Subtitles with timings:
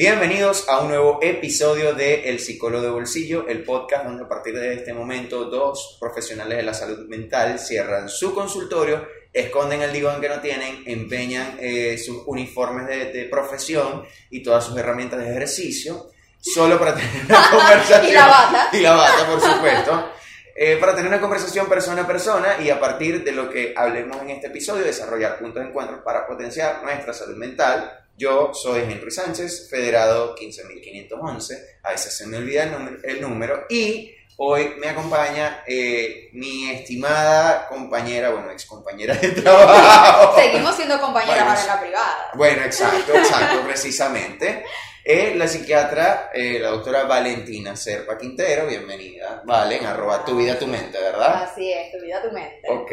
[0.00, 4.58] Bienvenidos a un nuevo episodio de El Psicólogo de Bolsillo, el podcast donde a partir
[4.58, 10.18] de este momento dos profesionales de la salud mental cierran su consultorio, esconden el diván
[10.18, 15.32] que no tienen, empeñan eh, sus uniformes de, de profesión y todas sus herramientas de
[15.32, 16.06] ejercicio,
[16.40, 18.06] solo para tener una conversación.
[18.08, 18.68] Y la bata.
[18.72, 20.12] Y la bata, por supuesto.
[20.56, 24.22] Eh, para tener una conversación persona a persona y a partir de lo que hablemos
[24.22, 27.98] en este episodio, desarrollar puntos de encuentro para potenciar nuestra salud mental.
[28.20, 33.64] Yo soy Henry Sánchez, federado 15.511, a veces se me olvida el número, el número
[33.70, 40.38] y hoy me acompaña eh, mi estimada compañera, bueno, ex compañera de trabajo.
[40.38, 42.30] Seguimos siendo compañeras Bueno, en la privada.
[42.34, 44.66] Bueno, exacto, exacto, precisamente.
[45.12, 49.42] Eh, la psiquiatra, eh, la doctora Valentina Serpa Quintero, bienvenida.
[49.44, 51.42] Valen, arroba tu vida, tu mente, ¿verdad?
[51.50, 52.60] Así es, tu vida, tu mente.
[52.68, 52.92] Ok,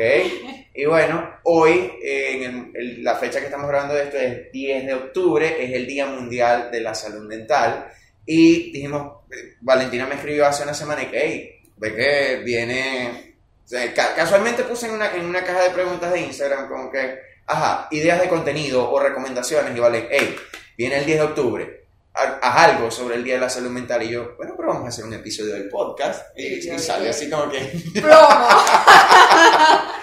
[0.73, 4.51] y bueno, hoy, eh, en el- el- la fecha que estamos grabando de esto es
[4.51, 7.87] 10 de octubre, es el Día Mundial de la Salud Mental.
[8.25, 9.25] Y dijimos,
[9.61, 13.35] Valentina me escribió hace una semana y que, hey, ve que viene.
[13.63, 16.89] o sea, ca- casualmente puse en una, en una caja de preguntas de Instagram como
[16.91, 19.75] que, ajá, ideas de contenido o recomendaciones.
[19.77, 20.35] Y vale, hey,
[20.75, 21.76] viene el 10 de octubre.
[22.17, 24.01] Ha- Haz algo sobre el Día de la Salud Mental.
[24.03, 26.37] Y yo, bueno, pero vamos a hacer un episodio del podcast.
[26.37, 27.59] Y, y yo sale así como que.
[28.01, 28.27] Promo.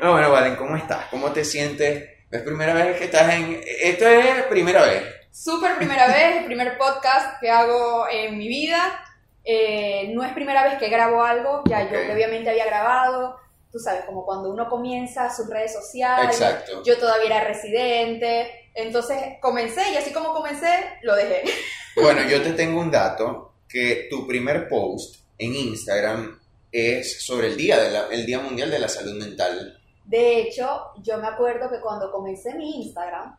[0.00, 1.06] No, bueno, Valen, ¿cómo estás?
[1.10, 2.08] ¿Cómo te sientes?
[2.30, 3.60] ¿Es primera vez que estás en...?
[3.82, 5.02] Esto es primera vez.
[5.32, 9.04] Súper primera vez, el primer podcast que hago en mi vida.
[9.44, 12.04] Eh, no es primera vez que grabo algo, ya yo Ok.
[12.06, 13.38] previamente había grabado.
[13.72, 16.26] Tú sabes, como cuando uno comienza sus redes sociales.
[16.40, 16.82] Exacto.
[16.84, 18.67] Yo todavía era residente.
[18.80, 20.68] Entonces comencé y así como comencé,
[21.02, 21.42] lo dejé.
[22.00, 26.38] Bueno, yo te tengo un dato que tu primer post en Instagram
[26.70, 29.76] es sobre el Día, de la- el día Mundial de la Salud Mental.
[30.04, 33.36] De hecho, yo me acuerdo que cuando comencé mi Instagram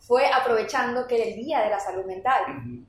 [0.00, 2.42] fue aprovechando que era el Día de la Salud Mental.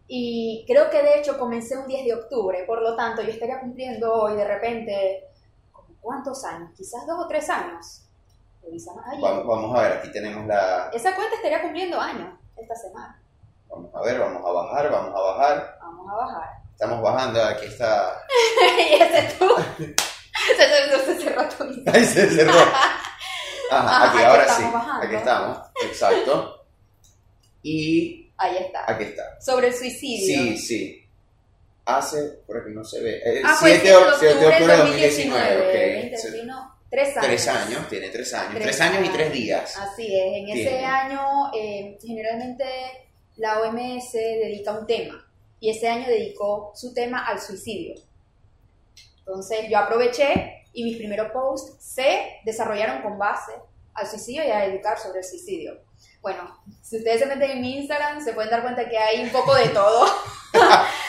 [0.08, 3.62] Y creo que de hecho comencé un 10 de octubre, por lo tanto yo estaría
[3.62, 5.24] cumpliendo hoy de repente,
[5.72, 6.72] ¿como ¿cuántos años?
[6.76, 8.02] Quizás dos o tres años.
[8.66, 9.22] Revisamos allí.
[9.22, 10.90] Vamos, vamos a ver, aquí tenemos la...
[10.94, 13.22] Esa cuenta estaría cumpliendo años esta semana.
[13.70, 15.78] Vamos a ver, vamos a bajar, vamos a bajar.
[15.82, 16.50] Vamos a bajar.
[16.72, 18.22] Estamos bajando, aquí está...
[18.80, 19.48] y ese tú.
[20.58, 21.64] se, se, cerró tu.
[21.92, 22.52] Ahí se cerró.
[22.52, 23.02] Ajá,
[23.72, 24.74] Ajá, aquí aquí ahora estamos sí.
[24.74, 25.06] bajando.
[25.06, 26.66] Aquí estamos, exacto.
[27.64, 28.92] Y Ahí está.
[28.92, 29.42] aquí está.
[29.42, 30.44] Sobre el suicidio.
[30.44, 31.02] Sí, sí.
[31.86, 33.18] Hace, por aquí no se ve.
[33.24, 36.52] Eh, Ah, el 7 7 de 7 de octubre de 2019, 2019.
[36.52, 36.75] ok.
[36.92, 37.26] 20, Se- 21, tres años.
[37.28, 38.50] Tres años, tiene tres años.
[38.52, 39.78] Tres, Tres años y tres días.
[39.78, 41.22] Así es, en ese año
[41.54, 42.66] eh, generalmente
[43.38, 45.22] la OMS dedica un tema
[45.60, 47.96] y ese año dedicó su tema al suicidio.
[49.20, 53.54] Entonces yo aproveché y mis primeros posts se desarrollaron con base
[53.94, 55.82] al suicidio y a educar sobre el suicidio.
[56.22, 59.30] Bueno, si ustedes se meten en mi Instagram se pueden dar cuenta que hay un
[59.30, 60.06] poco de todo.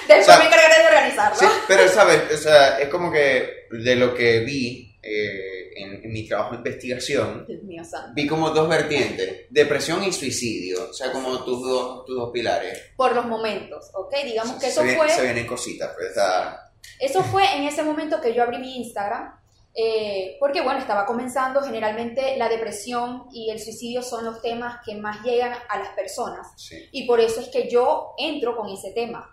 [0.08, 1.38] Después O sea, me encargaré de organizarlo.
[1.38, 6.12] Sí, pero sabes, o sea, es como que de lo que vi eh, en, en
[6.12, 7.82] mi trabajo de investigación, mío
[8.14, 12.78] vi como dos vertientes, depresión y suicidio, o sea, como tus dos, tus dos pilares.
[12.96, 14.14] Por los momentos, ¿ok?
[14.24, 15.08] Digamos que se, eso vienen- fue...
[15.10, 16.72] se vienen cositas, pero está...
[17.00, 19.34] Eso fue en ese momento que yo abrí mi Instagram,
[19.74, 24.94] eh, porque bueno, estaba comenzando, generalmente la depresión y el suicidio son los temas que
[24.94, 26.76] más llegan a las personas, Sí.
[26.92, 29.30] y por eso es que yo entro con ese tema.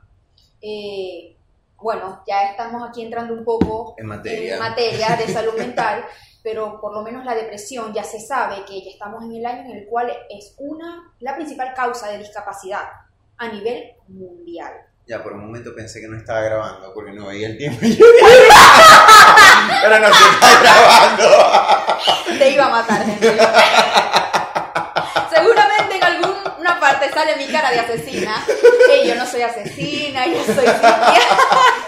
[0.61, 1.35] Eh,
[1.77, 4.53] bueno, ya estamos aquí entrando un poco En materia.
[4.53, 6.03] en materia de salud mental,
[6.43, 9.71] pero por lo menos la depresión ya se sabe que ya estamos en el año
[9.71, 12.83] en el cual es una, la principal causa de discapacidad
[13.37, 14.73] a nivel mundial.
[15.07, 17.79] Ya, por un momento pensé que no estaba grabando porque no veía el tiempo.
[17.85, 18.05] y yo-
[19.81, 22.37] Pero no se está grabando.
[22.39, 23.27] Te iba a matar, Henry.
[27.11, 28.45] Parte sale mi cara de asesina.
[29.01, 31.17] Y yo no soy asesina, yo soy psiquiatra.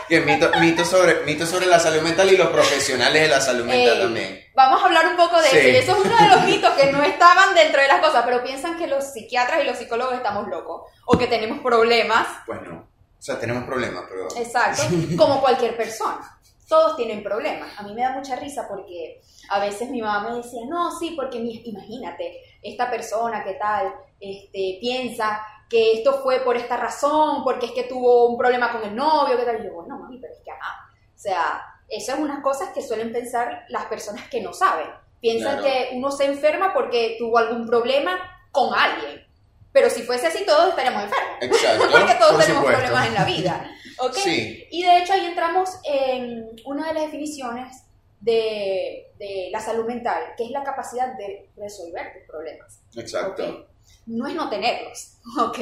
[0.07, 3.65] Que mito, mito, sobre, mito sobre la salud mental y los profesionales de la salud
[3.65, 4.39] mental Ey, también.
[4.55, 5.57] Vamos a hablar un poco de Sí.
[5.57, 5.91] eso.
[5.93, 8.77] Eso es uno de los mitos que no estaban dentro de las cosas, pero piensan
[8.77, 12.27] que los psiquiatras y los psicólogos estamos locos o que tenemos problemas.
[12.45, 12.75] Pues no.
[13.17, 14.27] O sea, tenemos problemas, pero...
[14.37, 14.83] Exacto,
[15.17, 16.31] como cualquier persona.
[16.67, 17.69] Todos tienen problemas.
[17.77, 21.13] A mí me da mucha risa porque a veces mi mamá me decía, no, sí,
[21.15, 27.43] porque mi- imagínate, esta persona que tal, este, piensa que esto fue por esta razón,
[27.43, 29.61] porque es que tuvo un problema con el novio, que tal.
[29.61, 30.87] Y yo, bueno, mami, pero es que, ajá.
[31.15, 34.87] O sea, esas son unas cosas que suelen pensar las personas que no saben.
[35.21, 35.63] Piensan Claro.
[35.63, 38.19] que uno se enferma porque tuvo algún problema
[38.51, 39.25] con alguien.
[39.71, 41.37] Pero si fuese así, todos estaríamos enfermos.
[41.41, 41.85] Exacto.
[41.91, 42.81] Porque todos por tenemos supuesto.
[42.85, 43.71] problemas en la vida.
[43.99, 44.13] ¿ok?
[44.13, 44.67] Sí.
[44.71, 47.83] Y de hecho ahí entramos en una de las definiciones
[48.21, 52.79] de, de la salud mental, que es la capacidad de resolver tus problemas.
[52.95, 53.67] Exacto.
[54.05, 55.59] No es no tenerlos, ¿ok?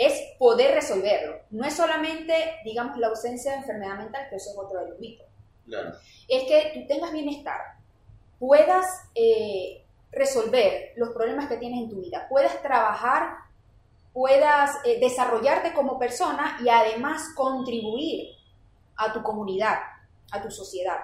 [0.00, 1.40] es poder resolverlo.
[1.50, 2.32] No es solamente,
[2.64, 5.26] digamos, la ausencia de enfermedad mental, que eso es otro de los mitos.
[5.66, 5.90] Claro.
[6.26, 7.60] Es que tú tengas bienestar,
[8.38, 13.40] puedas eh, resolver los problemas que tienes en tu vida, puedas trabajar,
[14.14, 18.30] puedas eh, desarrollarte como persona y además contribuir
[18.96, 19.80] a tu comunidad,
[20.32, 20.98] a tu sociedad.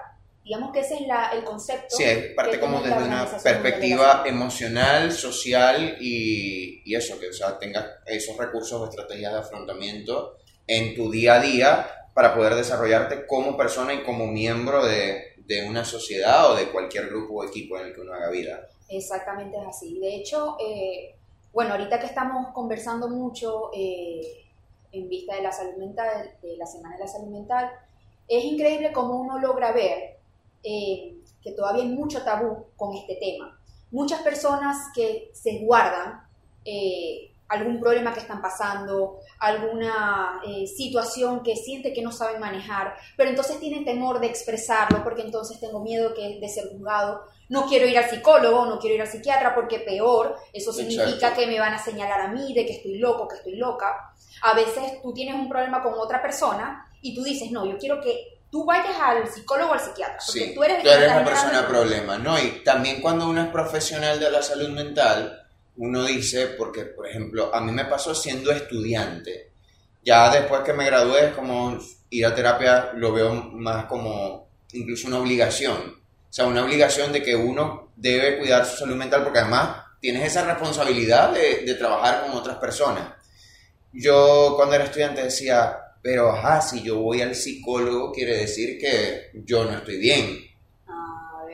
[0.47, 1.93] Digamos que ese es la, el concepto.
[1.93, 4.27] Sí, es parte como desde una de perspectiva Salud.
[4.27, 10.37] emocional, social y, y eso, que o sea, tengas esos recursos o estrategias de afrontamiento
[10.65, 15.67] en tu día a día para poder desarrollarte como persona y como miembro de, de
[15.67, 18.69] una sociedad o de cualquier grupo o equipo en el que uno haga vida.
[18.87, 19.99] Exactamente es así.
[19.99, 21.13] De hecho, eh,
[21.51, 24.45] bueno, ahorita que estamos conversando mucho eh,
[24.93, 27.69] en vista de la salud mental, de la Semana de la Salud Mental,
[28.29, 30.16] es increíble cómo uno logra ver
[30.69, 33.57] eh, que todavía hay mucho tabú con este tema.
[33.89, 36.27] Muchas personas que se guardan
[36.65, 42.95] eh, algún problema que están pasando, alguna eh, situación que siente que no saben manejar,
[43.15, 47.21] pero entonces tienen temor de expresarlo porque entonces tengo miedo que, de ser juzgado.
[47.47, 51.39] No quiero ir al psicólogo, no quiero ir al psiquiatra porque peor, eso significa Exacto.
[51.39, 54.13] que me van a señalar a mí de que estoy loco, que estoy loca.
[54.41, 58.01] A veces tú tienes un problema con otra persona y tú dices, no, yo quiero
[58.01, 61.59] que tú vayas al psicólogo o al psiquiatra, porque Sí, tú eres, tú la persona
[61.59, 62.39] el problema, ¿no?
[62.39, 67.53] Y también cuando uno es profesional de la salud mental, uno dice, porque por ejemplo,
[67.53, 69.51] a mí me pasó siendo estudiante,
[70.03, 71.77] ya después que me gradué es como
[72.09, 77.21] ir a terapia, lo veo más como incluso una obligación, o sea, una obligación de
[77.21, 82.23] que uno debe cuidar su salud mental porque además tienes esa responsabilidad de, de trabajar
[82.23, 83.13] con otras personas.
[83.93, 89.31] Yo cuando era estudiante decía, pero ajá, si yo voy al psicólogo quiere decir que
[89.45, 90.39] yo no estoy bien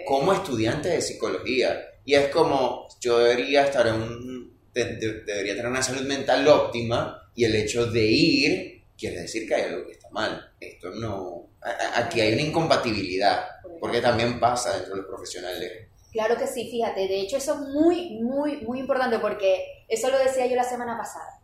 [0.05, 1.79] como estudiante de psicología.
[2.05, 6.45] Y es como, yo debería estar en un, de- de- debería tener una salud mental
[6.47, 10.51] óptima y el hecho de ir quiere decir que hay algo que está mal.
[10.59, 13.45] Esto no, a- a- aquí hay una incompatibilidad,
[13.79, 15.87] porque también pasa dentro de los profesionales.
[16.11, 20.19] Claro que sí, fíjate, de hecho eso es muy, muy, muy importante porque eso lo
[20.19, 21.39] decía yo la semana pasada.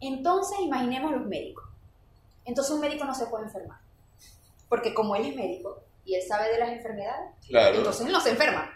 [0.00, 1.64] Entonces imaginemos los médicos.
[2.44, 3.78] Entonces un médico no se puede enfermar.
[4.68, 7.76] Porque como él es médico y él sabe de las enfermedades, Claro.
[7.76, 8.70] entonces él no se enferma.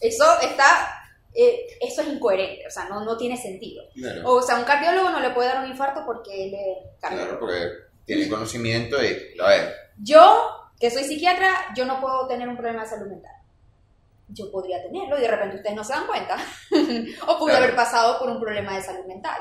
[0.00, 0.88] Eso está,
[1.32, 3.84] eh, eso es incoherente, o sea, no, no tiene sentido.
[3.94, 7.38] Claro, O sea, un cardiólogo no le puede dar un infarto porque él es cardiólogo.
[7.38, 7.68] claro, porque
[8.04, 12.82] tiene conocimiento y, a ver, Yo, que soy psiquiatra, yo no puedo tener un problema
[12.82, 13.32] de salud mental.
[14.28, 16.36] Yo podría tenerlo y de repente ustedes no se dan cuenta.
[17.28, 17.64] o pude Claro.
[17.64, 19.40] haber pasado por un problema de salud mental.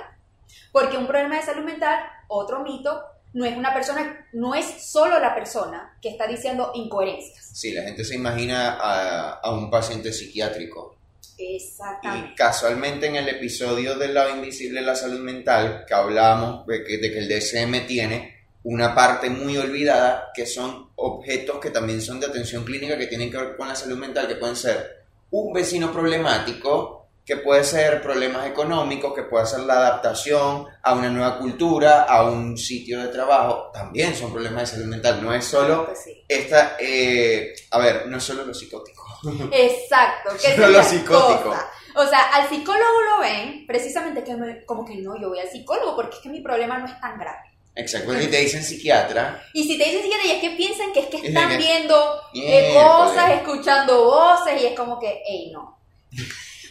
[0.71, 3.03] Porque un problema de salud mental, otro mito,
[3.33, 7.49] no es una persona, no es solo la persona que está diciendo incoherencias.
[7.53, 10.97] sí, la gente se imagina a, a un paciente psiquiátrico.
[11.37, 12.31] Exactamente.
[12.33, 16.83] Y casualmente en el episodio del lado invisible de la salud mental, que hablamos de
[16.83, 22.01] que, de que el DSM tiene una parte muy olvidada, que son objetos que también
[22.01, 25.03] son de atención clínica, que tienen que ver con la salud mental, que pueden ser
[25.31, 31.09] un vecino problemático, que puede ser problemas económicos, que puede ser la adaptación a una
[31.09, 35.45] nueva cultura, a un sitio de trabajo, también son problemas de salud mental, no es
[35.45, 36.23] solo Pues sí.
[36.27, 39.03] esta, eh, a ver, no es solo lo psicótico.
[39.51, 40.31] Exacto.
[40.41, 41.49] ¿qué Solo es lo psicótico.
[41.49, 41.69] cosa?
[41.95, 45.49] O sea, al psicólogo lo ven precisamente que me- como que no, yo voy al
[45.49, 47.39] psicólogo porque es que mi problema no es tan grave.
[47.75, 50.99] Exacto, y te dicen psiquiatra, Y si te dicen psiquiatra, y es que piensan que
[51.01, 55.51] es que Es están que- viendo eh, cosas, escuchando voces, y es como que, hey,
[55.53, 55.77] no.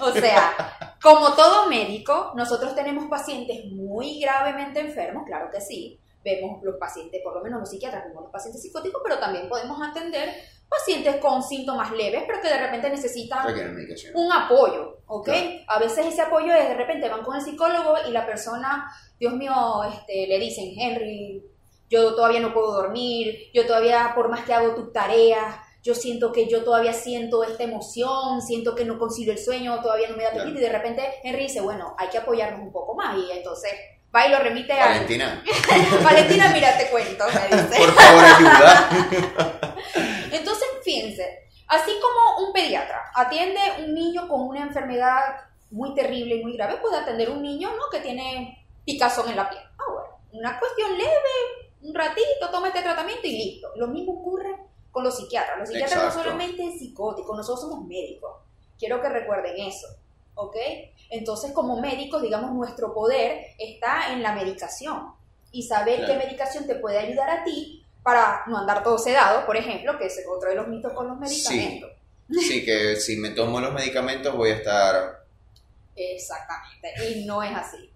[0.00, 5.98] O sea, como todo médico, nosotros tenemos pacientes muy gravemente enfermos, claro que sí.
[6.22, 9.80] Vemos los pacientes, por lo menos los psiquiatras, vemos los pacientes psicóticos, pero también podemos
[9.82, 10.34] atender
[10.68, 13.46] pacientes con síntomas leves, pero que de repente necesitan
[14.14, 15.24] un apoyo, ¿ok?
[15.24, 15.50] Claro.
[15.68, 19.32] A veces ese apoyo es de repente van con el psicólogo y la persona, Dios
[19.32, 19.52] mío,
[19.90, 21.42] este, le dicen, Henry,
[21.88, 26.32] yo todavía no puedo dormir, yo todavía, por más que hago tus tareas, yo siento
[26.32, 30.22] que yo todavía siento esta emoción, siento que no concilio el sueño, todavía no me
[30.24, 30.60] da apetito, Claro.
[30.60, 33.72] y de repente Henry dice, bueno, hay que apoyarnos un poco más, y entonces
[34.14, 34.86] va y lo remite a...
[34.86, 35.42] Valentina,
[36.04, 37.78] Valentina, mira, te cuento, me dice.
[37.78, 38.90] por favor ayuda.
[40.32, 45.20] Entonces, fíjense, así como un pediatra atiende un niño con una enfermedad
[45.70, 47.84] muy terrible y muy grave, puede atender un niño ¿no?
[47.90, 49.62] que tiene picazón en la piel.
[49.78, 53.68] Ah, bueno, una cuestión leve, un ratito, toma este tratamiento y listo.
[53.76, 54.49] Lo mismo ocurre
[54.90, 55.58] con los psiquiatras.
[55.58, 56.18] Los psiquiatras Exacto.
[56.18, 58.36] no solamente psicóticos, nosotros somos médicos.
[58.78, 59.88] Quiero que recuerden eso,
[60.34, 60.56] ¿ok?
[61.10, 65.12] Entonces, como médicos, digamos, nuestro poder está en la medicación
[65.52, 66.12] y saber Claro.
[66.14, 70.06] qué medicación te puede ayudar a ti para no andar todo sedado, por ejemplo, que
[70.06, 71.90] es otro de los mitos con los medicamentos.
[72.30, 75.24] Sí, que si me tomo los medicamentos voy a estar...
[75.96, 77.90] Exactamente, y no es así.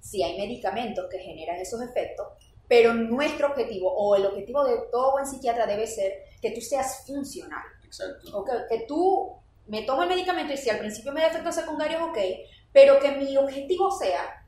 [0.00, 2.26] sí hay medicamentos que generan esos efectos,
[2.74, 6.12] pero nuestro objetivo o el objetivo de todo buen psiquiatra debe ser
[6.42, 7.62] que tú seas funcional.
[7.84, 8.36] Exacto.
[8.36, 8.50] ¿ok?
[8.68, 9.32] Que tú
[9.68, 12.18] me tomo el medicamento y si al principio me da efectos secundarios, ok,
[12.72, 14.44] pero que mi objetivo sea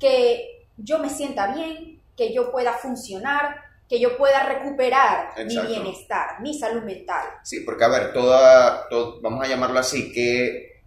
[0.00, 3.56] que yo me sienta bien, que yo pueda funcionar,
[3.86, 7.26] que yo pueda recuperar mi bienestar, mi salud mental.
[7.42, 10.80] Sí, porque a ver, toda, to- vamos a llamarlo así, que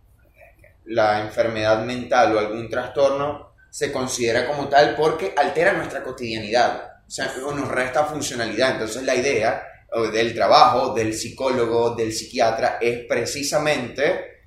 [0.85, 7.11] la enfermedad mental o algún trastorno se considera como tal porque altera nuestra cotidianidad, o
[7.11, 8.71] sea, nos resta funcionalidad.
[8.71, 9.63] Entonces la idea
[10.11, 14.41] del trabajo del psicólogo, del psiquiatra, es precisamente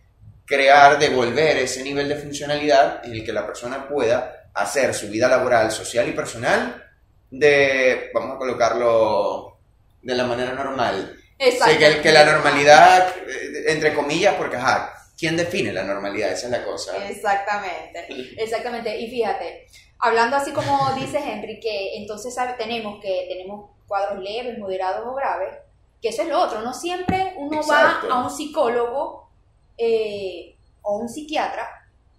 [0.45, 5.29] crear, devolver ese nivel de funcionalidad en el que la persona pueda hacer su vida
[5.29, 6.83] laboral, social y personal
[7.31, 9.59] de, vamos a colocarlo
[10.03, 11.17] de la manera normal.
[11.39, 16.33] Sí, que, que la normalidad, eh, entre comillas, porque, ajá, ¿quién define la normalidad?
[16.33, 17.09] Esa es la cosa.
[17.09, 18.07] Exactamente,
[18.43, 18.99] exactamente.
[18.99, 19.69] Y fíjate,
[20.01, 25.57] hablando así como dice Henry, que entonces tenemos que tenemos cuadros leves, moderados o graves,
[26.01, 26.63] que eso es lo otro.
[26.63, 28.09] No siempre uno Exacto.
[28.09, 29.31] va a un psicólogo
[29.79, 31.69] eh, o un psiquiatra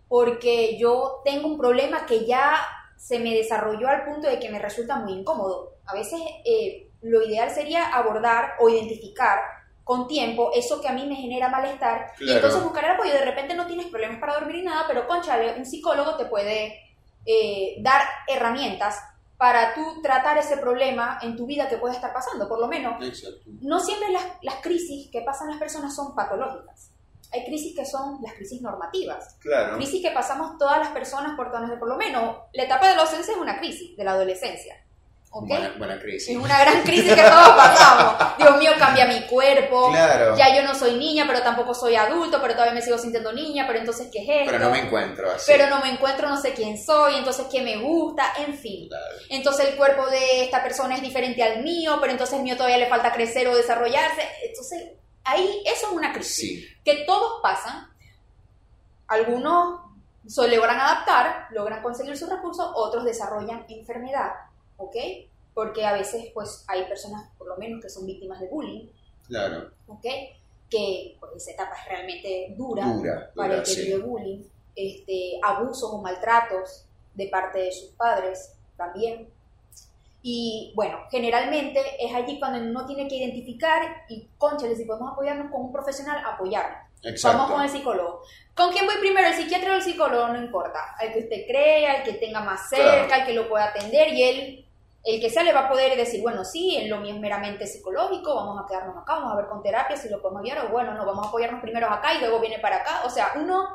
[0.07, 2.55] porque yo tengo un problema que ya
[2.95, 5.73] se me desarrolló al punto de que me resulta muy incómodo.
[5.85, 9.41] A veces eh, lo ideal sería abordar o identificar
[9.83, 13.13] con tiempo eso que a mí me genera malestar y entonces buscar el apoyo.
[13.13, 16.79] De repente no tienes problemas para dormir ni nada, pero conchale, un psicólogo te puede
[17.25, 18.97] eh, dar herramientas
[19.37, 22.47] para tú tratar ese problema en tu vida que puede estar pasando.
[22.47, 23.41] Por lo menos, Exacto.
[23.61, 26.91] no siempre las, las crisis que pasan las personas son patológicas.
[27.33, 29.35] Hay crisis que son las crisis normativas.
[29.39, 29.75] Claro.
[29.75, 33.33] Crisis que pasamos todas las personas por por lo menos la etapa de la adolescencia
[33.33, 34.77] es una crisis de la adolescencia.
[35.33, 35.47] ¿Ok?
[35.47, 36.29] Buena, buena crisis.
[36.29, 38.37] Es una gran crisis que todos pasamos.
[38.37, 39.89] Dios mío, cambia mi cuerpo.
[39.89, 40.37] Claro.
[40.37, 43.65] Ya yo no soy niña, pero tampoco soy adulto, pero todavía me sigo sintiendo niña,
[43.65, 44.51] pero entonces, ¿qué es esto?
[44.51, 45.51] Pero no me encuentro así.
[45.51, 48.33] Pero no me encuentro, no sé quién soy, entonces, ¿qué me gusta?
[48.45, 48.87] En fin.
[48.87, 49.15] Claro.
[49.29, 52.77] Entonces el cuerpo de esta persona es diferente al mío, pero entonces el mío todavía
[52.77, 54.21] le falta crecer o desarrollarse.
[54.45, 54.91] Entonces,
[55.23, 56.35] ahí eso es una crisis.
[56.35, 56.67] Sí.
[56.85, 57.87] Que todos pasan.
[59.07, 59.79] Algunos
[60.27, 64.31] se logran adaptar, logran conseguir sus recursos, otros desarrollan enfermedad,
[64.77, 64.95] ¿ok?
[65.53, 68.87] Porque a veces, pues, hay personas, por lo menos, que son víctimas de bullying,
[69.27, 69.71] Claro.
[69.87, 70.05] ¿ok?
[70.69, 73.81] Que pues, esa etapa es realmente dura, Dura, para el que sí.
[73.85, 74.41] vive bullying,
[74.75, 79.29] este, abusos o maltratos de parte de sus padres también.
[80.23, 85.51] Y bueno, generalmente es allí cuando uno tiene que identificar y, conchale, si podemos apoyarnos
[85.51, 86.79] con un profesional, apoyarnos.
[87.03, 87.37] Exacto.
[87.37, 88.21] Vamos con el psicólogo.
[88.55, 89.27] ¿Con quién voy primero?
[89.27, 90.27] ¿El psiquiatra o el psicólogo?
[90.29, 90.95] No importa.
[90.99, 93.13] Al que usted crea, al que tenga más cerca, Claro.
[93.21, 94.65] al que lo pueda atender y él,
[95.05, 97.67] el que sea, le va a poder decir, bueno, sí, en lo mío es meramente
[97.67, 100.69] psicológico, vamos a quedarnos acá, vamos a ver con terapia si lo podemos guiar o
[100.69, 103.01] bueno, no, vamos a apoyarnos primero acá y luego viene para acá.
[103.05, 103.67] O sea, uno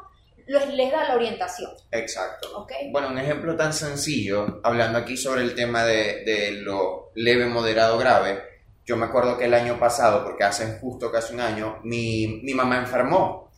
[0.46, 2.56] los- les da la orientación, Exacto.
[2.56, 2.72] ¿ok?
[2.92, 7.98] Bueno, un ejemplo tan sencillo, hablando aquí sobre el tema de, de lo leve, moderado,
[7.98, 8.42] grave.
[8.88, 12.54] Yo me acuerdo que el año pasado, porque hace justo casi un año, mi, mi
[12.54, 13.50] mamá enfermó.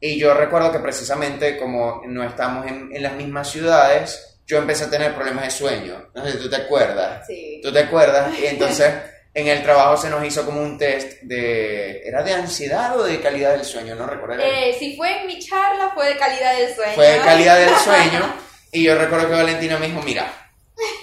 [0.00, 4.84] Y yo recuerdo que precisamente como no estamos en, en las mismas ciudades, yo empecé
[4.84, 6.08] a tener problemas de sueño.
[6.14, 7.26] No sé si tú te acuerdas.
[7.26, 7.60] Sí.
[7.62, 8.32] ¿Tú te acuerdas?
[8.38, 8.94] Y entonces
[9.34, 12.00] en el trabajo se nos hizo como un test de...
[12.08, 13.94] ¿Era de ansiedad o de calidad del sueño?
[13.94, 14.42] No recuerdo.
[14.42, 16.94] Eh, si fue en mi charla, fue de calidad del sueño.
[16.94, 18.34] Fue de calidad del sueño.
[18.72, 20.32] Y yo recuerdo que Valentina me dijo, mira,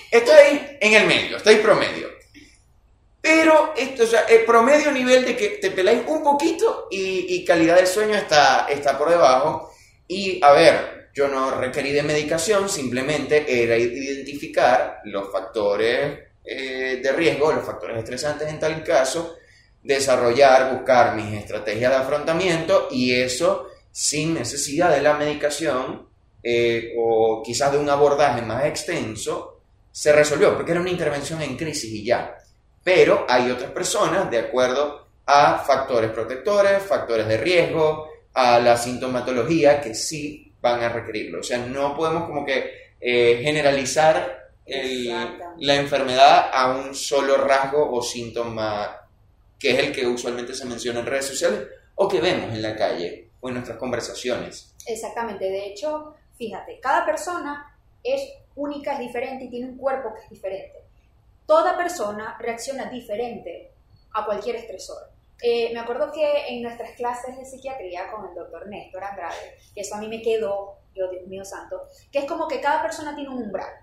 [0.09, 2.14] estoy en el medio, estoy promedio.
[3.25, 7.77] Pero esto, o el promedio nivel de que te peláis un poquito y, y calidad
[7.77, 9.73] del sueño está, está por debajo.
[10.07, 17.11] Y a ver, yo no requerí de medicación, simplemente era identificar los factores eh, de
[17.13, 19.37] riesgo, los factores estresantes en tal caso,
[19.81, 26.07] desarrollar, buscar mis estrategias de afrontamiento y eso sin necesidad de la medicación
[26.43, 31.57] eh, o quizás de un abordaje más extenso, se resolvió, porque era una intervención en
[31.57, 32.37] crisis y ya.
[32.85, 39.81] Pero hay otras personas, de acuerdo a factores protectores, factores de riesgo, a la sintomatología,
[39.81, 41.39] que sí van a requerirlo.
[41.39, 45.09] O sea, no podemos como que eh, generalizar el-
[45.57, 49.01] la enfermedad a un solo rasgo o síntoma
[49.59, 51.61] que es el que usualmente se menciona en redes sociales
[51.95, 54.75] o que vemos en la calle o en nuestras conversaciones.
[54.85, 57.65] Exactamente, de hecho, fíjate, cada persona
[58.03, 58.21] es
[58.55, 60.84] única, es diferente y tiene un cuerpo que es diferente.
[61.45, 63.71] Toda persona reacciona diferente
[64.13, 65.09] a cualquier estresor.
[65.41, 69.81] Eh, me acuerdo que en nuestras clases de psiquiatría con el doctor Néstor Andrade, que
[69.81, 73.13] eso a mí me quedó, yo Dios mío santo, que es como que cada persona
[73.15, 73.73] tiene un umbral,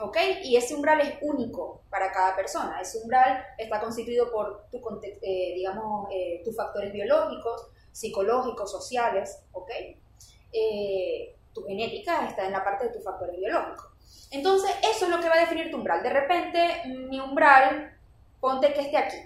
[0.00, 0.16] ¿ok?
[0.44, 2.80] Y ese umbral es único para cada persona.
[2.80, 9.70] Ese umbral está constituido por, tu, eh, digamos, eh, tus factores biológicos, psicológicos, sociales, ¿ok?
[10.52, 13.86] Eh, tu genética está en la parte de tus factores biológicos.
[14.30, 16.02] Entonces, eso es lo que va a definir tu umbral.
[16.02, 17.96] De repente, mi umbral,
[18.40, 19.16] ponte que esté aquí.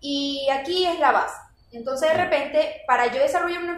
[0.00, 1.36] Y aquí es la base.
[1.72, 3.72] Entonces, de repente, para yo desarrollar una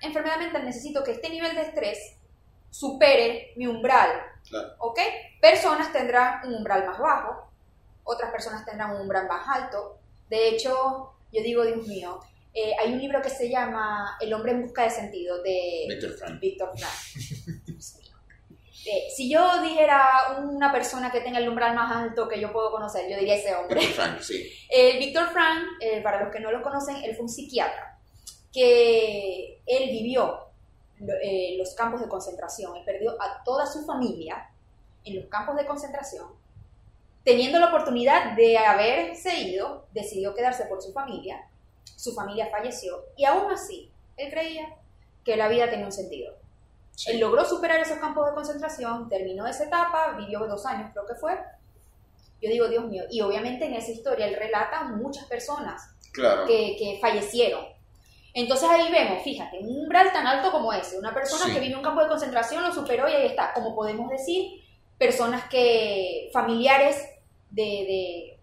[0.00, 2.16] enfermedad mental, necesito que este nivel de estrés
[2.70, 4.10] supere mi umbral.
[4.78, 4.98] ¿Ok?
[5.40, 7.50] Personas tendrán un umbral más bajo,
[8.04, 9.98] otras personas tendrán un umbral más alto.
[10.28, 12.20] De hecho, yo digo, Dios mío,
[12.52, 15.86] eh, hay un libro que se llama El hombre en busca de sentido de
[16.40, 16.92] Víctor Frank.
[18.86, 22.70] Eh, si yo dijera una persona que tenga el umbral más alto que yo puedo
[22.70, 23.80] conocer, yo diría ese hombre.
[23.80, 24.50] Víctor Frank, sí.
[24.70, 25.62] Eh, Víctor Frank,
[26.02, 27.98] para los que no lo conocen, él fue un psiquiatra
[28.52, 30.40] que él vivió
[30.98, 34.50] los campos de concentración, él perdió a toda su familia
[35.04, 36.28] en los campos de concentración,
[37.24, 41.48] teniendo la oportunidad de haberse ido, decidió quedarse por su familia,
[41.96, 44.76] su familia falleció y aún así él creía
[45.24, 46.34] que la vida tenía un sentido.
[47.06, 51.14] Él logró superar esos campos de concentración, terminó esa etapa, vivió dos años creo que
[51.14, 51.38] fue.
[52.40, 55.82] Yo digo, Dios mío, y obviamente en esa historia él relata muchas personas
[56.12, 57.64] que, fallecieron.
[58.32, 61.84] Entonces ahí vemos, fíjate, un umbral tan alto como ese, una persona que vivió un
[61.84, 64.60] campo de concentración lo superó y ahí está, como podemos decir,
[64.98, 66.96] personas que, familiares
[67.50, 68.38] de,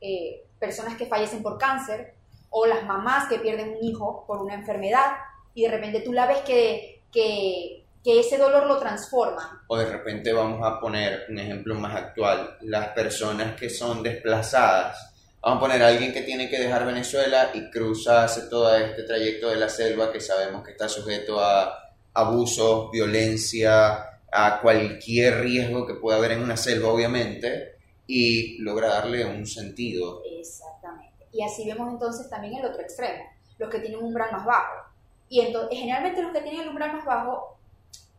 [0.00, 2.14] eh, personas que fallecen por cáncer,
[2.50, 5.12] o las mamás que pierden un hijo por una enfermedad,
[5.54, 9.62] y de repente tú la ves que que, ese dolor lo transforma.
[9.68, 15.12] O de repente vamos a poner un ejemplo más actual, las personas que son desplazadas.
[15.42, 19.04] Vamos a poner a alguien que tiene que dejar Venezuela y cruza hace todo este
[19.04, 25.86] trayecto de la selva que sabemos que está sujeto a abusos, violencia, a cualquier riesgo
[25.86, 27.76] que pueda haber en una selva, obviamente,
[28.06, 30.22] y logra darle un sentido.
[30.24, 31.26] Exactamente.
[31.32, 33.24] Y así vemos entonces también el otro extremo,
[33.58, 34.89] los que tienen un umbral más bajo
[35.30, 37.56] y entonces, generalmente los que tienen el umbral más bajo,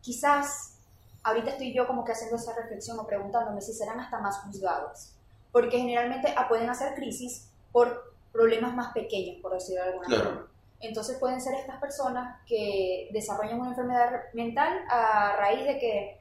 [0.00, 0.78] quizás
[1.22, 5.12] ahorita estoy yo como que haciendo esa reflexión o preguntándome si serán hasta más juzgados,
[5.52, 10.46] porque generalmente pueden hacer crisis por problemas más pequeños, por decirlo de alguna forma.
[10.80, 16.20] Entonces pueden ser estas personas que desarrollan una enfermedad mental a raíz de que,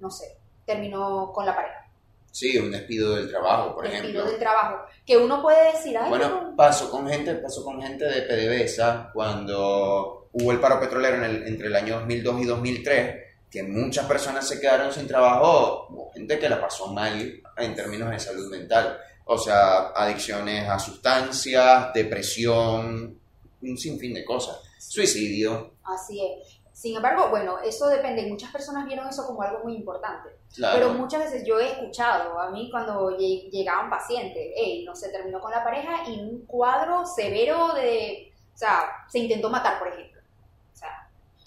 [0.00, 0.36] no sé,
[0.66, 1.88] terminó con la pareja
[2.32, 4.08] Sí, un despido del trabajo, por ejemplo.
[4.08, 4.86] Despido del trabajo.
[5.06, 10.21] Que uno puede decir, Ay, Bueno, pasó con gente, pasó con gente de PDVSA cuando
[10.32, 13.16] hubo el paro petrolero en el, entre el año 2002 y 2003,
[13.50, 18.18] que muchas personas se quedaron sin trabajo, gente que la pasó mal en términos de
[18.18, 18.98] salud mental.
[19.24, 23.18] O sea, adicciones a sustancias, depresión,
[23.62, 24.58] un sinfín de cosas.
[24.78, 25.74] Suicidio.
[25.84, 26.60] Así es.
[26.72, 28.26] Sin embargo, bueno, eso depende.
[28.26, 30.30] Muchas personas vieron eso como algo muy importante.
[30.56, 35.40] Pero muchas veces yo he escuchado, a mí cuando llegaban pacientes, hey, no se terminó
[35.40, 40.11] con la pareja y un cuadro severo de, o sea, se intentó matar, por ejemplo.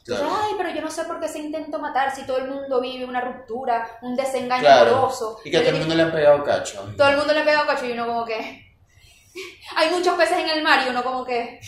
[0.08, 3.06] Ay, pero yo no sé por qué se intentó matar si todo el mundo vive
[3.06, 5.40] una ruptura, un desengaño amoroso.
[5.44, 6.94] Y que a todo el mundo le han pegado cacho.
[6.96, 8.36] Todo el mundo le ha pegado cacho y uno como que...
[9.76, 11.60] Hay muchos peces en el mar y uno como que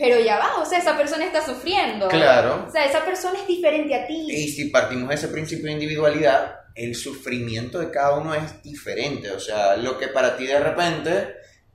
[0.00, 2.08] pero ya va, o sea, esa persona está sufriendo.
[2.08, 2.64] Claro.
[2.66, 4.28] O sea, esa persona es diferente a ti.
[4.30, 9.30] Y si partimos de ese principio de individualidad, el sufrimiento de cada uno es diferente.
[9.30, 11.34] O sea, lo que para ti de repente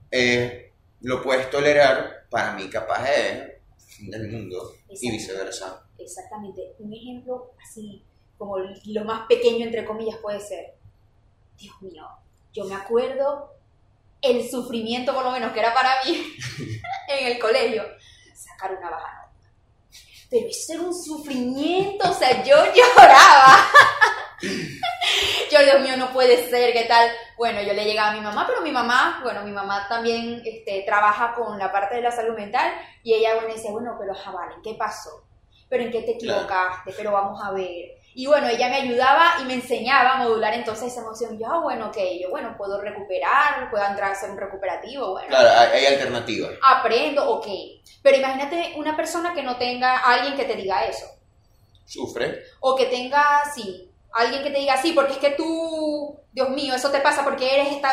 [0.10, 0.72] eh,
[1.02, 3.44] lo puedes tolerar, para mí capaz es
[3.78, 5.88] fin del mundo y viceversa.
[5.98, 6.76] Exactamente.
[6.80, 8.04] Un ejemplo así,
[8.38, 10.76] como lo más pequeño, entre comillas, puede ser,
[11.58, 12.08] Dios mío,
[12.54, 13.52] yo me acuerdo
[14.22, 16.34] el sufrimiento, por lo menos, que era para mí
[17.10, 17.84] en el colegio
[18.34, 19.50] sacar una baja nota.
[20.30, 23.70] Pero eso era un sufrimiento, o sea, yo lloraba.
[25.76, 27.10] Dios mío, no puede ser, ¿qué tal?
[27.38, 30.84] Bueno, yo le llegaba a mi mamá, pero mi mamá, bueno, mi mamá también este,
[30.86, 32.72] trabaja con la parte de la salud mental
[33.04, 35.26] y ella, bueno, decía, bueno, pero Jabal, ¿qué pasó?
[35.68, 36.94] ¿Pero en qué te equivocaste?
[36.96, 37.98] Pero vamos a ver.
[38.14, 41.38] Y bueno, ella me ayudaba y me enseñaba a modular entonces esa emoción.
[41.38, 45.28] Yo, ah, bueno, ok, yo, bueno, puedo recuperar, puedo entrar a hacer un recuperativo, bueno.
[45.28, 46.52] Claro, hay, alternativas.
[46.62, 47.48] Aprendo, ok.
[48.02, 51.08] Pero imagínate una persona que no tenga alguien que te diga eso.
[51.84, 52.44] Sufre.
[52.62, 53.85] O que tenga, sí,
[54.16, 57.54] alguien que te diga, sí, porque es que tú, Dios mío, eso te pasa porque
[57.54, 57.90] eres esta,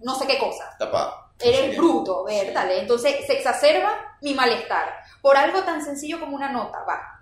[0.00, 0.74] no sé qué cosa.
[0.78, 1.32] Tapa.
[1.40, 2.70] Eres bruto, ¿verdad?
[2.72, 7.14] Entonces se exacerba mi malestar por algo tan sencillo como una nota, va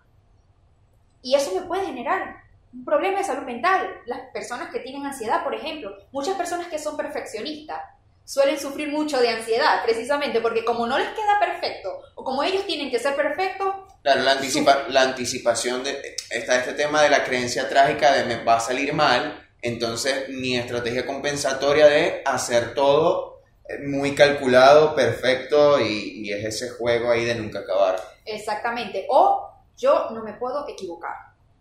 [1.23, 3.89] y eso me puede generar un problema de salud mental.
[4.07, 7.81] Las personas que tienen ansiedad, por ejemplo, muchas personas que son perfeccionistas
[8.25, 12.67] suelen sufrir mucho de ansiedad, precisamente porque como no les queda perfecto, o como ellos
[12.67, 13.75] tienen que ser perfectos...
[14.03, 14.41] Claro, la,
[14.89, 18.93] la anticipación de está este tema de la creencia trágica de me va a salir
[18.93, 26.45] mal, entonces mi estrategia compensatoria de hacer todo eh, muy calculado, perfecto, y, y es
[26.45, 27.97] ese juego ahí de nunca acabar.
[28.25, 29.07] Exactamente.
[29.09, 31.15] O yo no me puedo equivocar.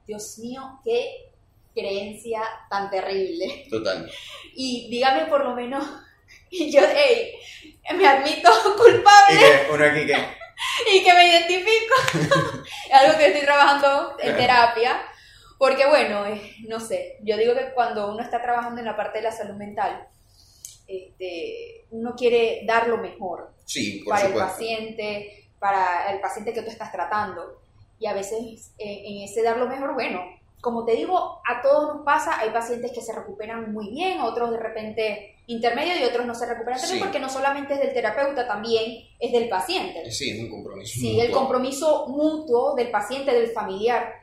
[0.08, 1.32] Dios mío, qué
[1.74, 3.66] creencia tan terrible.
[3.70, 4.10] Total.
[4.56, 5.86] Y dígame por lo menos,
[6.66, 7.34] y yo, hey,
[7.96, 9.36] me admito culpable.
[9.36, 10.18] Y que uno aquí que...
[10.94, 11.96] y que me identifico.
[12.90, 15.02] es algo que estoy trabajando en terapia.
[15.58, 19.20] Porque bueno, eh, no sé, yo digo que cuando uno está trabajando en la parte
[19.20, 20.08] de la salud mental,
[20.88, 24.52] este, uno quiere dar lo mejor Sí, por para el supuesto.
[24.52, 27.62] paciente, para el paciente que tú estás tratando.
[28.00, 30.20] Y a veces eh, en ese dar lo mejor, bueno,
[30.62, 34.52] como te digo, a todos nos pasa, hay pacientes que se recuperan muy bien, otros
[34.52, 37.04] de repente intermedio y otros no se recuperan también Sí.
[37.04, 40.10] porque no solamente es del terapeuta, también es del paciente.
[40.12, 40.94] Sí, es un compromiso.
[41.00, 44.22] Sí, el compromiso mutuo del paciente, del familiar.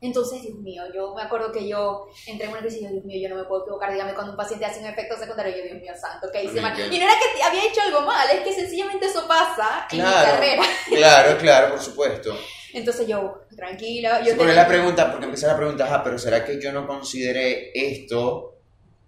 [0.00, 3.04] Entonces, Dios mío, yo me acuerdo que yo entré en una crisis y yo, Dios
[3.06, 3.90] mío, yo no me puedo equivocar.
[3.90, 6.74] Dígame cuando un paciente hace un efecto secundario, yo, Dios mío, santo, ¿qué hice mal?
[6.78, 10.02] Y no era que había hecho algo mal, es que sencillamente eso pasa en mi
[10.04, 10.30] Claro.
[10.32, 10.62] carrera.
[10.88, 12.36] Claro, claro, por supuesto.
[12.74, 16.44] Entonces yo, tranquila, yo Sí, porque la pregunta, porque empieza la pregunta, ah, pero ¿será
[16.44, 18.52] que yo no consideré esto?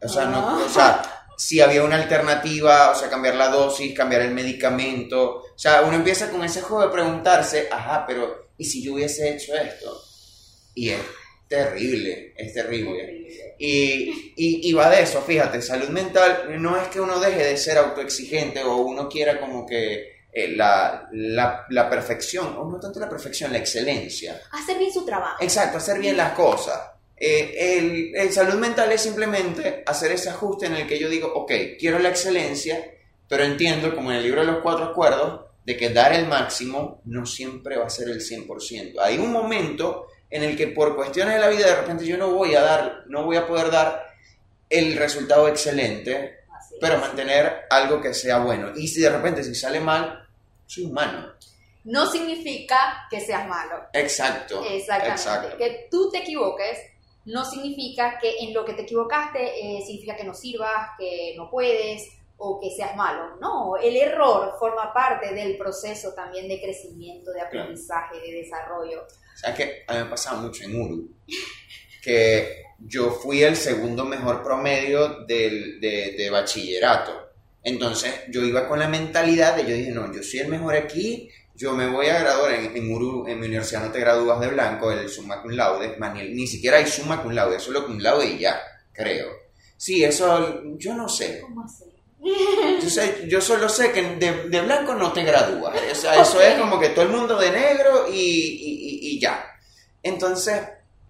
[0.03, 0.63] O sea, no, Ah.
[0.65, 1.03] o sea,
[1.39, 5.37] si había una alternativa, o sea, cambiar la dosis, cambiar el medicamento.
[5.55, 9.31] O sea, uno empieza con ese juego de preguntarse, ajá, pero ¿y si yo hubiese
[9.31, 10.03] hecho esto?
[10.75, 10.99] Y es
[11.47, 13.55] terrible, es terrible.
[13.57, 17.57] Y, y, y va de eso, fíjate, salud mental no es que uno deje de
[17.57, 22.99] ser autoexigente o uno quiera como que eh, la, la, la perfección, o no tanto
[22.99, 24.41] la perfección, la excelencia.
[24.51, 25.37] Hacer bien su trabajo.
[25.41, 26.81] Exacto, hacer bien las cosas.
[27.21, 31.33] Eh, el, el salud mental es simplemente hacer ese ajuste en el que yo digo,
[31.35, 32.95] ok, quiero la excelencia,
[33.29, 37.03] pero entiendo, como en el libro de los cuatro acuerdos, de que dar el máximo
[37.05, 39.01] no siempre va a ser el 100%.
[39.03, 42.31] Hay un momento en el que por cuestiones de la vida de repente yo no
[42.31, 44.07] voy a dar, no voy a poder dar
[44.71, 46.39] el resultado excelente,
[46.81, 48.71] pero mantener algo que sea bueno.
[48.77, 50.27] Y si de repente si sale mal,
[50.67, 51.35] soy humano.
[51.85, 53.89] No significa que seas malo.
[53.93, 54.65] Exacto.
[54.65, 55.21] Exactamente.
[55.21, 55.57] Exacto.
[55.59, 56.79] Que tú te equivoques
[57.29, 61.51] no significa que en lo que te equivocaste eh, significa que no sirvas, que no
[61.51, 63.37] puedes o que seas malo.
[63.41, 69.05] No, el error forma parte del proceso también de crecimiento, de aprendizaje, de desarrollo.
[69.35, 69.85] ¿Sabes qué?
[69.87, 71.11] A mí me pasaba mucho en Uru.
[72.03, 77.13] Que yo fui el segundo mejor promedio del, de, de bachillerato.
[77.63, 81.29] Entonces yo iba con la mentalidad de, yo dije, no, yo soy el mejor aquí,
[81.59, 84.47] yo me voy a graduar en, en Uru, en mi universidad no te gradúas de
[84.49, 88.27] blanco, el summa cum laude, ni, ni siquiera hay summa cum laude, solo cum laude
[88.27, 88.61] y ya,
[88.93, 89.27] creo.
[89.77, 91.41] Sí, eso, yo no sé.
[91.41, 91.85] ¿Cómo así?
[92.83, 95.77] Yo, sé- yo solo sé que de, de blanco no te gradúas.
[95.93, 99.21] O sea, eso es como que todo el mundo de negro y, y- y- y
[99.21, 99.45] ya.
[100.03, 100.61] Entonces,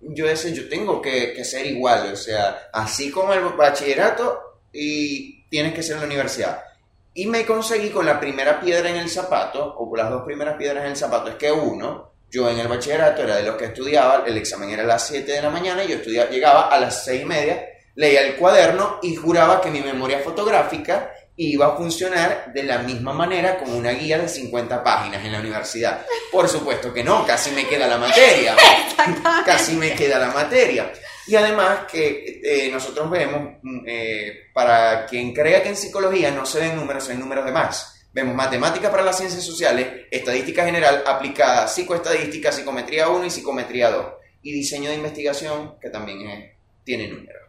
[0.01, 2.13] yo decía, yo tengo que, que ser igual.
[2.13, 4.39] O sea, así como el bachillerato
[4.73, 6.63] y tienes que ser en la universidad.
[7.19, 10.55] Y me conseguí con la primera piedra en el zapato, o con las dos primeras
[10.55, 13.65] piedras en el zapato, es que uno, yo en el bachillerato era de los que
[13.65, 16.79] estudiaba, el examen era a las 7 de la mañana y yo estudiaba, llegaba a
[16.79, 21.77] las 6 y media, leía el cuaderno y juraba que mi memoria fotográfica iba a
[21.77, 26.07] funcionar de la misma manera como una guía de 50 páginas en la universidad.
[26.31, 28.55] Por supuesto que no, casi me queda la materia.
[29.45, 30.93] casi me queda la materia.
[31.29, 36.47] Y además que eh, nosotros vemos, mm, eh, para quien crea que en psicología no
[36.47, 38.07] se ven números, se ven números de más.
[38.15, 44.07] Vemos matemática para las ciencias sociales, estadística general aplicada, psicoestadística, psicometría 1 y psicometría 2.
[44.43, 47.43] Y diseño de investigación, que también tiene números.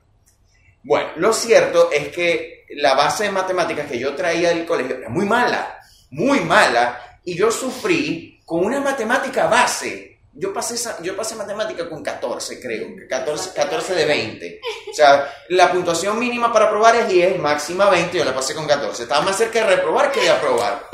[0.83, 5.09] Bueno, lo cierto es que la base de matemáticas que yo traía del colegio era
[5.09, 5.79] muy mala,
[6.11, 10.08] muy mala, y yo sufrí con una matemática base.
[10.33, 14.61] Yo pasé, esa- yo pasé matemática con 14, creo, 14, 14 de 20.
[14.89, 18.67] O sea, la puntuación mínima para aprobar es 10, máxima 20, yo la pasé con
[18.67, 19.03] 14.
[19.03, 20.87] Estaba más cerca de reprobar que de aprobar.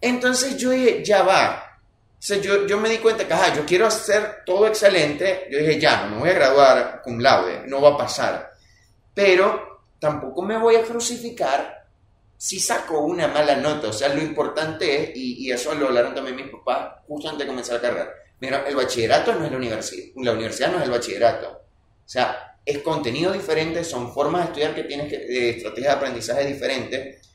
[0.00, 1.78] Entonces yo dije, ya va.
[2.18, 5.46] O sea, yo, yo me di cuenta que, ajá, yo quiero hacer todo excelente.
[5.50, 8.50] Yo dije, ya, no me voy a graduar cum laude, no va a pasar.
[9.12, 11.84] Pero tampoco me voy a crucificar
[12.36, 13.88] si saco una mala nota.
[13.88, 17.40] O sea, lo importante es, y, y eso lo hablaron también mis papás justo antes
[17.46, 18.10] de comenzar la carrera.
[18.48, 20.12] El bachillerato no es la universidad.
[20.16, 21.48] La universidad no es el bachillerato.
[21.48, 25.98] O sea, es contenido diferente, son formas de estudiar que tienes que, de estrategias de
[25.98, 27.28] aprendizaje diferentes.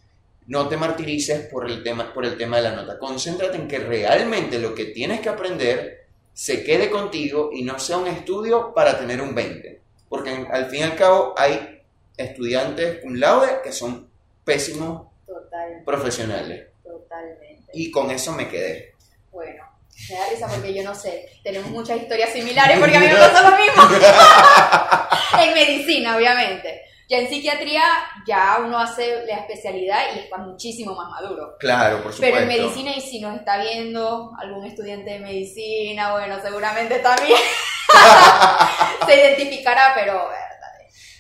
[0.48, 2.98] No te martirices por el, tema, por el tema de la nota.
[2.98, 7.98] Concéntrate en que realmente lo que tienes que aprender se quede contigo y no sea
[7.98, 9.80] un estudio para tener un 20.
[10.08, 11.82] Porque en- al fin y al cabo hay
[12.18, 14.10] estudiantes cum laude que son
[14.44, 16.68] pésimos Total, profesionales.
[16.84, 17.72] totalmente.
[17.74, 18.94] Y con eso me quedé.
[19.32, 19.64] Bueno,
[20.10, 23.16] me da risa porque yo no sé, tenemos muchas historias similares porque a mí me
[23.16, 23.84] pasó lo mismo.
[25.40, 26.84] en medicina, obviamente.
[27.10, 27.82] Ya en psiquiatría
[28.28, 31.56] ya uno hace la especialidad y está muchísimo más maduro.
[31.60, 32.22] Claro, por supuesto.
[32.22, 37.40] Pero en medicina, y si nos está viendo algún estudiante de medicina, bueno, seguramente también
[39.08, 40.49] se identificará, pero verdad,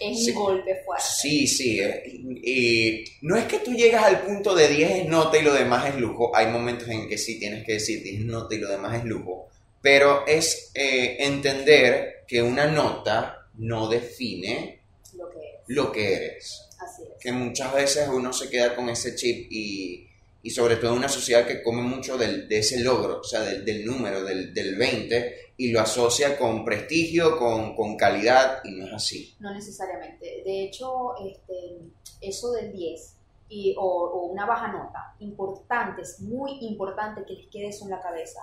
[0.01, 0.31] es Sí.
[0.31, 1.05] un golpe fuerte.
[1.21, 1.79] Sí, sí.
[1.79, 2.03] eh,
[2.43, 5.88] Y no es que tú llegas al punto de 10 es nota y lo demás
[5.89, 6.35] es lujo.
[6.35, 9.03] Hay momentos en que sí tienes que decir 10 es nota y lo demás es
[9.05, 9.47] lujo.
[9.81, 14.79] Pero es eh, entender que una nota no define
[15.17, 15.45] Lo que es.
[15.67, 16.62] lo que eres.
[16.79, 17.09] Así es.
[17.21, 20.07] Que muchas veces uno se queda con ese chip y,
[20.43, 23.41] y sobre todo en una sociedad que come mucho del- de ese logro, o sea,
[23.41, 28.71] del, del número, del, del 20, y lo asocia con prestigio, con, con calidad, y
[28.71, 29.35] no es así.
[29.39, 30.41] No necesariamente.
[30.45, 31.79] De hecho, este,
[32.21, 33.15] eso del 10
[33.49, 37.91] y, o, o una baja nota, importante, es muy importante que les quede eso en
[37.91, 38.39] la cabeza.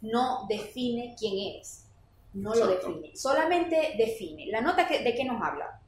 [0.00, 1.84] No define quién eres.
[2.34, 3.14] No lo define.
[3.16, 4.46] Solamente define.
[4.46, 5.80] La nota que, de qué nos habla.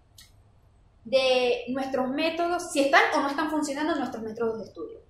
[1.04, 5.00] De nuestros métodos, si están o no están funcionando nuestros métodos de estudio.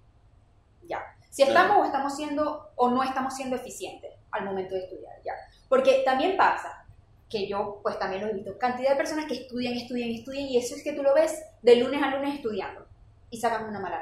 [0.88, 1.00] Ya.
[1.28, 1.60] Si Claro.
[1.60, 5.12] estamos o estamos siendo o no estamos siendo eficientes al momento de estudiar.
[5.24, 5.32] Ya.
[5.68, 6.86] Porque también pasa
[7.28, 10.56] que yo pues también lo he visto, cantidad de personas que estudian, estudian, estudian y
[10.56, 12.86] eso es que tú lo ves de lunes a lunes estudiando
[13.30, 13.98] y sacan una mala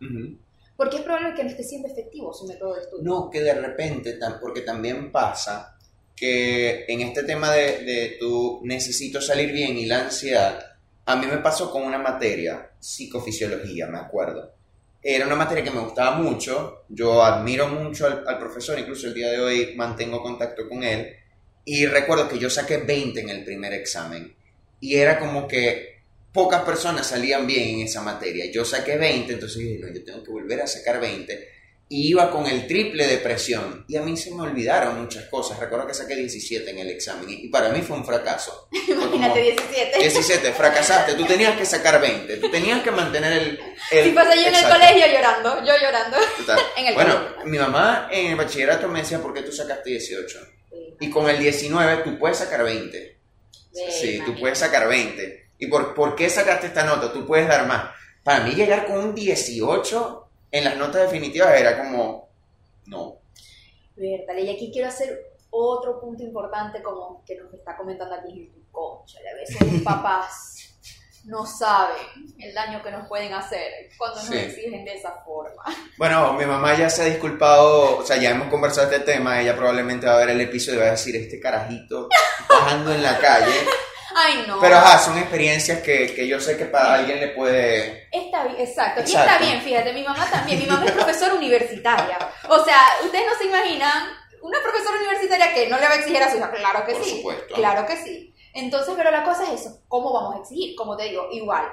[0.00, 0.38] nota.
[0.76, 3.04] Porque es probable que no esté siendo efectivo su método de estudio.
[3.04, 5.76] No, que de repente, porque también pasa
[6.16, 10.72] que en este tema de, de tu necesito salir bien y la ansiedad,
[11.04, 14.54] a mí me pasó con una materia, psicofisiología, me acuerdo.
[15.02, 19.30] Era una materia que me gustaba mucho, yo admiro mucho al, profesor, incluso el día
[19.30, 21.16] de hoy mantengo contacto con él,
[21.64, 24.34] y recuerdo que yo saqué 20 en el primer examen,
[24.80, 28.50] y era como que pocas personas salían bien en esa materia.
[28.50, 31.61] Yo saqué 20, entonces dije, no, yo tengo que volver a sacar 20
[31.92, 33.84] y iba con el triple de presión.
[33.86, 35.58] Y a mí se me olvidaron muchas cosas.
[35.58, 38.66] Recuerdo que saqué 17 en el examen y para mí fue un fracaso.
[38.88, 39.98] Imagínate 17.
[39.98, 41.12] 17, fracasaste.
[41.12, 42.38] Tú tenías que sacar 20.
[42.38, 43.60] Tú tenías que mantener el...
[43.90, 46.16] el Si pasa yo en el colegio llorando, yo llorando.
[46.78, 47.44] En el bueno, colegio.
[47.44, 50.38] mi mamá en el bachillerato me decía, ¿por qué tú sacaste 18?
[50.98, 53.18] Y con el 19 tú puedes sacar 20.
[54.00, 55.50] Sí, tú puedes sacar 20.
[55.58, 57.12] ¿Y por, por qué sacaste esta nota?
[57.12, 57.90] Tú puedes dar más.
[58.24, 60.21] Para mí llegar con un 18
[60.52, 62.28] en las notas definitivas era como,
[62.86, 63.16] no.
[63.96, 65.18] Verdad, y aquí quiero hacer
[65.50, 70.58] otro punto importante como que nos está comentando aquí concha, a veces los papás
[71.24, 71.96] no saben
[72.38, 74.36] el daño que nos pueden hacer cuando nos Sí.
[74.38, 75.62] exigen de esa forma.
[75.98, 79.54] Bueno, mi mamá ya se ha disculpado, o sea, ya hemos conversado este tema, ella
[79.56, 82.08] probablemente va a ver el episodio y va a decir, este carajito
[82.48, 83.52] bajando en la calle.
[84.14, 84.58] Ay, no.
[84.60, 88.08] Pero ajá, son experiencias que, que yo sé que para alguien le puede...
[88.12, 89.00] Está bien, exacto.
[89.00, 89.30] Y Exacto.
[89.32, 90.58] está bien, fíjate, mi mamá también.
[90.60, 92.18] Mi mamá es profesora universitaria.
[92.48, 94.08] O sea, ustedes no se imaginan
[94.42, 96.50] una profesora universitaria que no le va a exigir a su hija.
[96.50, 97.16] Claro que Por sí.
[97.16, 97.54] supuesto.
[97.54, 98.34] Claro que sí.
[98.54, 99.80] Entonces, pero la cosa es eso.
[99.88, 100.74] ¿Cómo vamos a exigir?
[100.76, 101.64] Como te digo, igual.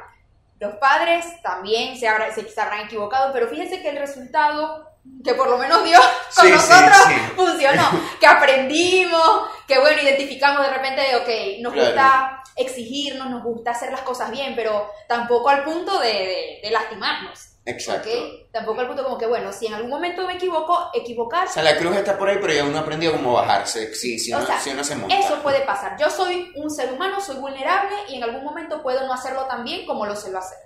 [0.60, 4.89] Los padres también se, habrá- se, se habrán equivocado, pero fíjense que el resultado
[5.24, 6.02] que por lo menos Dios
[6.36, 7.14] con Sí, sí, nosotros sí.
[7.36, 7.90] funcionó.
[8.20, 11.88] Que aprendimos, que bueno, identificamos de repente, ok, nos Claro.
[11.90, 16.72] gusta exigirnos, nos gusta hacer las cosas bien, pero tampoco al punto de, de- de
[16.72, 17.46] lastimarnos.
[17.66, 18.10] Exacto.
[18.10, 18.50] ¿ok?
[18.52, 21.54] Tampoco al punto como que, bueno, si en algún momento me equivoco, O equivocarse.
[21.56, 24.38] sea, la cruz está por ahí, pero ya uno aprendió cómo bajarse, si, si, O
[24.38, 25.18] uno, sea, si uno se monta.
[25.18, 25.96] Eso puede pasar.
[26.00, 29.64] Yo soy un ser humano, soy vulnerable y en algún momento puedo no hacerlo tan
[29.64, 30.58] bien como lo sé lo hacer.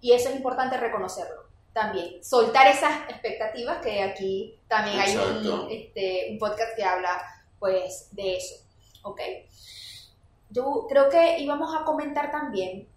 [0.00, 2.22] Y eso es importante reconocerlo también.
[2.24, 7.22] Soltar esas expectativas, que aquí también hay un, este, un podcast que habla
[7.58, 8.56] pues de eso.
[9.02, 9.20] ¿Ok?
[10.50, 12.88] Yo creo que íbamos a comentar también,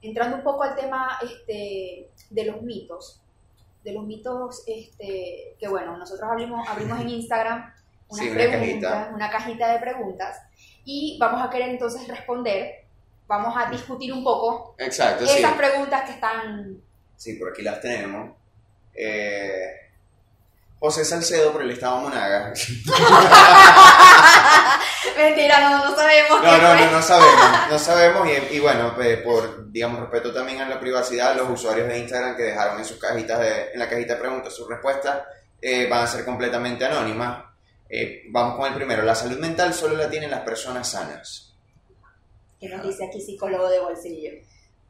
[0.00, 3.20] entrando un poco al tema este, de los mitos,
[3.82, 7.72] de los mitos este, que bueno, nosotros abrimos, abrimos en Instagram
[8.08, 9.10] unas Sí, una preguntas, cajita.
[9.14, 10.42] una cajita de preguntas
[10.84, 12.84] y vamos a querer entonces responder,
[13.26, 15.38] vamos a discutir un poco Exacto, sí.
[15.38, 16.82] esas preguntas que están...
[17.16, 18.36] Sí, por aquí las tenemos.
[18.94, 19.70] Eh,
[20.78, 22.52] José Salcedo por el Estado Monaga.
[25.16, 26.42] Mentira, no, no sabemos.
[26.42, 30.32] No, qué no, no, no sabemos, no sabemos y, y bueno, pues, por, digamos, respeto
[30.32, 33.78] también a la privacidad, los usuarios de Instagram que dejaron en sus cajitas, de- en
[33.78, 35.22] la cajita de preguntas sus respuestas
[35.60, 37.44] eh, van a ser completamente anónimas.
[37.88, 41.54] Eh, vamos con el primero, la salud mental solo la tienen las personas sanas.
[42.60, 44.30] Que nos dice aquí psicólogo de bolsillo.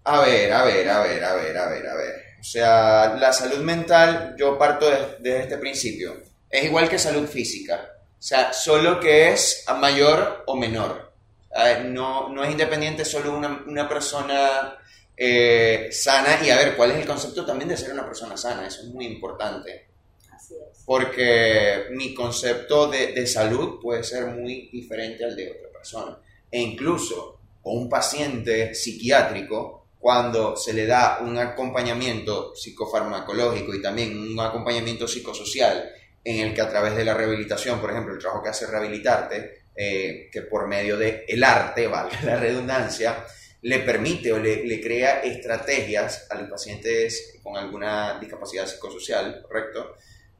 [0.04, 2.14] A ver, a ver, a ver, a ver, a ver, a ver.
[2.40, 6.22] O sea, la salud mental, yo parto de- desde este principio.
[6.50, 7.90] Es igual que salud física.
[8.18, 11.12] O sea, solo que es a mayor o menor.
[11.54, 14.76] A ver, no, no es independiente solo una, una persona
[15.16, 16.38] eh, sana.
[16.44, 18.66] Y a ver, ¿cuál es el concepto también de ser una persona sana?
[18.66, 19.86] Eso es muy importante.
[20.34, 20.82] Así es.
[20.84, 26.18] Porque mi concepto de, de salud puede ser muy diferente al de otra persona.
[26.50, 34.38] E incluso un paciente psiquiátrico, cuando se le da un acompañamiento psicofarmacológico y también un
[34.38, 35.90] acompañamiento psicosocial
[36.22, 39.62] en el que a través de la rehabilitación, por ejemplo, el trabajo que hace Rehabilitarte,
[39.74, 43.24] eh, que por medio del el arte, valga la redundancia,
[43.62, 49.94] le permite o le, le, crea estrategias a los pacientes con alguna discapacidad psicosocial, ¿correcto?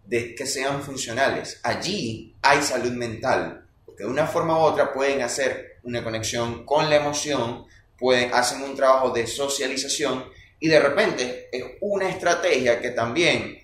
[0.05, 1.59] De que sean funcionales.
[1.63, 6.91] Allí hay salud mental, porque de una forma u otra pueden hacer una conexión con
[6.91, 7.65] la emoción,
[8.05, 10.27] pueden, hacen un trabajo de socialización
[10.61, 13.59] y de repente es una estrategia que también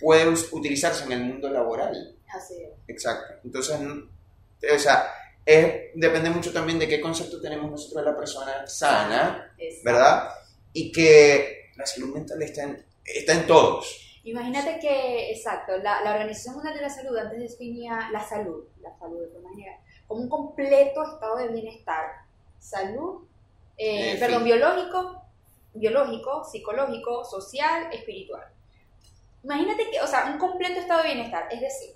[0.00, 2.16] puede utilizarse en el mundo laboral.
[2.34, 2.70] Así es.
[2.88, 3.34] Exacto.
[3.44, 5.12] Entonces, o sea,
[5.44, 9.84] es, depende mucho también de qué concepto tenemos nosotros de la persona sana, Exacto.
[9.84, 10.30] ¿verdad?
[10.72, 14.20] Y que la salud mental está en, está en todos.
[14.24, 18.98] Imagínate que, exacto, la, la, Organización Mundial de la Salud antes definía la salud, la
[18.98, 22.06] salud de forma general, como un completo estado de bienestar,
[22.58, 23.26] salud,
[23.76, 25.22] eh, perdón, biológico,
[25.74, 28.44] biológico, psicológico, social, espiritual.
[29.42, 31.90] Imagínate que, o sea, un completo estado de bienestar, es decir,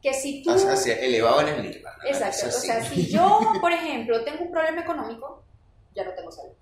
[0.00, 0.52] que si tú...
[0.52, 1.96] Hacia elevado en el nirvana.
[2.06, 5.42] Exacto, o sea, si yo, por ejemplo, tengo un problema económico,
[5.94, 6.52] ya no tengo salud.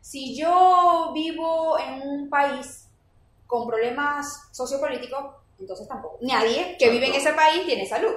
[0.00, 2.88] Si yo vivo en un país
[3.46, 6.18] con problemas sociopolíticos, entonces tampoco.
[6.20, 8.14] Nadie que vive en ese país tiene salud.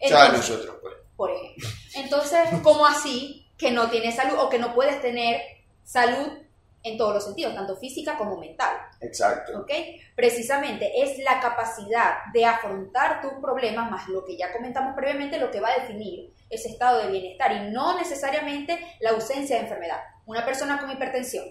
[0.00, 0.94] Entonces, nosotros, pues.
[1.16, 1.68] Por ejemplo.
[1.94, 5.40] Entonces, ¿cómo así que no tienes salud o que no puedes tener
[5.82, 6.44] salud
[6.84, 8.76] en todos los sentidos, tanto física como mental.
[9.00, 9.60] Exacto.
[9.60, 9.70] ¿Ok?
[10.14, 15.50] Precisamente es la capacidad de afrontar tus problemas, más lo que ya comentamos previamente, lo
[15.50, 20.00] que va a definir ese estado de bienestar y no necesariamente la ausencia de enfermedad.
[20.26, 21.44] Una persona con hipertensión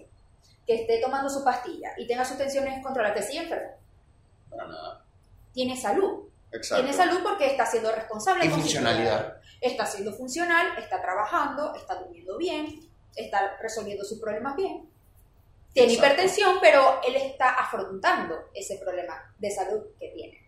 [0.68, 3.72] que esté tomando su pastilla y tenga sus tensiones controladas, ¿sigue enfermo?
[4.52, 5.06] Para nada.
[5.52, 6.30] Tiene salud.
[6.52, 6.84] Exacto.
[6.84, 8.46] Tiene salud porque está siendo responsable.
[8.46, 9.38] Y funcionalidad.
[9.64, 14.94] Está siendo funcional, está trabajando, está durmiendo bien, está resolviendo sus problemas bien
[15.74, 20.40] tiene hipertensión, pero él está afrontando ese problema de salud que tiene.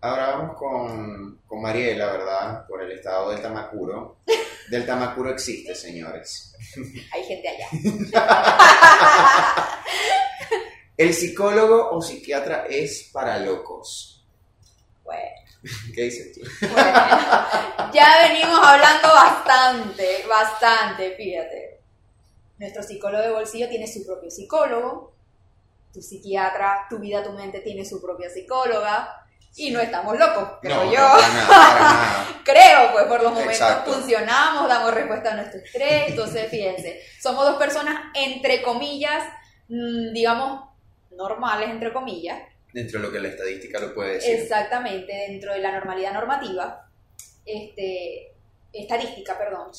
[0.00, 2.66] Ahora vamos con, con Mariela, ¿verdad?
[2.66, 4.16] Por el estado del Tamacuro.
[4.70, 6.56] Del Tamacuro existe, señores.
[7.12, 7.68] Hay gente allá.
[10.96, 14.26] ¿El psicólogo o psiquiatra es para locos?
[15.04, 15.51] Bueno.
[15.94, 16.40] ¿Qué dices tú?
[16.66, 16.92] Bueno,
[17.92, 21.80] ya venimos hablando bastante, bastante, fíjate.
[22.58, 25.14] Nuestro psicólogo de bolsillo tiene su propio psicólogo,
[25.92, 29.22] tu psiquiatra, tu vida, tu mente tiene su propia psicóloga,
[29.56, 31.00] y no estamos locos, creo yo.
[32.44, 37.56] creo, pues por los momentos funcionamos, damos respuesta a nuestro estrés, entonces fíjense, somos dos
[37.56, 39.22] personas, entre comillas,
[39.68, 40.68] mm, digamos,
[41.10, 42.38] normales, entre comillas.
[42.72, 44.34] Dentro de lo que la estadística lo puede decir.
[44.34, 46.88] Exactamente, dentro de la normalidad normativa,
[47.44, 48.32] este,
[48.72, 49.70] estadística, perdón.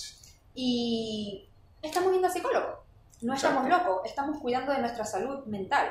[0.53, 1.49] Y
[1.81, 2.83] estamos viendo al psicólogo.
[3.21, 5.87] No estamos locos, estamos cuidando de nuestra salud mental,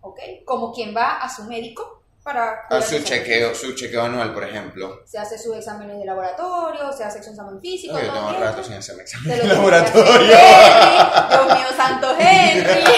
[0.00, 0.18] ¿ok?
[0.44, 2.66] Como quien va a su médico para...
[2.68, 5.02] A su chequeo, su chequeo anual, por ejemplo.
[5.06, 7.98] Se hace sus exámenes de laboratorio, se hace su examen físico.
[7.98, 10.36] Yo tengo rato sin hacerme examen de laboratorio.
[11.30, 12.82] Dios mío, santo Henry.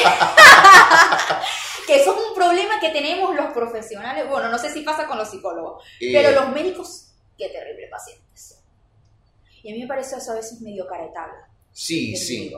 [1.86, 4.28] que eso es un problema que tenemos los profesionales.
[4.28, 8.62] Bueno, no sé si pasa con los psicólogos, pero los médicos, qué terrible pacientes.
[9.62, 11.38] Y a mí me parece eso a veces medio caretable.
[11.72, 12.54] Sí, sí.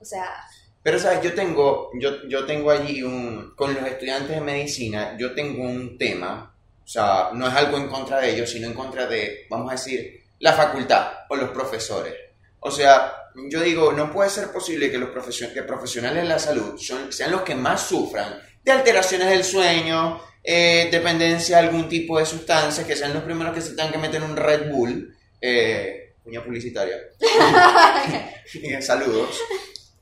[0.00, 0.44] O sea...
[0.82, 1.20] Pero, ¿sabes?
[1.22, 3.54] Yo tengo, yo, yo tengo allí un...
[3.56, 6.54] Con los estudiantes de medicina, yo tengo un tema,
[6.84, 9.72] o sea, no es algo en contra de ellos, sino en contra de, vamos a
[9.72, 12.14] decir, la facultad o los profesores.
[12.60, 13.15] O sea,
[13.50, 17.42] yo digo, no puede ser posible que los que profesionales de la salud sean los
[17.42, 22.96] que más sufran de alteraciones del sueño, eh, dependencia de algún tipo de sustancia, que
[22.96, 25.16] sean los primeros que se tengan que meter un Red Bull.
[25.40, 26.02] Eh,
[26.44, 26.96] publicitaria,
[28.80, 29.38] saludos,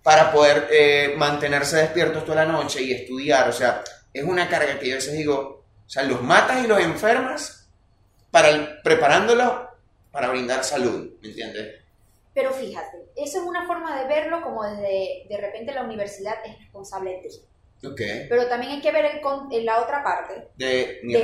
[0.02, 3.48] para poder eh, mantenerse despiertos toda la noche y estudiar.
[3.48, 6.66] O sea, es una carga que yo a veces digo, o sea, los matas y
[6.66, 7.68] los enfermas
[8.30, 9.52] para preparándolos
[10.10, 11.83] para brindar salud, ¿me entiendes?
[12.34, 16.58] Pero fíjate, eso es una forma de verlo como desde de repente la universidad es
[16.58, 17.28] responsable de ti.
[17.92, 18.26] Okay.
[18.28, 19.20] Pero también hay que ver el,
[19.52, 20.48] en la otra parte.
[20.56, 21.20] De, de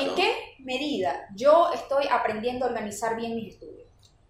[0.00, 3.86] ¿En qué medida yo estoy aprendiendo a organizar bien mis estudios?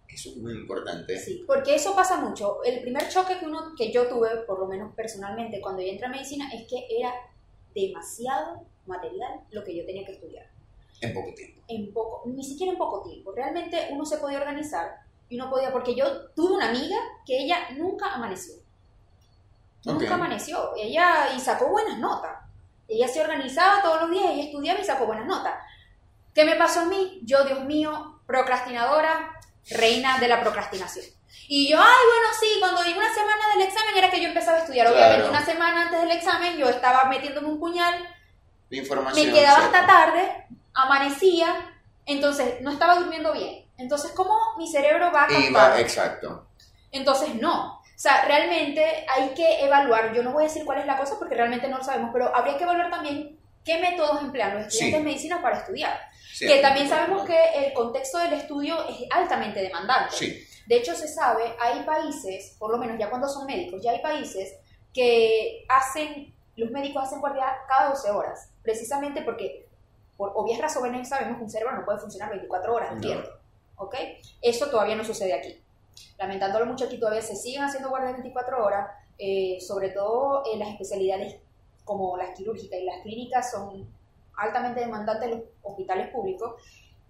[0.07, 1.17] Eso es muy importante.
[1.17, 2.63] Sí, porque eso pasa mucho.
[2.63, 6.07] El primer choque que, uno, que yo tuve, por lo menos personalmente, cuando yo entré
[6.07, 7.13] a medicina, es que era
[7.73, 10.47] demasiado material lo que yo tenía que estudiar.
[11.01, 11.61] En poco tiempo.
[11.67, 13.31] En poco, ni siquiera en poco tiempo.
[13.31, 17.69] Realmente uno se podía organizar y uno podía, porque yo tuve una amiga que ella
[17.77, 18.55] nunca amaneció.
[19.85, 20.73] Nunca amaneció.
[20.75, 22.31] Ella y sacó buenas notas.
[22.87, 25.53] Ella se organizaba todos los días, ella estudiaba y sacó buenas notas.
[26.33, 27.21] ¿Qué me pasó a mí?
[27.23, 31.05] Yo, Dios mío, procrastinadora, reina de la procrastinación.
[31.47, 34.57] Y yo, ay, bueno, sí, cuando di una semana del examen era que yo empezaba
[34.57, 34.87] a estudiar.
[34.87, 34.97] Claro.
[34.97, 37.95] Obviamente una semana antes del examen yo estaba metiéndome un puñal,
[38.71, 39.27] información.
[39.27, 41.73] me quedaba hasta tarde, amanecía,
[42.05, 43.68] entonces no estaba durmiendo bien.
[43.79, 45.41] Entonces, ¿cómo mi cerebro va a captar?
[45.49, 46.47] Iba, exacto.
[46.91, 47.77] Entonces, no.
[47.79, 51.17] O sea, realmente hay que evaluar, yo no voy a decir cuál es la cosa
[51.19, 54.79] porque realmente no lo sabemos, pero habría que evaluar también qué métodos emplean los estudiantes
[54.79, 54.91] Sí.
[54.97, 55.99] de medicina para estudiar.
[56.33, 60.15] Sí, que también sabemos que el contexto del estudio es altamente demandante.
[60.15, 63.91] Sí, De hecho, se sabe, hay países, por lo menos ya cuando son médicos, ya
[63.91, 64.53] hay países
[64.93, 69.67] que hacen, los médicos hacen guardia cada 12 horas, precisamente porque,
[70.15, 72.95] por obvias razones, sabemos que un cerebro no puede funcionar 24 horas, No.
[72.97, 73.29] entiendo.
[73.79, 73.95] ¿Ok?
[74.41, 75.61] Eso todavía no sucede aquí.
[76.17, 80.69] Lamentándolo mucho, aquí todavía se siguen haciendo guardias 24 horas, eh, sobre todo en las
[80.69, 81.37] especialidades
[81.85, 83.89] como las quirúrgicas y las clínicas son
[84.37, 86.61] altamente demandantes los hospitales públicos.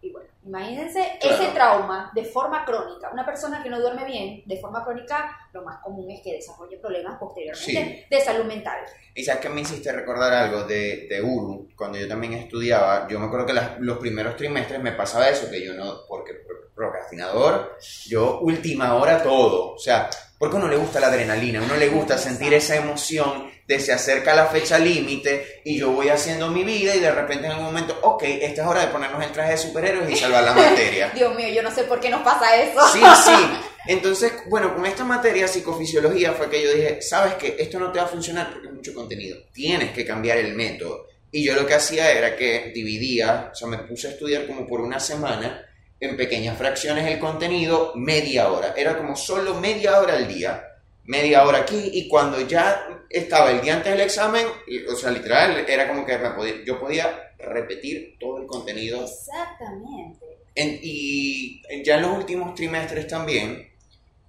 [0.01, 1.35] Y bueno, imagínense Claro.
[1.43, 3.09] ese trauma de forma crónica.
[3.11, 6.77] Una persona que no duerme bien de forma crónica, lo más común es que desarrolle
[6.77, 8.79] problemas posteriormente de salud mental.
[9.13, 13.19] Y sabes que me hiciste recordar algo de, de Uru, cuando yo también estudiaba, yo
[13.19, 16.69] me acuerdo que las- los primeros trimestres me pasaba eso, que yo no, porque pro-
[16.73, 17.77] procrastinador,
[18.07, 20.09] yo última hora todo, o sea,
[20.39, 23.79] porque a uno le gusta la adrenalina, a uno le gusta sentir esa emoción de
[23.79, 27.51] se acerca la fecha límite y yo voy haciendo mi vida y de repente en
[27.51, 30.53] algún momento, ok, esta es hora de ponernos el traje de superhéroes y salvar la
[30.55, 31.11] materia.
[31.13, 32.79] Dios mío, yo no sé por qué nos pasa eso.
[32.87, 33.59] Sí, sí.
[33.85, 37.99] Entonces, bueno, con esta materia psicofisiología fue que yo dije, sabes que esto no te
[37.99, 39.37] va a funcionar porque es mucho contenido.
[39.53, 41.07] Tienes que cambiar el método.
[41.31, 44.65] Y yo lo que hacía era que dividía, o sea, me puse a estudiar como
[44.65, 45.68] por una semana
[45.99, 48.73] en pequeñas fracciones el contenido, media hora.
[48.77, 50.65] Era como solo media hora al día.
[51.05, 54.45] Media hora aquí y cuando ya estaba el día antes del examen,
[54.91, 60.25] o sea, literal, era como que me podía, yo podía repetir todo el contenido Exactamente.
[60.53, 63.69] en- y ya en los últimos trimestres también,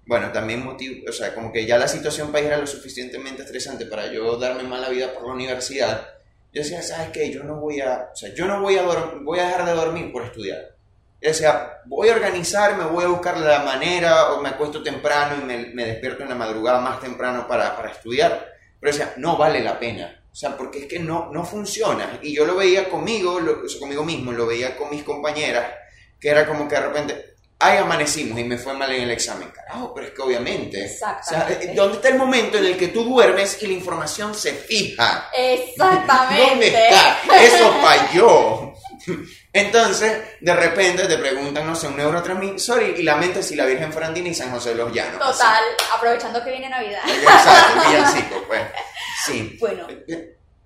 [0.06, 3.84] bueno, también motivo, o sea, como que ya la situación país era lo suficientemente estresante
[3.84, 6.08] para yo darme mala vida por la universidad.
[6.52, 7.30] Yo decía, ¿sabes qué?
[7.30, 10.10] Yo no voy a, o sea, yo no voy a, voy a dejar de dormir
[10.12, 10.74] por estudiar.
[11.22, 15.44] Yo decía, voy a organizarme, voy a buscar la manera, o me acuesto temprano y
[15.44, 18.46] me, me despierto en la madrugada más temprano para, para estudiar.
[18.80, 20.16] Pero decía, no vale la pena.
[20.32, 22.18] O sea, porque es que no, no funciona.
[22.22, 25.66] Y yo lo veía conmigo, lo- o sea, conmigo mismo, lo veía con mis compañeras,
[26.18, 27.24] que era como que de repente,
[27.58, 29.50] ay, amanecimos y me fue mal en el examen.
[29.50, 30.78] Carajo, pero es que obviamente.
[30.84, 31.74] O sea, Exactamente.
[31.74, 35.28] ¿dónde está el momento en el que tú duermes y la información se fija?
[35.36, 36.48] Exactamente.
[36.48, 37.18] ¿Dónde está?
[37.42, 38.72] Eso falló.
[39.52, 43.66] Entonces, de repente te preguntan, no sé, un neurotransmisor y, y la mente si la
[43.66, 45.18] Virgen Frandina y San José de los Llanos.
[45.18, 45.62] Total,
[45.94, 47.00] aprovechando que viene Navidad.
[47.06, 48.62] Exacto, villancico, pues.
[49.24, 49.56] Sí.
[49.60, 49.86] Bueno,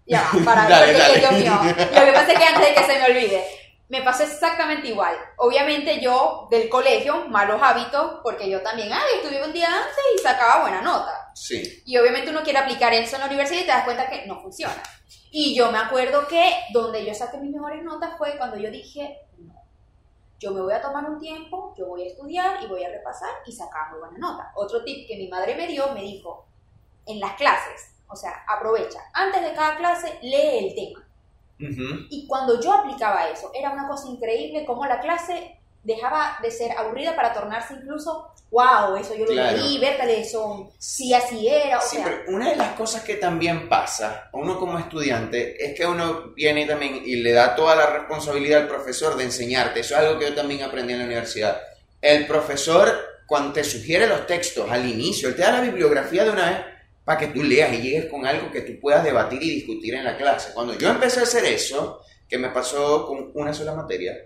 [0.06, 1.40] ya va, para ver, Dale, porque dale.
[1.42, 3.44] Dios mío, lo que pasa es que antes de que se me olvide,
[3.88, 5.14] me pasó exactamente igual.
[5.36, 10.18] Obviamente yo del colegio, malos hábitos, porque yo también, ay, estudié un día antes y
[10.18, 11.30] sacaba buena nota.
[11.34, 11.82] Sí.
[11.84, 14.40] Y obviamente uno quiere aplicar eso en la universidad y te das cuenta que no
[14.40, 14.82] funciona.
[15.30, 19.18] Y yo me acuerdo que donde yo saqué mis mejores notas fue cuando yo dije,
[19.38, 19.54] no,
[20.38, 23.30] yo me voy a tomar un tiempo, yo voy a estudiar y voy a repasar
[23.44, 24.52] y sacar muy buena nota.
[24.54, 26.46] Otro tip que mi madre me dio, me dijo,
[27.06, 31.03] en las clases, o sea, aprovecha, antes de cada clase lee el tema.
[32.10, 36.72] Y cuando yo aplicaba eso, era una cosa increíble cómo la clase dejaba de ser
[36.78, 39.58] aburrida para tornarse incluso, wow, eso yo lo Claro.
[39.58, 43.16] leí, vértale, eso sí así era, o Sí, sea, pero una de las cosas que
[43.16, 47.76] también pasa a uno como estudiante es que uno viene también y le da toda
[47.76, 49.80] la responsabilidad al profesor de enseñarte.
[49.80, 51.60] Eso es algo que yo también aprendí en la universidad.
[52.00, 52.90] El profesor,
[53.26, 56.58] cuando te sugiere los textos al inicio, él te da la bibliografía de una vez
[57.04, 60.04] para que tú leas y llegues con algo que tú puedas debatir y discutir en
[60.04, 60.52] la clase.
[60.54, 64.16] Cuando yo empecé a hacer eso, que me pasó con una sola materia,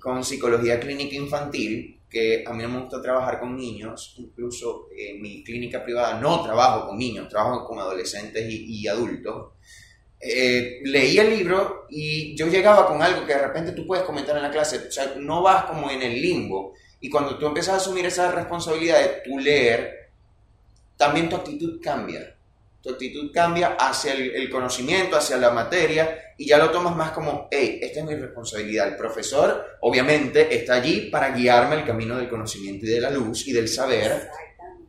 [0.00, 5.20] con psicología clínica infantil, que a mí no me gusta trabajar con niños, incluso en
[5.20, 9.52] mi clínica privada no trabajo con niños, trabajo con adolescentes y, y adultos.
[10.20, 14.42] Eh, el libro y yo llegaba con algo que de repente tú puedes comentar en
[14.42, 16.74] la clase, o sea, no vas como en el limbo.
[17.00, 19.97] Y cuando tú empiezas a asumir esa responsabilidad de tú leer,
[20.98, 22.34] también tu actitud cambia.
[22.82, 27.10] Tu actitud cambia hacia el, el conocimiento, hacia la materia, y ya lo tomas más
[27.12, 28.88] como, hey, esta es mi responsabilidad.
[28.88, 33.46] El profesor, obviamente, está allí para guiarme el camino del conocimiento y de la luz
[33.48, 34.28] y del saber,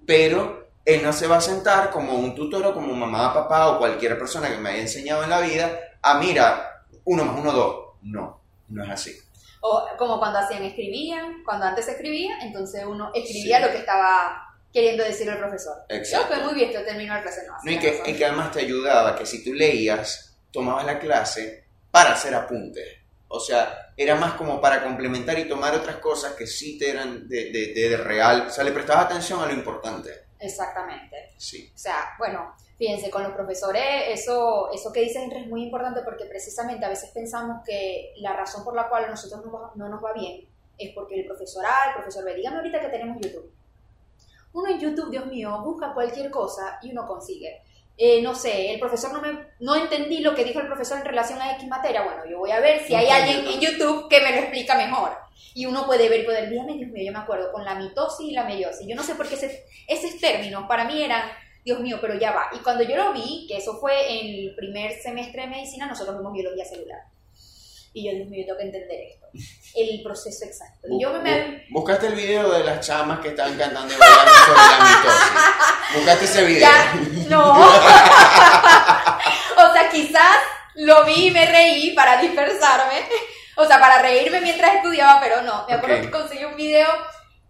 [0.05, 3.77] pero él no se va a sentar como un tutor o como mamá, papá o
[3.79, 7.85] cualquier persona que me haya enseñado en la vida a, mira, uno más uno, dos.
[8.01, 9.15] No, no es así.
[9.61, 13.65] O como cuando hacían, escribían, cuando antes escribía, entonces uno escribía Sí.
[13.65, 14.41] lo que estaba
[14.71, 15.83] queriendo decir el profesor.
[15.89, 16.27] Exacto.
[16.27, 17.53] Yo, pues muy bien, yo termino la clase, no.
[17.63, 21.63] No, y, que, y que además te ayudaba que si tú leías, tomabas la clase
[21.91, 22.97] para hacer apuntes.
[23.27, 27.27] O sea, era más como para complementar y tomar otras cosas que sí te eran
[27.27, 30.29] de, de, de, de real, o sea, le prestabas atención a lo importante.
[30.39, 31.33] Exactamente.
[31.37, 31.71] Sí.
[31.75, 36.01] O sea, bueno, fíjense, con los profesores, eso, eso que dices Henry, es muy importante
[36.03, 39.89] porque precisamente a veces pensamos que la razón por la cual a nosotros no, no
[39.89, 40.47] nos va bien
[40.77, 43.51] es porque el profesor A, el profesor B, dígame ahorita que tenemos YouTube.
[44.53, 47.61] Uno en YouTube, Dios mío, busca cualquier cosa y uno consigue.
[47.97, 51.05] Eh, no sé, el profesor no me, no entendí lo que dijo el profesor en
[51.05, 52.01] relación a X materia.
[52.03, 55.11] Bueno, yo voy a ver si hay alguien en YouTube que me lo explica mejor.
[55.53, 58.27] Y uno puede ver, puede ver, dígame, Dios mío, yo me acuerdo, con la mitosis
[58.29, 58.87] y la meiosis.
[58.87, 61.23] Yo no sé por qué ese- esos términos para mí eran,
[61.65, 62.45] Dios mío, pero ya va.
[62.53, 66.17] Y cuando yo lo vi, que eso fue en el primer semestre de medicina, nosotros
[66.17, 66.99] vimos biología celular.
[67.93, 69.27] Y yo, Dios mío, tengo que entender esto.
[69.75, 70.87] El proceso exacto.
[70.89, 74.57] Y yo me, Buscaste el video de las chamas que estaban cantando y bailando sobre
[74.57, 75.31] la mitosis.
[75.95, 76.61] Buscaste ese video.
[76.61, 76.93] Ya,
[77.29, 77.51] no.
[79.69, 80.37] o sea, quizás
[80.75, 83.03] lo vi y me reí para dispersarme.
[83.57, 85.65] O sea, para reírme mientras estudiaba, pero no.
[85.67, 86.01] Me acuerdo Ok.
[86.03, 86.87] que conseguí un video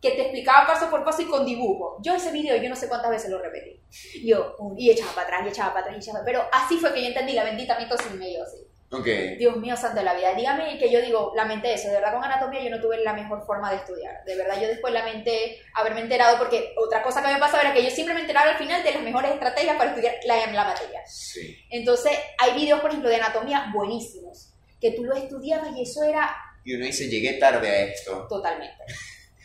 [0.01, 1.97] que te explicaba paso por paso y con dibujo.
[2.01, 3.81] Yo ese video, yo no sé cuántas veces lo repetí.
[4.25, 6.23] Yo, y echaba para atrás, y echaba para atrás, y echaba.
[6.25, 8.61] Pero así fue que yo entendí la bendita mitosis meiosis.
[8.91, 9.05] Ok.
[9.37, 10.33] Dios mío, santo de la vida.
[10.33, 11.89] Dígame que yo digo, lamenté eso.
[11.89, 14.23] De verdad, con anatomía yo no tuve la mejor forma de estudiar.
[14.25, 17.83] De verdad, yo después lamenté haberme enterado, porque otra cosa que me pasaba era que
[17.83, 21.01] yo siempre me enteraba al final de las mejores estrategias para estudiar la, la materia.
[21.05, 21.55] Sí.
[21.69, 26.35] Entonces, hay videos, por ejemplo, de anatomía buenísimos, que tú los estudiabas y eso era
[26.63, 28.25] Y uno dice, llegué tarde a esto.
[28.27, 28.83] totalmente.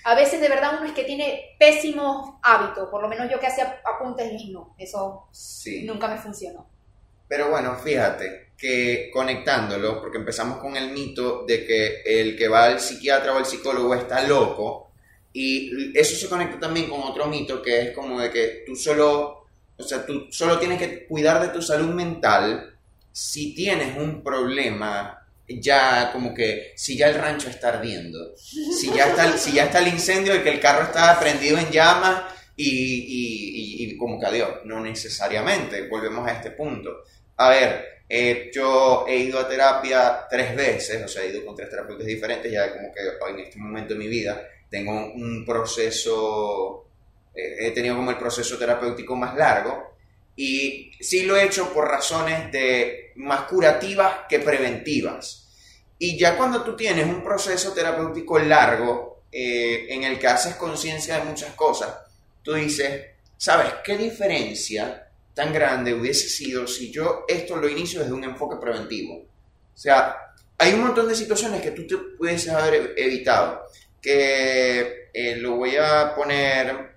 [0.04, 2.88] A veces, de verdad, uno es que tiene pésimos hábitos.
[2.90, 5.84] Por lo menos yo que hacía apuntes y no, eso Sí.
[5.84, 6.66] nunca me funcionó.
[7.28, 12.64] Pero bueno, fíjate que conectándolo, porque empezamos con el mito de que el que va
[12.66, 14.92] al psiquiatra o al psicólogo está loco,
[15.32, 19.46] y eso se conecta también con otro mito que es como de que tú solo,
[19.76, 22.76] o sea, tú solo tienes que cuidar de tu salud mental
[23.10, 29.08] si tienes un problema ya como que si ya el rancho está ardiendo, si ya
[29.08, 32.22] está, el- si ya está el incendio y que el carro está prendido en llamas
[32.56, 36.90] y, y- y- y como que adiós, no necesariamente, volvemos a este punto.
[37.36, 41.56] A ver, eh, yo he ido a terapia tres veces, o sea, he ido con
[41.56, 43.00] tres terapeutas diferentes, ya como que
[43.30, 46.86] en este momento de mi vida tengo un proceso,
[47.34, 49.94] eh, he tenido como el proceso terapéutico más largo
[50.36, 55.48] y sí lo he hecho por razones de más curativas que preventivas.
[55.98, 61.18] Y ya cuando tú tienes un proceso terapéutico largo eh, en el que haces conciencia
[61.18, 61.96] de muchas cosas,
[62.42, 65.03] tú dices, ¿sabes qué diferencia
[65.34, 69.16] tan grande hubiese sido si yo esto lo inicio desde un enfoque preventivo?
[69.74, 70.16] O sea,
[70.56, 73.62] hay un montón de situaciones que tú te puedes haber evitado,
[74.00, 76.94] que eh, lo voy a poner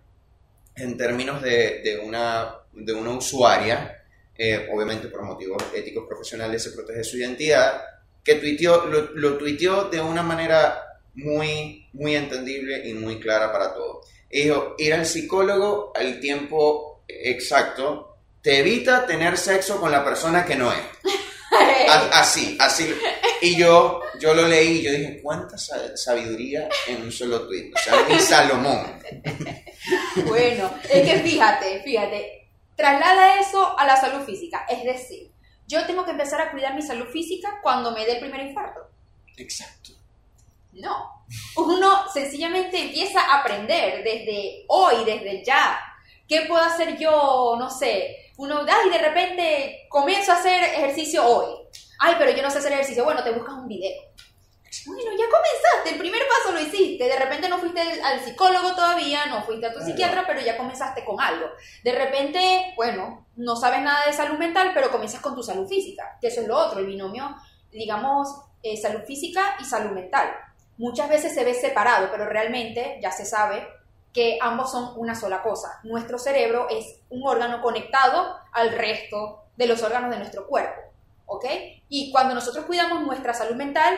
[0.76, 4.04] en términos de, de una, de una usuaria,
[4.38, 7.82] eh, obviamente por motivos éticos profesionales se protege su identidad,
[8.24, 10.84] que tuiteó, lo, lo tuiteó de una manera
[11.16, 14.08] muy, muy entendible y muy clara para todos.
[14.30, 18.07] Dijo, ir al psicólogo al tiempo exacto
[18.48, 20.80] te evita tener sexo con la persona que no es.
[21.90, 22.96] A- Así, así.
[23.42, 27.76] Y yo, yo lo leí y yo dije, ¿cuánta sa- sabiduría en un solo tuit?
[27.76, 29.00] O sea, mi Salomón.
[30.26, 34.66] Bueno, es que fíjate, fíjate, traslada eso a la salud física.
[34.70, 35.30] Es decir,
[35.68, 38.80] yo tengo que empezar a cuidar mi salud física cuando me dé el primer infarto.
[39.38, 39.92] Exacto.
[40.74, 41.26] No.
[41.58, 45.80] Uno sencillamente empieza a aprender desde hoy, desde ya.
[46.28, 47.56] ¿Qué puedo hacer yo?
[47.60, 48.27] No sé.
[48.38, 51.56] Uno, ay, de repente comienzo a hacer ejercicio hoy.
[52.00, 53.04] Ay, pero yo no sé hacer ejercicio.
[53.04, 54.00] Bueno, te buscas un video.
[54.86, 57.06] Bueno, ya comenzaste, el primer paso lo hiciste.
[57.06, 59.92] De repente no fuiste al psicólogo todavía, no fuiste a tu Claro.
[59.92, 61.48] psiquiatra, pero ya comenzaste con algo.
[61.84, 66.18] De repente, bueno, no sabes nada de salud mental, pero comienzas con tu salud física,
[66.22, 67.36] que eso es lo otro, el binomio,
[67.72, 68.30] digamos,
[68.64, 70.32] eh, salud física y salud mental.
[70.78, 73.68] Muchas veces se ve separado, pero realmente ya se sabe
[74.14, 75.80] que ambos son una sola cosa.
[75.84, 80.82] Nuestro cerebro es un órgano conectado al resto de los órganos de nuestro cuerpo,
[81.26, 81.46] ¿ok?
[81.90, 83.98] Y cuando nosotros cuidamos nuestra salud mental,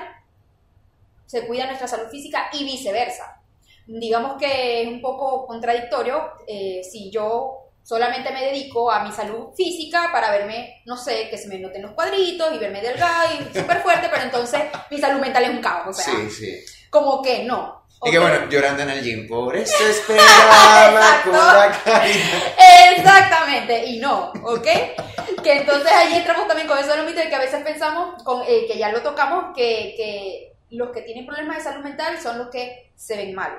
[1.26, 3.42] se cuida nuestra salud física y viceversa.
[3.88, 9.50] Digamos que es un poco contradictorio eh, si yo solamente me dedico a mi salud
[9.56, 13.38] física para verme, no sé, que se me noten los cuadritos y verme delgada y
[13.58, 16.60] súper fuerte, pero entonces mi salud mental es un caos, o sea, Sí, sí.
[16.92, 17.79] como que no.
[18.06, 21.78] Y que bueno, llorando en el gym, por eso esperaba con la.
[22.96, 24.68] Exactamente, y no, ¿ok?
[25.44, 28.22] Que entonces ahí entramos también con eso de lo mito de que a veces pensamos,
[28.24, 32.18] con, eh, que ya lo tocamos, que, que los que tienen problemas de salud mental
[32.22, 33.52] son los que se ven mal.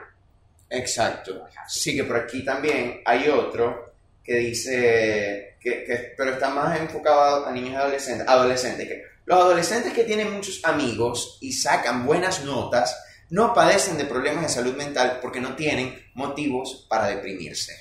[0.71, 1.45] Exacto.
[1.69, 3.93] Sí, que por aquí también hay otro
[4.25, 8.29] que dice, que, que- pero está más enfocado a niños y adolescentes.
[8.29, 12.97] Adolescentes, que los adolescentes que tienen muchos amigos y sacan buenas notas
[13.31, 17.75] no padecen de problemas de salud mental porque no tienen motivos para deprimirse.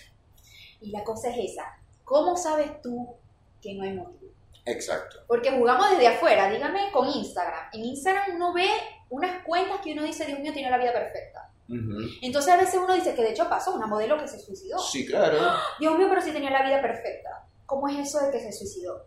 [0.81, 1.77] Y la cosa es esa.
[2.05, 3.15] ¿Cómo sabes tú
[3.61, 4.31] que no hay motivo?
[4.65, 5.17] Exacto.
[5.27, 7.69] Porque jugamos desde afuera, dígame con Instagram.
[7.73, 8.69] En Instagram uno ve
[9.09, 11.49] unas cuentas que uno dice, Dios mío, tiene la vida perfecta.
[12.21, 14.79] Entonces a veces uno dice que de hecho pasó, una modelo que se suicidó.
[14.79, 15.37] Sí, claro.
[15.79, 17.47] Dios mío, pero si tenía la vida perfecta.
[17.65, 19.05] ¿Cómo es eso de que se suicidó?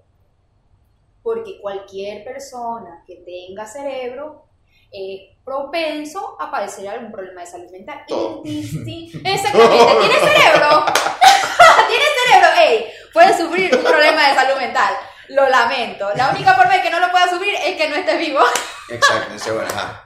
[1.23, 4.45] Porque cualquier persona que tenga cerebro
[4.93, 8.05] es propenso a padecer algún problema de salud mental.
[8.07, 8.43] Todo.
[8.45, 10.85] Exactamente, tiene cerebro.
[11.89, 12.49] tiene cerebro.
[12.59, 14.95] Ey, puede sufrir un problema de salud mental.
[15.29, 16.11] Lo lamento.
[16.15, 18.41] La única forma de que no lo pueda sufrir es que no esté vivo.
[18.89, 19.55] Exacto.
[19.55, 20.05] Bueno, ajá.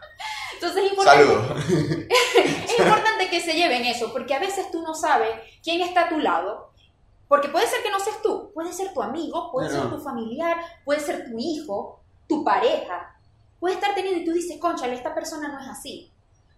[0.55, 1.65] Entonces es importante, Saludos.
[2.65, 5.31] es importante que se lleven eso, porque a veces tú no sabes
[5.63, 6.73] quién está a tu lado.
[7.29, 9.97] Porque puede ser que no seas tú, puede ser tu amigo, puede No, ser no.
[9.97, 13.16] tu familiar, puede ser tu hijo, tu pareja.
[13.61, 16.13] Puede estar teniendo y tú dices, concha, esta persona no es así.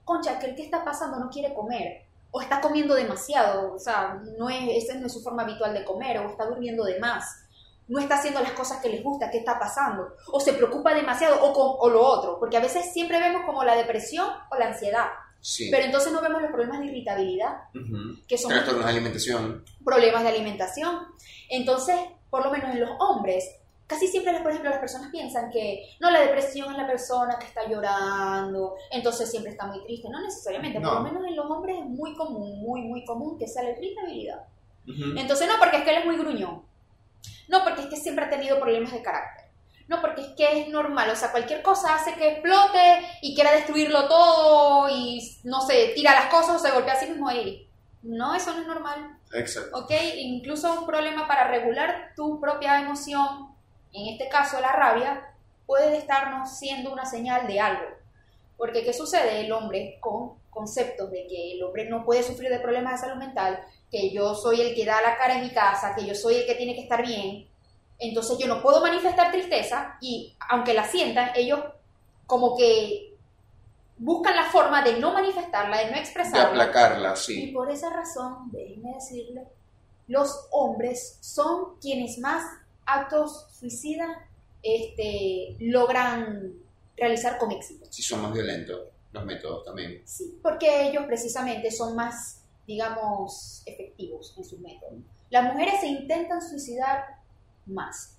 [0.04, 2.02] Concha, que el que está pasando no quiere comer.
[2.30, 5.84] O está comiendo demasiado, o sea, no es, esa no es su forma habitual de
[5.84, 7.24] comer, o está durmiendo de más.
[7.86, 10.08] No está haciendo las cosas que les gusta, ¿qué está pasando?
[10.30, 12.38] O se preocupa demasiado, o, con- o lo otro.
[12.38, 15.06] Porque a veces siempre vemos como la depresión o la ansiedad.
[15.40, 15.68] Sí.
[15.70, 17.62] Pero entonces no vemos los problemas de irritabilidad,
[18.26, 19.64] que son Trastornos de alimentación.
[19.84, 20.98] problemas de alimentación.
[21.48, 21.96] Entonces,
[22.28, 23.44] por lo menos en los hombres,
[23.88, 27.46] casi siempre, por ejemplo, las personas piensan que no, la depresión es la persona que
[27.46, 30.08] está llorando, entonces siempre está muy triste.
[30.08, 33.48] No necesariamente, por lo menos en los hombres es muy común, muy, muy común que
[33.48, 34.44] sea la irritabilidad.
[34.86, 35.18] Ujú.
[35.18, 36.62] Entonces, no, porque es que él es muy gruñón.
[37.48, 39.46] No, porque es que siempre ha tenido problemas de carácter.
[39.88, 41.08] No, porque es que es normal.
[41.08, 46.12] O sea, cualquier cosa hace que explote y quiera destruirlo todo y, no sé, tira
[46.12, 47.70] las cosas o se golpea a sí mismo ahí.
[48.02, 49.18] No, eso no es normal.
[49.32, 49.78] Exacto.
[49.78, 49.92] ¿Ok?
[50.16, 53.56] Incluso un problema para regular tu propia emoción,
[53.92, 55.34] en este caso la rabia,
[55.66, 57.84] puede estarnos siendo una señal de algo.
[58.56, 59.40] Porque ¿qué sucede?
[59.40, 63.18] El hombre con conceptos de que el hombre no puede sufrir de problemas de salud
[63.22, 63.60] mental,
[63.90, 66.46] que yo soy el que da la cara en mi casa, que yo soy el
[66.46, 67.46] que tiene que estar bien,
[68.00, 71.60] entonces yo no puedo manifestar tristeza y aunque la sientan, ellos
[72.26, 73.14] como que
[73.98, 76.48] buscan la forma de no manifestarla, de no De expresarla.
[76.48, 77.46] aplacarla, Y sí.
[77.48, 79.44] por esa razón, déjenme decirle,
[80.06, 82.42] los hombres son quienes más
[82.88, 84.08] actos suicidas
[84.62, 86.54] este, logran
[86.96, 87.86] realizar con éxito.
[87.90, 90.02] Sí, son más violentos los métodos también.
[90.04, 94.94] Sí, porque ellos precisamente son más, digamos, efectivos en sus métodos.
[95.30, 97.04] Las mujeres se intentan suicidar
[97.66, 98.16] más,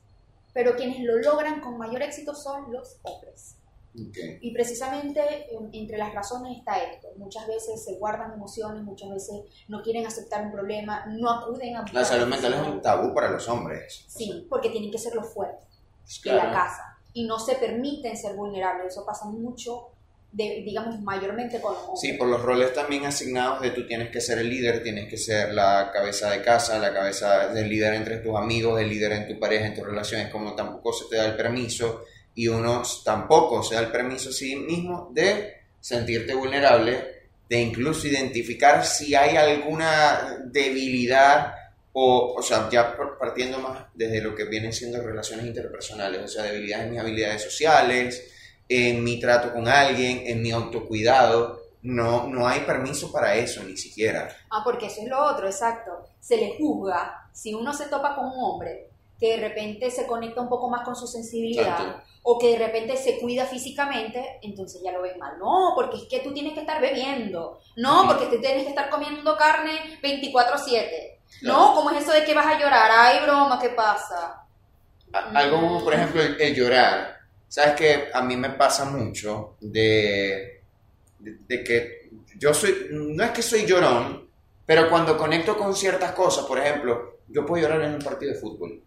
[0.54, 3.56] pero quienes lo logran con mayor éxito son los hombres.
[3.96, 4.18] Ok.
[4.42, 5.20] Y precisamente
[5.52, 7.08] en- entre las razones está esto.
[7.18, 11.86] Muchas veces se guardan emociones, muchas veces no quieren aceptar un problema, no acuden a...
[11.92, 14.06] La salud mental es un tabú para los hombres.
[14.08, 15.66] Sí, porque tienen que ser los fuertes
[16.22, 16.48] Claro.
[16.50, 18.94] la casa y no se permiten ser vulnerables.
[18.94, 19.88] Eso pasa mucho,
[20.32, 22.00] de, digamos, mayormente con los hombres.
[22.02, 25.18] Sí, por los roles también asignados de tú tienes que ser el líder, tienes que
[25.18, 29.28] ser la cabeza de casa, la cabeza del líder entre tus amigos, el líder en
[29.28, 32.04] tu pareja, en tus relaciones, como tampoco se te da el permiso
[32.40, 38.08] y uno tampoco se da el permiso a sí mismo de sentirte vulnerable, de incluso
[38.08, 41.54] identificar si hay alguna debilidad
[41.92, 46.44] o, o sea, ya partiendo más desde lo que vienen siendo relaciones interpersonales, o sea,
[46.44, 48.24] debilidades en mis habilidades sociales,
[48.70, 51.60] en mi trato con alguien, en mi autocuidado.
[51.82, 54.34] No, no hay permiso para eso, ni siquiera.
[54.50, 55.92] Ah, porque eso es lo otro, exacto.
[56.22, 58.89] Se le juzga si uno se topa con un hombre
[59.20, 62.96] que de repente se conecta un poco más con su sensibilidad o que de repente
[62.96, 65.38] se cuida físicamente, entonces ya lo ves mal.
[65.40, 67.60] No, porque es que tú tienes que estar bebiendo.
[67.76, 71.20] No, porque tú tienes que estar comiendo carne 24/7.
[71.42, 71.60] Claro.
[71.60, 72.90] No, ¿cómo es eso de que vas a llorar?
[72.92, 74.44] Ay, broma, ¿qué pasa?
[75.12, 77.18] Algo como, por ejemplo, el, el llorar.
[77.48, 80.62] Sabes que a mí me pasa mucho de,
[81.20, 84.30] de, de que yo soy, no es que soy llorón,
[84.66, 88.40] pero cuando conecto con ciertas cosas, por ejemplo, yo puedo llorar en un partido de
[88.40, 88.84] fútbol.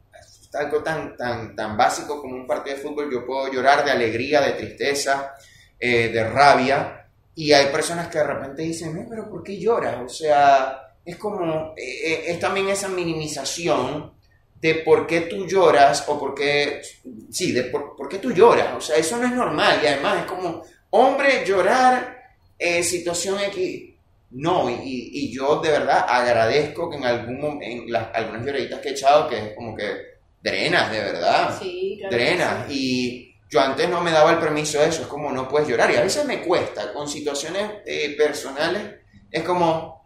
[0.55, 4.41] Algo tan, tan, tan básico como un partido de fútbol, yo puedo llorar de alegría,
[4.41, 5.35] de tristeza,
[5.79, 9.97] eh, de rabia, y hay personas que de repente dicen, "Eh, pero ¿por qué lloras?
[10.05, 11.83] O sea, es como, eh,
[12.13, 14.13] eh, es también esa minimización
[14.61, 16.83] de por qué tú lloras o por qué,
[17.31, 18.75] sí, de por, por qué tú lloras.
[18.77, 22.23] O sea, eso no es normal y además es como, hombre, llorar,
[22.59, 23.89] eh, situación X.
[24.31, 28.89] No, y, y- yo de verdad agradezco que en algún en las, algunas lloraditas que
[28.91, 30.12] he echado, que es como que
[30.43, 32.17] drenas, de verdad Sí, claro.
[32.17, 32.75] drenas sí.
[32.75, 35.91] y yo antes no me daba el permiso de eso, es como no puedes llorar
[35.91, 38.95] y a veces me cuesta con situaciones eh, personales,
[39.31, 40.03] es como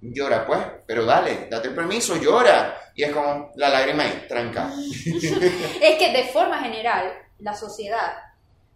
[0.00, 2.76] llora pues, pero dale, date el permiso, llora.
[2.94, 4.72] Y es como la lágrima ahí, tranca.
[4.96, 8.14] es que de forma general, la sociedad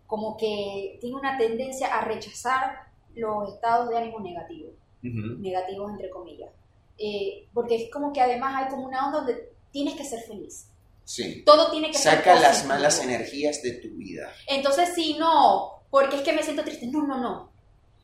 [0.06, 2.82] como que tiene una tendencia a rechazar
[3.14, 6.50] los estados de ánimo negativos, negativos entre comillas.
[6.98, 10.68] Eh, porque es como que además hay como una onda donde tienes que ser feliz.
[11.10, 11.42] Sí.
[11.44, 14.32] Todo tiene que Saca las malas energías de tu vida.
[14.46, 16.86] Entonces, si no, porque es que me siento triste.
[16.86, 17.52] No, no, no.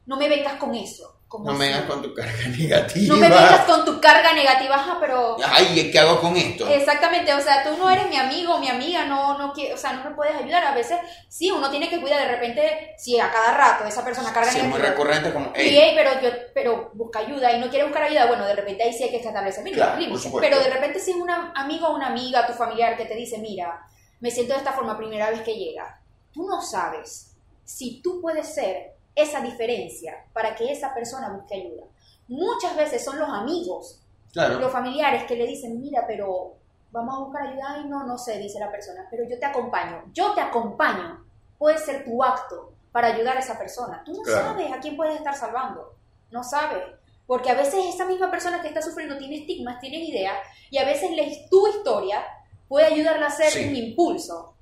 [0.07, 3.15] No me vengas con eso no me vengas con tu carga negativa.
[3.15, 5.37] No me vengas con tu carga negativa, ajá, pero...
[5.45, 6.69] Ay, ¿qué hago con esto?
[6.69, 10.09] Exactamente, o sea, tú no eres mi amigo mi amiga, no, no, o sea, no
[10.09, 10.65] me puedes ayudar.
[10.65, 10.99] A veces,
[11.29, 14.59] sí, uno tiene que cuidar, de repente, si a cada rato esa persona carga sí,
[14.59, 14.79] negativa...
[14.79, 15.93] muy recurrente como, hey.
[15.97, 19.05] pero, yo, pero busca ayuda y no quiere buscar ayuda, bueno, de repente ahí sí
[19.05, 20.01] hay que establecer claro,
[20.41, 23.39] Pero de repente si es un amigo o una amiga, tu familiar, que te dice,
[23.39, 23.81] mira,
[24.21, 26.01] me siento de esta forma primera vez que llega,
[26.33, 27.33] tú no sabes
[27.65, 31.85] si tú puedes ser esa diferencia para que esa persona busque ayuda.
[32.29, 34.03] Muchas veces son los amigos,
[34.35, 36.57] los familiares que le dicen, mira, pero
[36.93, 37.65] vamos a buscar ayuda.
[37.69, 40.05] Ay, no, no sé, dice la persona, pero yo te acompaño.
[40.13, 41.25] Yo te acompaño.
[41.59, 44.03] Puede ser tu acto para ayudar a esa persona.
[44.05, 45.95] Tú no sabes a quién puedes estar salvando.
[46.31, 46.83] No sabes.
[47.27, 50.37] Porque a veces esa misma persona que está sufriendo tiene estigmas, tiene ideas,
[50.71, 51.11] y a veces
[51.51, 52.25] tu historia
[52.69, 54.55] puede ayudarla a hacer un impulso.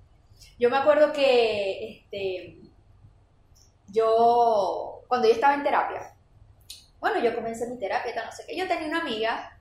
[0.58, 2.58] Yo me acuerdo que este,
[3.94, 6.14] yo, cuando yo estaba en terapia,
[7.00, 9.58] bueno, yo comencé mi terapia, no sé qué, yo tenía una amiga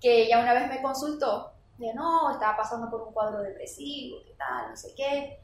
[0.00, 4.34] que ya una vez me consultó, de no, estaba pasando por un cuadro depresivo, qué
[4.34, 5.38] tal, no sé qué,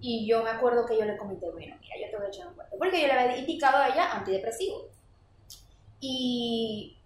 [0.00, 2.48] y yo me acuerdo que yo le comenté, bueno, mira, yo te voy a echar
[2.48, 4.88] un cuento, porque yo le había indicado a ella antidepresivo.
[6.00, 6.98] Y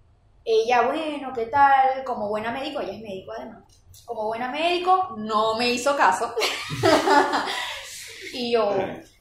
[0.45, 2.03] ella, bueno, ¿qué tal?
[2.05, 3.65] Como buena médico, ella es médico además,
[4.07, 6.35] como buena médico, no me hizo caso.
[8.33, 8.75] y yo,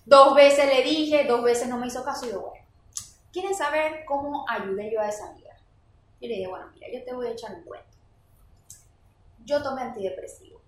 [0.05, 2.65] Dos veces le dije, dos veces no me hizo caso y yo, bueno,
[3.33, 5.57] ¿quieren saber cómo ayudé yo a esa amiga?
[6.19, 7.97] Y le dije, bueno, mira, yo te voy a echar un cuento.
[9.45, 10.61] Yo tomé antidepresivo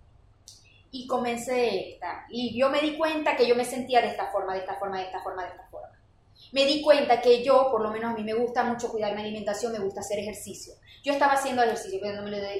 [0.90, 2.26] y comencé esta.
[2.30, 4.98] Y yo me di cuenta que yo me sentía de esta forma, de esta forma,
[4.98, 5.88] de esta forma, de esta forma.
[6.52, 9.20] Me di cuenta que yo, por lo menos a mí me gusta mucho cuidar mi
[9.20, 10.74] alimentación, me gusta hacer ejercicio.
[11.02, 12.00] Yo estaba haciendo ejercicio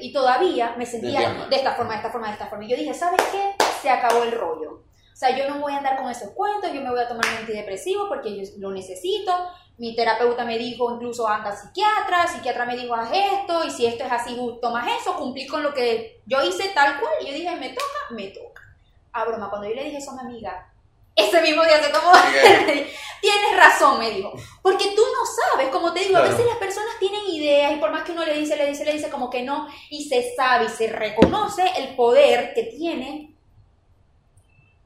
[0.00, 2.64] y todavía me sentía de esta forma, de esta forma, de esta forma.
[2.64, 3.54] Y yo dije, ¿sabes qué?
[3.82, 4.87] Se acabó el rollo.
[5.18, 7.26] O sea, yo no voy a andar con esos cuentos, yo me voy a tomar
[7.26, 9.32] un antidepresivo porque yo lo necesito.
[9.76, 14.04] Mi terapeuta me dijo incluso anda psiquiatra, psiquiatra me dijo haz esto y si esto
[14.04, 17.14] es así, tomas eso, cumplí con lo que yo hice tal cual.
[17.20, 18.62] Y yo dije, me toca, me toca.
[19.10, 20.72] A broma, cuando yo le dije eso a mi amiga,
[21.16, 22.12] ese mismo día se tomó,
[23.20, 24.32] tienes razón, me dijo.
[24.62, 27.90] Porque tú no sabes, como te digo, a veces las personas tienen ideas y por
[27.90, 30.66] más que uno le dice, le dice, le dice como que no, y se sabe
[30.66, 33.34] y se reconoce el poder que tiene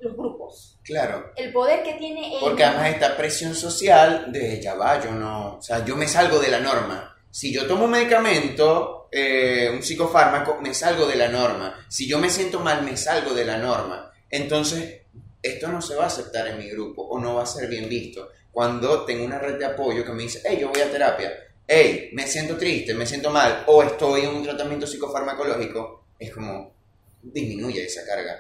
[0.03, 0.79] los grupos.
[0.83, 1.33] Claro.
[1.37, 2.37] El poder que tiene...
[2.41, 6.39] Porque además esta presión social de, ya va, yo no, o sea, yo me salgo
[6.39, 7.17] de la norma.
[7.31, 11.87] Si yo tomo un medicamento, eh, un psicofármaco, me salgo de la norma.
[11.89, 14.13] Si yo me siento mal, me salgo de la norma.
[14.29, 15.03] Entonces,
[15.41, 17.89] esto no se va a aceptar en mi grupo o no va a ser bien
[17.89, 18.31] visto.
[18.51, 21.33] Cuando tengo una red de apoyo que me dice, hey, yo voy a terapia,
[21.67, 26.75] hey, me siento triste, me siento mal, o estoy en un tratamiento psicofarmacológico, es como
[27.23, 28.37] disminuye esa carga.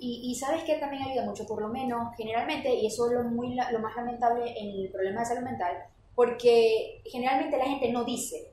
[0.00, 3.54] Y, sabes que también ayuda mucho, por lo menos generalmente, y eso es lo, muy,
[3.54, 5.76] lo más lamentable en el problema de salud mental,
[6.14, 8.52] porque generalmente la gente no dice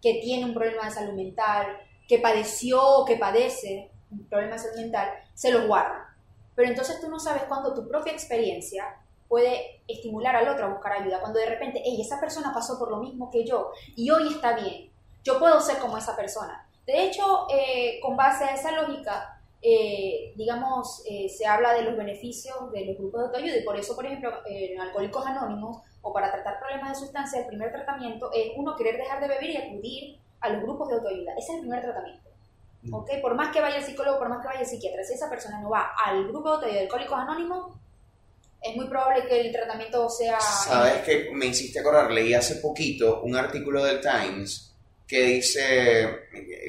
[0.00, 1.78] que tiene un problema de salud mental,
[2.08, 6.14] que padeció o que padece un problema de salud mental, se lo guarda.
[6.54, 8.96] Pero entonces tú no sabes cuándo tu propia experiencia
[9.28, 11.20] puede estimular al otro a buscar ayuda.
[11.20, 14.54] Cuando de repente, hey, esa persona pasó por lo mismo que yo y hoy está
[14.54, 14.90] bien.
[15.24, 16.68] Yo puedo ser como esa persona.
[16.84, 21.96] De hecho, eh, con base a esa lógica, eh, digamos, eh, se habla de los
[21.96, 26.12] beneficios de los grupos de autoayuda y por eso, por ejemplo, en Alcohólicos Anónimos o
[26.12, 29.56] para tratar problemas de sustancia, el primer tratamiento es uno querer dejar de beber y
[29.56, 31.34] acudir a los grupos de autoayuda.
[31.34, 32.28] Ese es el primer tratamiento.
[32.82, 32.94] Mm.
[32.94, 33.10] ¿ok?
[33.22, 35.60] Por más que vaya el psicólogo, por más que vaya el psiquiatra, si esa persona
[35.60, 37.76] no va al grupo de autoayuda de Alcohólicos Anónimos,
[38.60, 40.40] es muy probable que el tratamiento sea...
[40.40, 44.71] Sabes que me hiciste acordar, leí hace poquito un artículo del Times
[45.12, 46.08] que dice,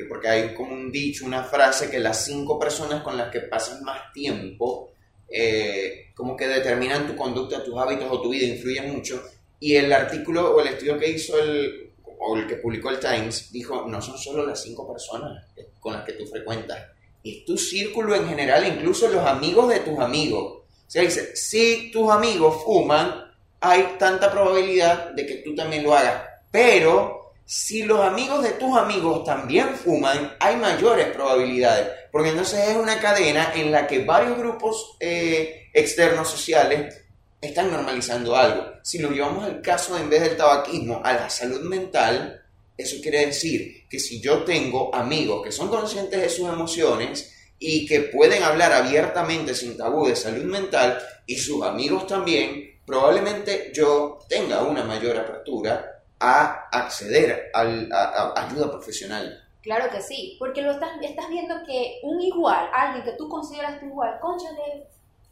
[0.09, 3.81] porque hay como un dicho, una frase, que las cinco personas con las que pasas
[3.83, 4.91] más tiempo,
[5.29, 9.23] eh, como que determinan tu conducta, tus hábitos o tu vida, influyen mucho.
[9.61, 13.49] Y el artículo o el estudio que hizo el, o el que publicó el Times,
[13.49, 15.45] dijo, no son solo las cinco personas
[15.79, 16.83] con las que tú frecuentas,
[17.23, 20.63] es tu círculo en general, incluso los amigos de tus amigos.
[20.85, 23.23] O sea, dice, si tus amigos fuman,
[23.61, 28.75] hay tanta probabilidad de que tú también lo hagas, pero si los amigos de tus
[28.77, 34.37] amigos también fuman, hay mayores probabilidades, porque entonces es una cadena en la que varios
[34.37, 37.01] grupos eh, externos sociales
[37.41, 38.65] están normalizando algo.
[38.83, 42.39] Si lo llevamos al caso en vez del tabaquismo a la salud mental,
[42.75, 47.85] Eso quiere decir que si yo tengo amigos que son conscientes de sus emociones y
[47.85, 54.17] que pueden hablar abiertamente sin tabú de salud mental y sus amigos también, probablemente yo
[54.27, 59.43] tenga una mayor apertura a acceder a, a ayuda profesional.
[59.61, 63.79] Claro que sí, porque lo estás, estás viendo que un igual, alguien que tú consideras
[63.79, 64.87] tu igual, conchale,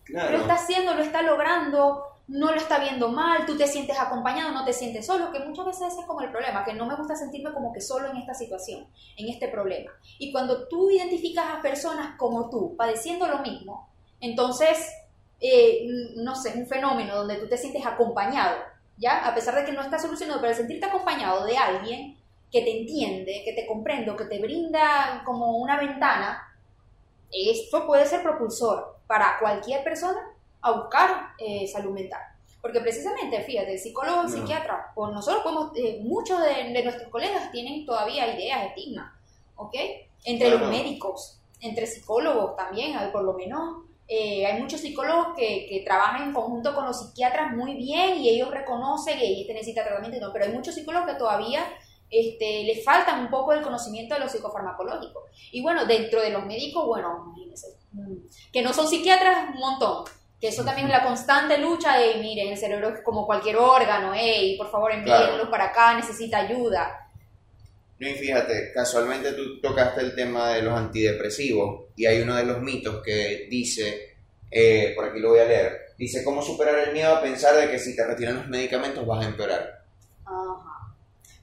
[0.07, 4.53] lo está haciendo, lo está logrando, no lo está viendo mal, tú te sientes acompañado,
[4.53, 6.95] no te sientes solo, que muchas veces ese es como el problema, que no me
[6.95, 9.91] gusta sentirme como que solo en esta situación, en este problema.
[10.17, 13.89] Y cuando tú identificas a personas como tú, padeciendo lo mismo,
[14.21, 14.77] entonces,
[15.41, 18.55] eh, no sé, un fenómeno donde tú te sientes acompañado,
[19.01, 19.27] ¿ya?
[19.27, 22.15] A pesar de que no está solucionado, pero sentirte acompañado de alguien
[22.51, 26.47] que te entiende, que te comprende, que te brinda como una ventana,
[27.31, 30.19] esto puede ser propulsor para cualquier persona
[30.61, 32.21] a buscar eh, salud mental.
[32.61, 38.35] Porque precisamente, fíjate, psicólogos, psiquiatras, pues nosotros podemos, eh, muchos de, nuestros colegas tienen todavía
[38.35, 39.11] ideas, estigmas,
[39.55, 39.73] ¿ok?
[40.25, 43.85] Entre los médicos, entre psicólogos también, por lo menos.
[44.13, 48.27] Eh, hay muchos psicólogos que, que, trabajan en conjunto con los psiquiatras muy bien y
[48.27, 51.63] ellos reconocen que este necesita tratamiento, no, pero hay muchos psicólogos que todavía
[52.09, 55.23] este, le falta un poco el conocimiento de los psicofarmacológicos.
[55.53, 58.17] Y bueno, dentro de los médicos, bueno, imagínense, mm,
[58.51, 60.03] que no son psiquiatras, un montón.
[60.41, 64.11] Que eso también es la constante lucha de, miren, el cerebro es como cualquier órgano,
[64.13, 67.10] hey, por favor envíenlo para acá, necesita ayuda.
[68.01, 72.45] No, y fíjate, casualmente tú tocaste el tema de los antidepresivos y hay uno de
[72.45, 74.15] los mitos que dice,
[74.49, 77.69] eh, por aquí lo voy a leer, dice, ¿cómo superar el miedo a pensar de
[77.69, 79.85] que si te retiran los medicamentos vas a empeorar?
[80.25, 80.95] Ajá.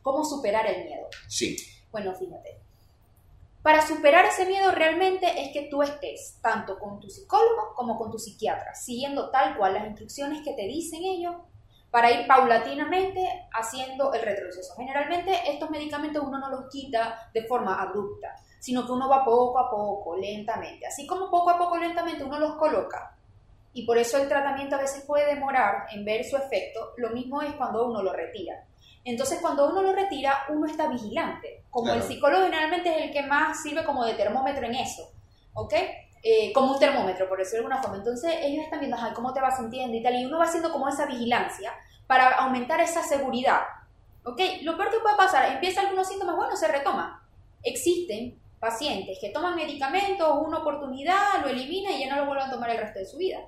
[0.02, 1.06] ¿Cómo superar el miedo?
[1.28, 1.56] Sí.
[1.92, 2.58] Bueno, fíjate.
[3.62, 8.10] Para superar ese miedo realmente es que tú estés tanto con tu psicólogo como con
[8.10, 11.36] tu psiquiatra, siguiendo tal cual las instrucciones que te dicen ellos
[11.90, 14.74] para ir paulatinamente haciendo el retroceso.
[14.76, 19.58] Generalmente estos medicamentos uno no los quita de forma abrupta, sino que uno va poco
[19.58, 20.86] a poco, lentamente.
[20.86, 23.14] Así como poco a poco, lentamente uno los coloca.
[23.72, 26.92] Y por eso el tratamiento a veces puede demorar en ver su efecto.
[26.96, 28.64] Lo mismo es cuando uno lo retira.
[29.04, 31.62] Entonces, cuando uno lo retira, uno está vigilante.
[31.70, 35.10] Como el psicólogo generalmente es el que más sirve como de termómetro en eso,
[35.54, 35.74] ¿ok?
[36.22, 37.98] Eh, como un termómetro, por decirlo de alguna forma.
[37.98, 40.88] Entonces, ellos están viendo cómo te vas sintiendo y tal, y uno va haciendo como
[40.88, 41.72] esa vigilancia
[42.06, 43.60] para aumentar esa seguridad,
[44.24, 44.40] ¿ok?
[44.62, 47.22] Lo peor que puede pasar, empieza algunos síntomas, bueno, se retoma.
[47.62, 52.50] Existen pacientes que toman medicamentos una oportunidad, lo eliminan y ya no lo vuelven a
[52.50, 53.38] tomar el resto de su vida.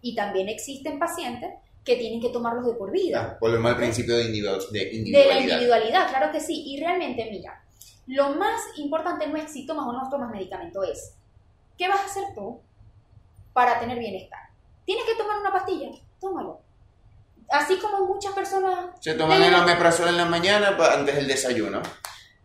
[0.00, 1.50] Y también existen pacientes
[1.84, 3.38] que tienen que tomarlos de por vida.
[3.40, 4.70] volvemos al principio de, individualidad.
[4.70, 6.62] De la individualidad, claro que sí.
[6.66, 7.64] Y realmente, mira,
[8.06, 11.16] lo más importante no es si tomas o no tomas medicamento, es
[11.76, 12.60] ¿qué vas a hacer tú
[13.52, 14.40] para tener bienestar?
[14.84, 15.90] ¿Tienes que tomar una pastilla?
[16.20, 16.60] Tómalo.
[17.50, 18.90] Así como muchas personas...
[19.00, 21.82] Se toman el omeprazol en la mañana antes del desayuno.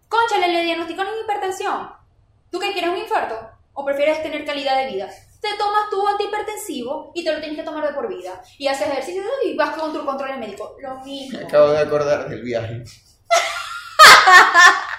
[0.10, 1.90] Conchale, le diagnosticaron hipertensión.
[2.52, 3.36] ¿Tú qué quieres, un infarto?
[3.74, 5.10] ¿O prefieres tener calidad de vida?
[5.42, 8.42] te tomas tu antihipertensivo y te lo tienes que tomar de por vida.
[8.58, 10.76] Y haces ejercicio y vas con tu control médico.
[10.80, 11.40] Lo mismo.
[11.40, 12.84] Me acabo de acordar del viaje.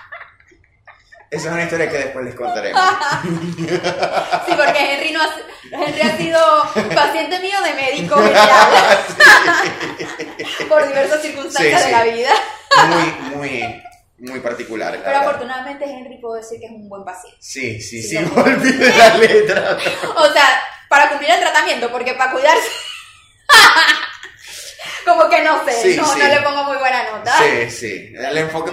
[1.31, 2.73] Esa es una historia que después les contaré.
[3.23, 5.29] sí, porque Henry, no ha,
[5.87, 6.41] Henry ha sido
[6.95, 8.99] paciente mío de médico general.
[10.69, 12.31] por diversas circunstancias de la vida.
[12.89, 13.83] muy, muy
[14.19, 14.99] muy particular.
[15.05, 17.39] Pero afortunadamente Henry puedo decir que es un buen paciente.
[17.41, 19.79] Sí, sí, sí, me olvidé la letra.
[20.17, 22.69] o sea, para cumplir el tratamiento, porque para cuidarse...
[25.09, 27.33] como que no sé, no, no, le pongo muy buena nota.
[27.39, 28.13] Sí, sí.
[28.17, 28.73] El enfoque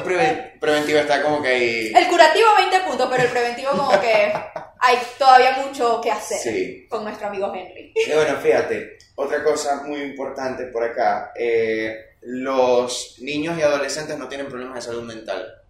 [0.60, 1.94] preventivo está como que ahí.
[1.96, 4.34] El curativo 20 puntos, pero el preventivo como que
[4.80, 7.94] hay todavía mucho que hacer con nuestro amigo Henry.
[7.96, 11.32] Y bueno, fíjate, otra cosa muy importante por acá.
[11.36, 15.62] Eh, los niños y adolescentes no tienen problemas de salud mental.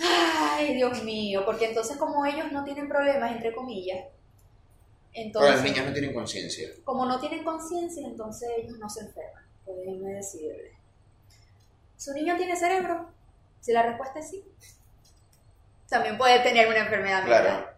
[0.00, 4.04] Ay, Dios mío, porque entonces como ellos no tienen problemas, entre comillas,
[5.14, 5.52] entonces...
[5.52, 6.68] Pero los niños no tienen conciencia.
[6.84, 10.72] Como no tienen conciencia, entonces ellos no se enferman, déjenme decirle.
[11.96, 13.08] ¿Su niño tiene cerebro?
[13.60, 14.44] Si la respuesta es sí,
[15.88, 17.42] también puede tener una enfermedad mental.
[17.42, 17.74] Claro.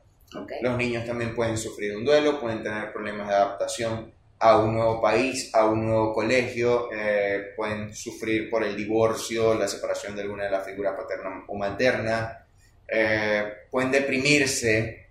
[0.62, 5.00] Los niños también pueden sufrir un duelo, pueden tener problemas de adaptación a un nuevo
[5.00, 10.44] país, a un nuevo colegio, eh, pueden sufrir por el divorcio, la separación de alguna
[10.44, 12.46] de las figuras paterna o materna,
[12.86, 15.05] eh, pueden deprimirse,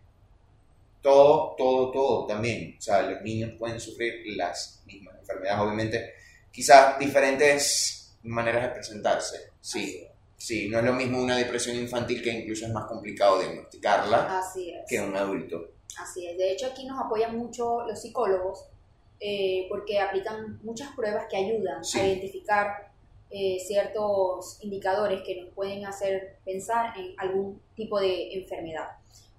[1.05, 2.75] todo, todo, todo también.
[2.79, 6.13] O sea, los niños pueden sufrir las mismas enfermedades, obviamente,
[6.51, 10.03] quizás diferentes maneras de presentarse, sí.
[10.35, 14.43] Sí, no es lo mismo una depresión infantil que incluso es más complicado diagnosticarla
[14.87, 15.73] que un adulto.
[15.97, 16.37] Así es.
[16.37, 18.65] De hecho, aquí nos apoyan mucho los psicólogos
[19.19, 22.91] eh, porque aplican muchas pruebas que ayudan a identificar
[23.29, 28.89] eh, ciertos indicadores que nos pueden hacer pensar en algún tipo de enfermedad.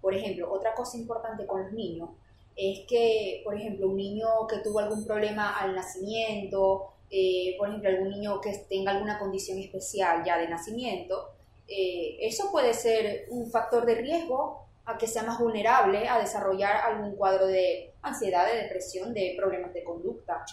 [0.01, 2.11] Por ejemplo, otra cosa importante con los niños
[2.57, 7.91] es que, por ejemplo, un niño que tuvo algún problema al nacimiento, eh, por ejemplo,
[7.91, 11.31] algún niño que tenga alguna condición especial ya de nacimiento,
[11.69, 16.77] eh, eso puede ser un factor de riesgo a que sea más vulnerable a desarrollar
[16.77, 20.45] algún cuadro de ansiedad, de depresión, de problemas de conducta.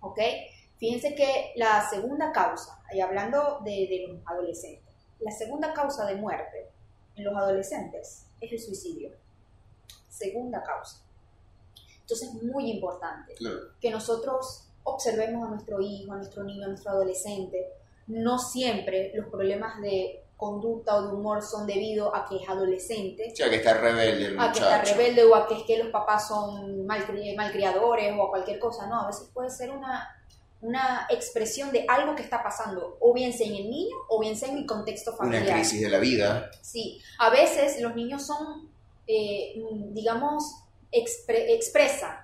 [0.00, 0.18] ¿Ok?
[0.78, 4.82] Fíjense que la segunda causa, y hablando de, de los adolescentes,
[5.20, 6.66] la segunda causa de muerte
[7.16, 9.10] en los adolescentes es el suicidio.
[10.08, 11.02] Segunda causa.
[12.00, 13.34] Entonces es muy importante
[13.80, 17.66] que nosotros observemos a nuestro hijo, a nuestro niño, a nuestro adolescente.
[18.06, 23.30] No siempre los problemas de conducta o de humor son debido a que es adolescente.
[23.32, 25.78] O sea, que está rebelde el A que está rebelde o a que es que
[25.78, 28.86] los papás son malcriadores o a cualquier cosa.
[28.86, 30.15] No, a veces puede ser una,
[30.66, 34.36] una expresión de algo que está pasando, o bien sea en el niño o bien
[34.36, 35.44] sea en el contexto familiar.
[35.44, 36.50] Una crisis de la vida.
[36.60, 38.68] Sí, a veces los niños son,
[39.06, 39.54] eh,
[39.92, 42.16] digamos, expresan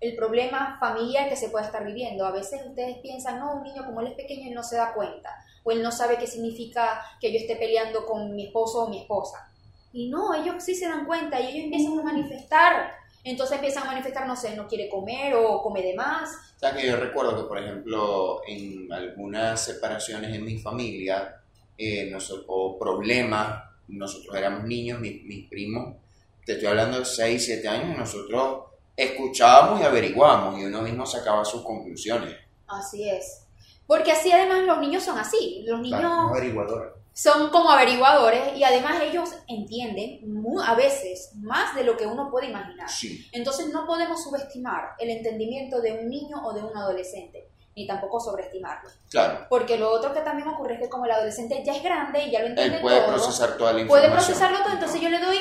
[0.00, 2.26] el problema familiar que se puede estar viviendo.
[2.26, 4.92] A veces ustedes piensan, no, un niño como él es pequeño, él no se da
[4.92, 5.30] cuenta,
[5.62, 9.02] o él no sabe qué significa que yo esté peleando con mi esposo o mi
[9.02, 9.50] esposa.
[9.92, 12.90] Y no, ellos sí se dan cuenta y ellos empiezan a manifestar.
[13.24, 16.30] Entonces empiezan a manifestar, no sé, no quiere comer o come de más.
[16.56, 21.40] O sea, que yo recuerdo que, por ejemplo, en algunas separaciones en mi familia,
[21.76, 22.14] eh,
[22.46, 25.96] o problemas, nosotros éramos niños, mis, mis primos,
[26.44, 28.64] te estoy hablando de 6, 7 años, nosotros
[28.96, 32.36] escuchábamos y averiguamos y uno mismo sacaba sus conclusiones.
[32.66, 33.46] Así es.
[33.86, 35.64] Porque así además los niños son así.
[35.66, 36.92] Los niños averiguadores.
[37.14, 40.20] Son como averiguadores y además ellos entienden
[40.66, 42.90] a veces más de lo que uno puede imaginar.
[42.90, 43.26] Sí.
[43.32, 48.20] Entonces no podemos subestimar el entendimiento de un niño o de un adolescente ni tampoco
[48.20, 48.88] sobreestimarlo.
[49.10, 49.46] Claro.
[49.48, 52.30] Porque lo otro que también ocurre es que como el adolescente ya es grande y
[52.30, 54.10] ya lo entiende Él puede procesar toda la información.
[54.10, 55.38] Puede procesarlo todo, entonces yo le doy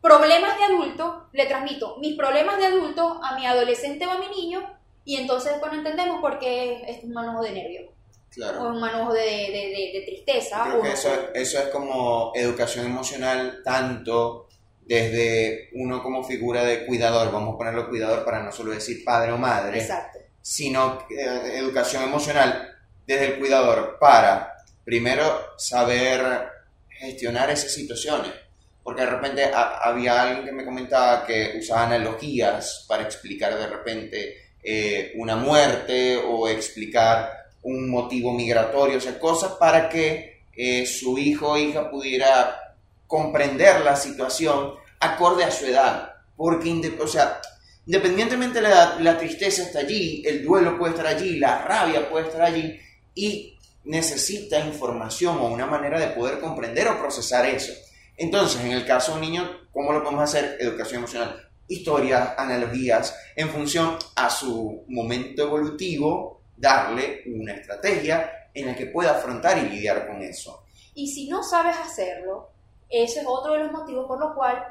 [0.00, 4.28] problemas de adulto, le transmito mis problemas de adulto a mi adolescente o a mi
[4.28, 4.60] niño,
[5.04, 7.92] y entonces cuando entendemos por qué es un manojo de nervio.
[8.32, 8.62] Claro.
[8.62, 10.64] O un manojo de, de, tristeza.
[10.64, 14.48] Creo que eso, eso es como educación emocional tanto
[14.80, 19.32] desde uno como figura de cuidador, vamos a ponerlo cuidador para no solo decir padre
[19.32, 20.18] o madre, Exacto.
[20.40, 22.76] sino eh, educación emocional
[23.06, 24.54] desde el cuidador para
[24.84, 25.24] primero
[25.56, 26.48] saber
[26.88, 28.32] gestionar esas situaciones
[28.82, 34.36] porque de repente había alguien que me comentaba que usaba analogías para explicar de repente
[34.62, 41.18] eh, una muerte o explicar un motivo migratorio, o sea, cosas para que eh, su
[41.18, 46.12] hijo o hija pudiera comprender la situación acorde a su edad.
[46.36, 51.64] Porque, independientemente de la edad, la tristeza está allí, el duelo puede estar allí, la
[51.64, 52.78] rabia puede estar allí
[53.14, 57.72] y necesita información o una manera de poder comprender o procesar eso.
[58.16, 60.56] Entonces, en el caso de un niño, ¿cómo lo podemos hacer?
[60.60, 61.48] Educación emocional.
[61.68, 69.12] Historias, analogías, en función a su momento evolutivo, darle una estrategia en la que pueda
[69.12, 70.64] afrontar y lidiar con eso.
[70.94, 72.50] Y si no sabes hacerlo,
[72.88, 74.62] ese es otro de los motivos por los cuales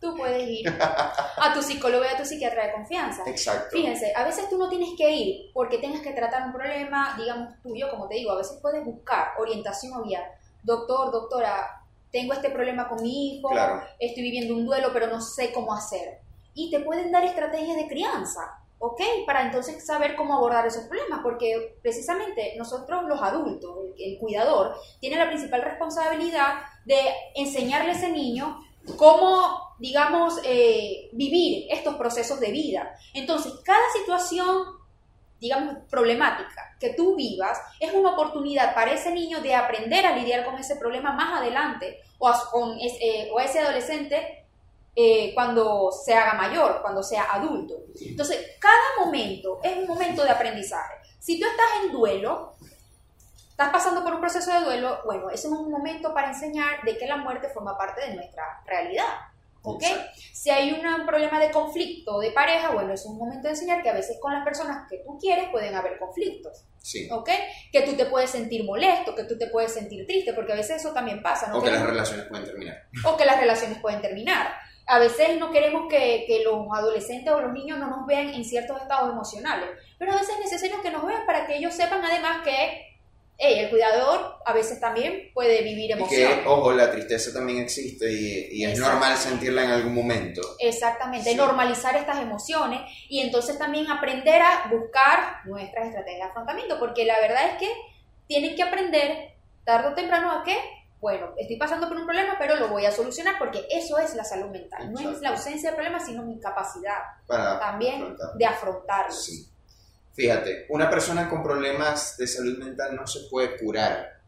[0.00, 3.22] tú puedes ir a tu psicólogo y a tu psiquiatra de confianza.
[3.26, 3.68] Exacto.
[3.70, 7.60] Fíjense, a veces tú no tienes que ir porque tengas que tratar un problema, digamos,
[7.62, 10.24] tuyo, como te digo, a veces puedes buscar orientación o guía.
[10.62, 13.50] Doctor, doctora, tengo este problema con mi hijo,
[13.98, 16.20] estoy viviendo un duelo, pero no sé cómo hacer.
[16.54, 19.00] Y te pueden dar estrategias de crianza, ¿ok?
[19.26, 25.16] Para entonces saber cómo abordar esos problemas, porque precisamente nosotros los adultos, el, cuidador, tiene
[25.16, 26.54] la principal responsabilidad
[26.86, 26.98] de
[27.34, 28.58] enseñarle a ese niño
[28.96, 32.96] cómo, digamos, eh, vivir estos procesos de vida.
[33.12, 34.64] Entonces, cada situación,
[35.38, 40.46] digamos, problemática que tú vivas es una oportunidad para ese niño de aprender a lidiar
[40.46, 44.39] con ese problema más adelante o a, con eh, ese adolescente
[44.94, 47.74] eh, cuando se haga mayor, cuando sea adulto.
[48.00, 50.94] Entonces, cada momento es un momento de aprendizaje.
[51.18, 52.54] Si tú estás en duelo,
[53.50, 56.96] estás pasando por un proceso de duelo, bueno, ese es un momento para enseñar de
[56.96, 59.30] que la muerte forma parte de nuestra realidad.
[59.62, 59.84] ¿Ok?
[60.32, 63.90] Si hay un problema de conflicto de pareja, bueno, es un momento de enseñar que
[63.90, 66.64] a veces con las personas que tú quieres pueden haber conflictos.
[66.78, 67.06] Sí.
[67.10, 67.28] ¿Ok?
[67.70, 70.80] Que tú te puedes sentir molesto, que tú te puedes sentir triste, porque a veces
[70.80, 71.48] eso también pasa.
[71.48, 71.58] ¿no?
[71.58, 72.86] O que las relaciones pueden terminar.
[73.04, 74.50] O que las relaciones pueden terminar.
[74.92, 78.44] A veces no queremos que, que los adolescentes o los niños no nos vean en
[78.44, 79.68] ciertos estados emocionales,
[79.98, 82.90] pero a veces es necesario que nos vean para que ellos sepan además que
[83.40, 86.40] el cuidador a veces también puede vivir emociones.
[86.40, 90.42] que, ojo, la tristeza también existe y, es normal sentirla en algún momento.
[90.58, 97.06] Exactamente, normalizar estas emociones y entonces también aprender a buscar nuestras estrategias de afrontamiento, porque
[97.06, 97.72] la verdad es que
[98.26, 99.30] tienen que aprender
[99.64, 100.58] tarde o temprano a qué
[101.00, 104.24] bueno, estoy pasando por un problema, pero lo voy a solucionar porque eso es la
[104.24, 104.92] salud mental.
[104.92, 109.12] No es la ausencia de problemas, sino mi capacidad también de afrontarlo.
[109.12, 109.48] Sí.
[110.12, 114.20] Fíjate, una persona con problemas de salud mental no se puede curar.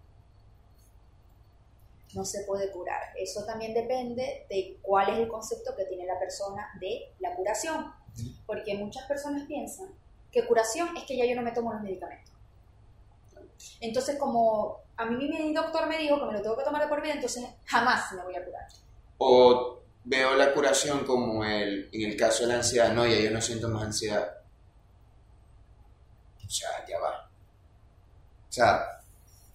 [2.15, 3.01] No se puede curar.
[3.17, 7.93] Eso también depende de cuál es el concepto que tiene la persona de la curación.
[8.47, 9.89] Porque muchas personas piensan
[10.31, 12.33] que curación es que ya yo no me tomo los medicamentos.
[13.81, 16.89] Entonces, como a mí mi doctor me dijo que me lo tengo que tomar de
[16.89, 18.67] por vida, entonces jamás me voy a curar.
[19.19, 23.31] O veo la curación como el, en el caso de la ansiedad, no, ya yo
[23.31, 24.39] no siento más ansiedad.
[26.45, 27.31] O sea, ya va.
[28.49, 28.83] O sea,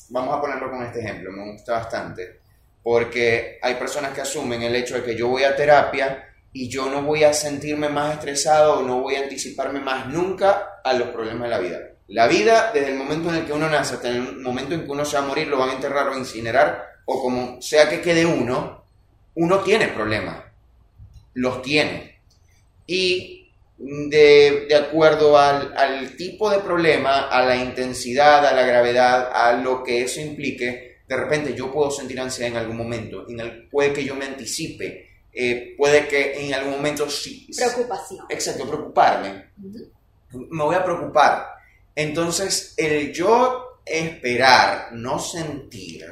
[0.10, 2.42] vamos a ponerlo con este ejemplo, me gusta bastante,
[2.82, 6.90] porque hay personas que asumen el hecho de que yo voy a terapia y yo
[6.90, 11.10] no voy a sentirme más estresado o no voy a anticiparme más nunca a los
[11.10, 11.80] problemas de la vida.
[12.10, 14.92] La vida, desde el momento en el que uno nace hasta el momento en que
[14.92, 18.02] uno se va a morir, lo van a enterrar o incinerar, o como sea que
[18.02, 18.86] quede uno,
[19.36, 20.44] uno tiene problemas.
[21.34, 22.22] Los tiene.
[22.88, 29.54] Y de, acuerdo al, al, tipo de problema, a la intensidad, a la gravedad, a
[29.54, 33.28] lo que eso implique, de repente yo puedo sentir ansiedad en algún momento.
[33.28, 35.08] En el, puede que yo me anticipe.
[35.32, 37.48] Eh, puede que en algún momento sí.
[37.56, 38.26] Preocupación.
[38.30, 39.52] Exacto, preocuparme.
[40.32, 41.57] Me voy a preocupar
[41.98, 46.06] entonces, el yo esperar, no sentir,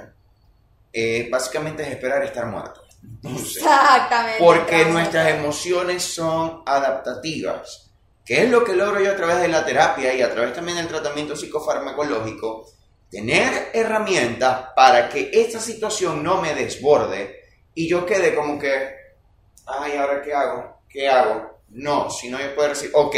[0.91, 2.81] eh, básicamente es esperar estar muerto.
[3.23, 4.39] Exactamente.
[4.39, 7.91] Porque nuestras emociones son adaptativas.
[8.25, 10.77] ¿Qué es lo que logro yo a través de la terapia y a través también
[10.77, 12.67] del tratamiento psicofarmacológico?
[13.11, 17.43] Tener herramientas para que esta situación no me desborde
[17.75, 18.89] y yo quede como que,
[19.67, 20.81] ay, ¿ahora qué hago?
[20.89, 21.59] ¿Qué hago?
[21.69, 23.15] No, sino yo puedo decir, ok,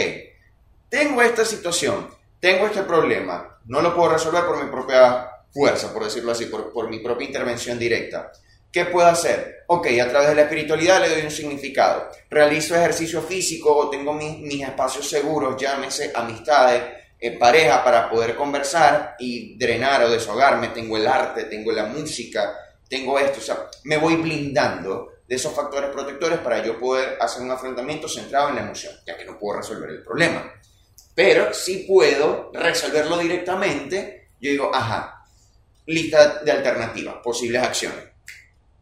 [0.89, 6.03] tengo esta situación, tengo este problema, no lo puedo resolver por mi propia fuerza, por
[6.03, 8.31] decirlo así, por, mi propia intervención directa.
[8.71, 9.63] ¿Qué puedo hacer?
[9.67, 12.09] Ok, a través de la espiritualidad le doy un significado.
[12.29, 16.83] Realizo ejercicio físico o tengo mis, espacios seguros, llámese amistades,
[17.19, 20.67] eh, pareja, para poder conversar y drenar o desahogarme.
[20.69, 22.55] Tengo el arte, tengo la música,
[22.87, 23.39] tengo esto.
[23.39, 28.07] O sea, me voy blindando de esos factores protectores para yo poder hacer un afrontamiento
[28.07, 30.53] centrado en la emoción, ya que no puedo resolver el problema
[31.17, 34.27] pero si puedo resolverlo directamente.
[34.39, 35.25] Yo digo, ajá,
[35.87, 38.03] lista de alternativas, posibles acciones.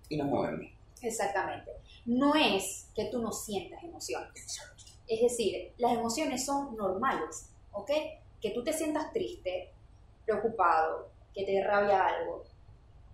[0.09, 0.69] Y nos movemos.
[1.01, 1.71] Exactamente.
[2.07, 4.31] No es que tú no sientas emociones.
[5.07, 7.91] Es decir, las emociones son normales, ¿ok?
[8.41, 9.71] Que tú te sientas triste,
[10.25, 12.43] preocupado, que te dé rabia algo,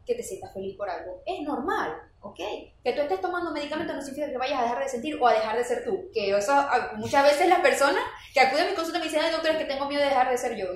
[0.03, 2.10] que te sientas feliz por algo, es normal.
[2.21, 2.39] ¿Ok?
[2.83, 5.33] Que tú estés tomando medicamentos no significa que vayas a dejar de sentir o a
[5.33, 6.09] dejar de ser tú.
[6.13, 6.53] Que eso,
[6.95, 8.03] muchas veces las personas
[8.33, 10.29] que acuden a mi consulta me dicen, ay, doctor, es que tengo miedo de dejar
[10.29, 10.67] de ser yo.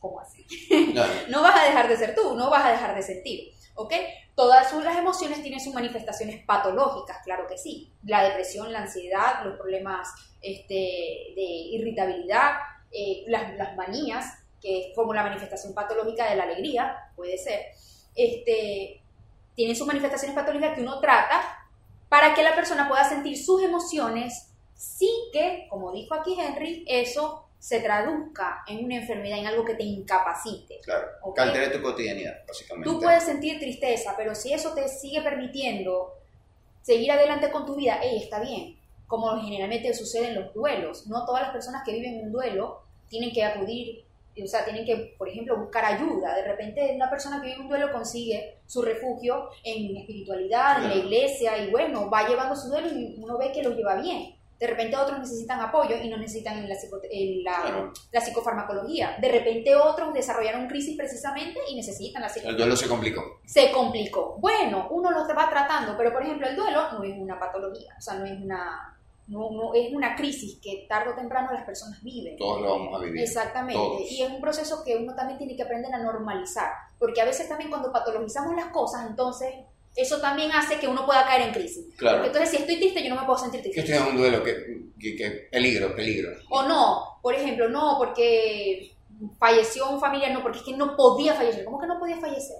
[0.00, 0.46] ¿Cómo así?
[1.28, 1.42] No.
[1.42, 3.92] vas a dejar de ser tú, no vas a dejar de sentir, ¿ok?
[4.34, 7.92] Todas las emociones tienen sus manifestaciones patológicas, claro que sí.
[8.04, 10.08] La depresión, la ansiedad, los problemas
[10.40, 10.74] este,
[11.34, 12.52] de irritabilidad,
[12.92, 17.66] eh, las, las manías, que es como la manifestación patológica de la alegría, puede ser.
[18.14, 19.02] Este,
[19.58, 21.42] tienen sus manifestaciones patológicas que uno trata
[22.08, 27.48] para que la persona pueda sentir sus emociones sin que, como dijo aquí Henry, eso
[27.58, 30.78] se traduzca en una enfermedad, en algo que te incapacite.
[30.84, 32.88] Claro, que altere tu cotidianidad, básicamente.
[32.88, 36.14] Tú puedes sentir tristeza, pero si eso te sigue permitiendo
[36.80, 38.78] seguir adelante con tu vida, hey, está bien,
[39.08, 41.08] como generalmente sucede en los duelos.
[41.08, 44.04] No todas las personas que viven un duelo tienen que acudir
[44.42, 46.34] o sea, tienen que, por ejemplo, buscar ayuda.
[46.34, 50.96] De repente una persona que vive un duelo consigue su refugio en espiritualidad, en la
[50.96, 54.34] iglesia, y bueno, va llevando su duelo y uno ve que lo lleva bien.
[54.58, 59.16] De repente otros necesitan apoyo y no necesitan en la, la, psicofarmacología.
[59.20, 62.50] De repente otros desarrollaron crisis precisamente y necesitan la psicofarmacología.
[62.50, 63.40] El duelo se complicó.
[63.46, 64.36] Se complicó.
[64.40, 68.00] Bueno, uno lo va tratando, pero por ejemplo el duelo no es una patología, o
[68.00, 68.97] sea, no es una
[69.28, 72.36] no, no, es una crisis que tarde o temprano las personas viven.
[72.38, 73.22] Todos lo vamos a vivir.
[73.22, 74.04] Exactamente.
[74.10, 76.70] Y es un proceso que uno también tiene que aprender a normalizar.
[76.98, 79.54] Porque a veces también cuando patologizamos las cosas, entonces
[79.94, 81.94] eso también hace que uno pueda caer en crisis.
[81.98, 82.18] Claro.
[82.18, 83.82] Porque entonces si estoy triste, yo no me puedo sentir triste.
[83.82, 84.56] Que estoy en un duelo, que,
[84.98, 86.30] que, peligro, peligro.
[86.48, 88.92] O no, por ejemplo, no, porque
[89.38, 91.66] falleció un familiar, no, porque es que no podía fallecer.
[91.66, 92.56] ¿Cómo que no podía fallecer?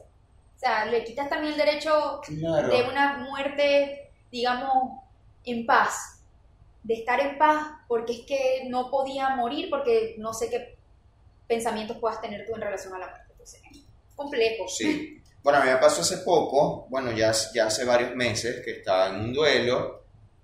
[0.54, 4.98] O sea, le quitas también el derecho de una muerte, digamos,
[5.44, 6.17] en paz
[6.82, 10.76] de estar en paz porque es que no podía morir porque no sé qué
[11.46, 13.26] pensamientos puedas tener tú en relación a la muerte.
[13.32, 13.60] Entonces,
[14.14, 14.68] complejo.
[14.68, 15.22] Sí.
[15.42, 19.08] Bueno, a mí me pasó hace poco, bueno, ya, ya hace varios meses que estaba
[19.08, 20.02] en un duelo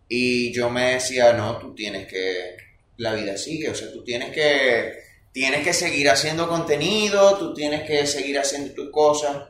[0.08, 2.56] y yo me decía, no, tú tienes que,
[2.98, 4.92] la vida sigue, o sea, tú tienes que,
[5.32, 9.48] tienes que seguir haciendo contenido, tú tienes que seguir haciendo tus cosas.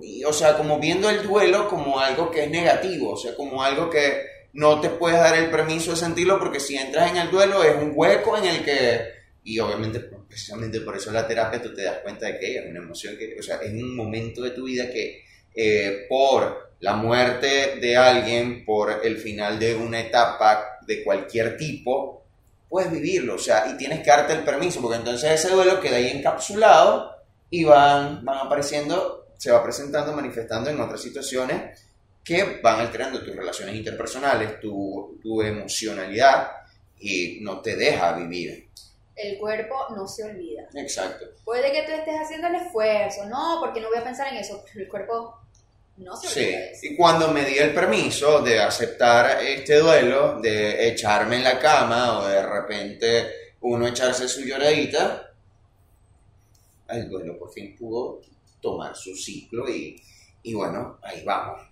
[0.00, 3.62] Y, o sea, como viendo el duelo como algo que es negativo, o sea, como
[3.62, 7.30] algo que no te puedes dar el permiso de sentirlo porque si entras en el
[7.30, 9.00] duelo es un hueco en el que,
[9.44, 12.80] y obviamente precisamente por eso la terapia tú te das cuenta de que es una
[12.80, 15.24] emoción que, o sea, es un momento de tu vida que
[15.54, 22.24] eh, por la muerte de alguien, por el final de una etapa de cualquier tipo,
[22.68, 25.96] puedes vivirlo, o sea, y tienes que darte el permiso, porque entonces ese duelo queda
[25.96, 27.10] ahí encapsulado
[27.50, 31.78] y van, van apareciendo, se va presentando, manifestando en otras situaciones
[32.24, 36.50] que van alterando tus relaciones interpersonales, tu, tu emocionalidad
[36.98, 38.68] y no te deja vivir.
[39.14, 40.68] El cuerpo no se olvida.
[40.74, 41.26] Exacto.
[41.44, 44.64] Puede que tú estés haciendo el esfuerzo, no, porque no voy a pensar en eso,
[44.66, 45.36] pero el cuerpo
[45.98, 46.64] no se olvida.
[46.70, 46.80] eso.
[46.80, 51.58] Sí, y cuando me di el permiso de aceptar este duelo, de echarme en la
[51.58, 55.34] cama o de repente uno echarse su lloradita,
[56.88, 58.20] el duelo por fin pudo
[58.60, 60.00] tomar su ciclo y,
[60.42, 61.71] y bueno, ahí vamos.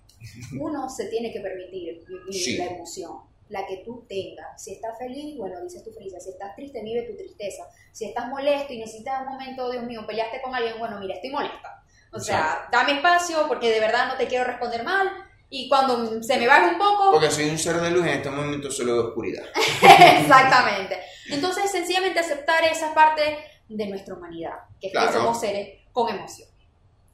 [0.59, 2.57] Uno se tiene que permitir vivir Sí.
[2.59, 3.13] la emoción,
[3.49, 4.63] la que tú tengas.
[4.63, 6.21] Si estás feliz, bueno, dices tu felicidad.
[6.21, 7.65] Si estás triste, vive tu tristeza.
[7.93, 11.31] Si estás molesto y necesitas un momento, Dios mío, peleaste con alguien, bueno, mira, estoy
[11.31, 11.83] molesta.
[12.13, 15.09] O sea, dame espacio porque de verdad no te quiero responder mal.
[15.53, 18.31] Y cuando se me baje un poco, Porque soy un ser de luz en este
[18.31, 19.45] momento solo de oscuridad.
[20.21, 20.97] Exactamente.
[21.31, 23.37] Entonces, sencillamente aceptar esa parte
[23.69, 25.09] de nuestra humanidad, que es Claro.
[25.09, 26.49] que somos seres con emoción.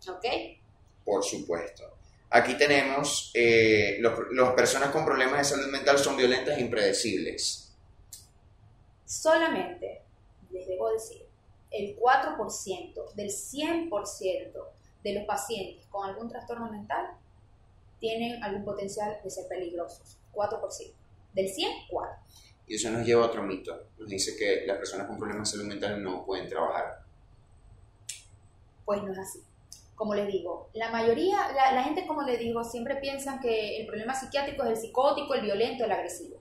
[0.09, 0.25] ¿Ok?
[1.05, 1.96] Por supuesto.
[2.37, 7.75] Aquí tenemos, eh, las personas con problemas de salud mental son violentas e impredecibles.
[9.07, 10.03] Solamente,
[10.51, 11.25] les debo decir,
[11.71, 14.69] el 4% del 100%
[15.03, 17.07] de los pacientes con algún trastorno mental
[18.01, 20.19] tienen algún potencial de ser peligrosos.
[20.35, 20.93] 4%.
[21.33, 22.17] Del 100, 4.
[22.67, 23.89] Y eso nos lleva a otro mito.
[23.99, 27.03] Nos dice que las personas con problemas de salud mental no pueden trabajar.
[28.85, 29.46] Pues no es así.
[29.97, 33.87] Como les digo, la mayoría, la, la gente, como les digo, siempre piensan que el
[33.87, 36.37] problema psiquiátrico es el psicótico, el violento, el agresivo.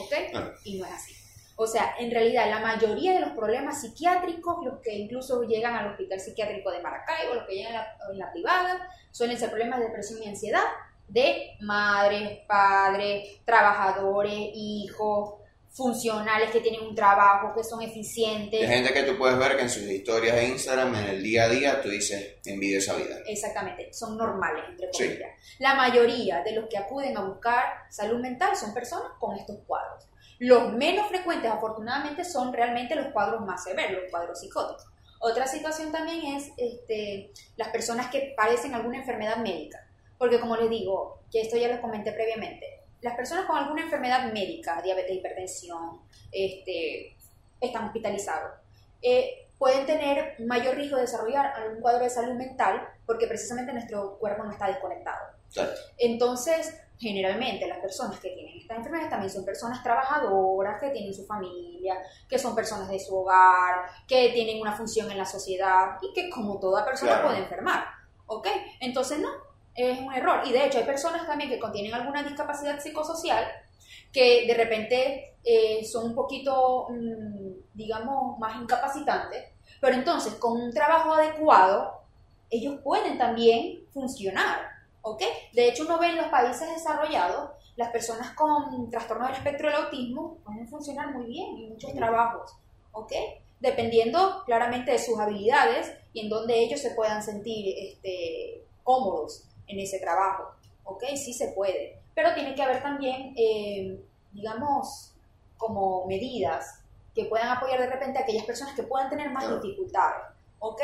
[0.00, 0.12] ¿Ok?
[0.34, 0.50] Ah.
[0.64, 1.14] Y no es así.
[1.56, 5.92] O sea, en realidad, la mayoría de los problemas psiquiátricos, los que incluso llegan al
[5.92, 9.78] hospital psiquiátrico de Maracaibo, los que llegan a la, en la privada, suelen ser problemas
[9.78, 10.64] de depresión y ansiedad
[11.08, 15.34] de madres, padres, trabajadores, hijos,
[15.72, 18.60] funcionales que tienen un trabajo, que son eficientes.
[18.60, 21.44] Hay gente que tú puedes ver que en sus historias de Instagram, en el día
[21.44, 23.16] a día, tú dices, envidia esa vida.
[23.26, 25.04] Exactamente, son normales, entre Sí.
[25.04, 25.30] comillas.
[25.58, 30.06] La mayoría de los que acuden a buscar salud mental son personas con estos cuadros.
[30.38, 34.84] Los menos frecuentes, afortunadamente, son realmente los cuadros más severos, los cuadros psicóticos.
[35.20, 39.78] Otra situación también es este, las personas que padecen alguna enfermedad médica.
[40.18, 44.32] Porque como les digo, que esto ya lo comenté previamente, las personas con alguna enfermedad
[44.32, 46.00] médica, diabetes, hipertensión,
[46.30, 47.16] este,
[47.60, 48.52] están hospitalizados.
[49.02, 54.18] Eh, pueden tener mayor riesgo de desarrollar algún cuadro de salud mental porque precisamente nuestro
[54.18, 55.18] cuerpo no está desconectado.
[55.98, 61.26] Entonces, generalmente las personas que tienen estas enfermedades también son personas trabajadoras, que tienen su
[61.26, 61.96] familia,
[62.28, 66.30] que son personas de su hogar, que tienen una función en la sociedad y que
[66.30, 67.28] como toda persona Claro.
[67.28, 67.84] puede enfermar.
[68.26, 68.48] ¿Ok?
[68.80, 69.28] Entonces, no,
[69.74, 70.42] es un error.
[70.46, 73.44] Y de hecho hay personas también que contienen alguna discapacidad psicosocial
[74.12, 79.44] que de repente eh, son un poquito, mm, digamos, más incapacitantes,
[79.80, 82.02] pero entonces con un trabajo adecuado,
[82.50, 84.60] ellos pueden también funcionar,
[85.00, 85.22] ¿ok?
[85.54, 89.84] De hecho, uno ve en los países desarrollados, las personas con trastorno del espectro del
[89.84, 92.54] autismo pueden funcionar muy bien en muchos trabajos,
[92.92, 93.12] ¿ok?
[93.60, 99.78] Dependiendo claramente de sus habilidades y en donde ellos se puedan sentir este, cómodos en
[99.80, 100.52] ese trabajo,
[100.84, 101.04] ¿ok?
[101.16, 103.98] Sí se puede, pero tiene que haber también, eh,
[104.32, 105.14] digamos,
[105.56, 106.80] como medidas
[107.14, 110.24] que puedan apoyar de repente a aquellas personas que puedan tener más dificultades,
[110.58, 110.82] ¿ok?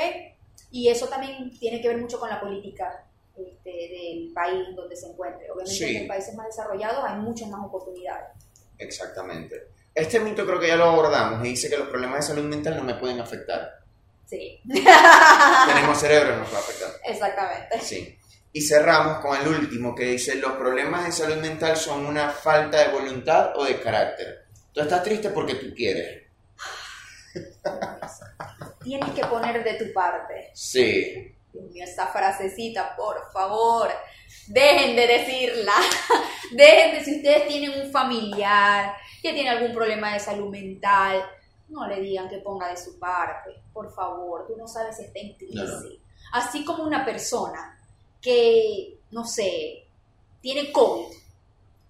[0.71, 3.05] Y eso también tiene que ver mucho con la política
[3.37, 5.51] este, del país donde se encuentre.
[5.51, 5.97] Obviamente Sí.
[5.97, 8.29] en países más desarrollados hay muchas más oportunidades.
[8.77, 9.69] Exactamente.
[9.95, 12.77] Este mito creo que ya lo abordamos y dice que los problemas de salud mental
[12.77, 13.79] no me pueden afectar.
[14.27, 14.61] Sí,
[15.67, 16.91] Tenemos cerebro, nos va a afectar.
[17.05, 17.81] exactamente.
[17.81, 18.19] Sí.
[18.53, 22.79] Y cerramos con el último que dice, los problemas de salud mental son una falta
[22.79, 24.47] de voluntad o de carácter.
[24.73, 26.23] Tú estás triste porque tú quieres.
[28.83, 30.51] Tienes que poner de tu parte.
[30.55, 31.35] Sí.
[31.53, 33.91] Dios mío, esa frasecita, por favor,
[34.47, 35.73] dejen de decirla.
[36.53, 41.23] Dejen de, si ustedes tienen un familiar que tiene algún problema de salud mental,
[41.69, 45.19] no le digan que ponga de su parte, por favor, tú no sabes si está
[45.19, 45.55] en crisis.
[45.55, 45.89] No, no.
[46.33, 47.78] Así como una persona
[48.21, 49.87] que, no sé,
[50.41, 51.07] tiene COVID,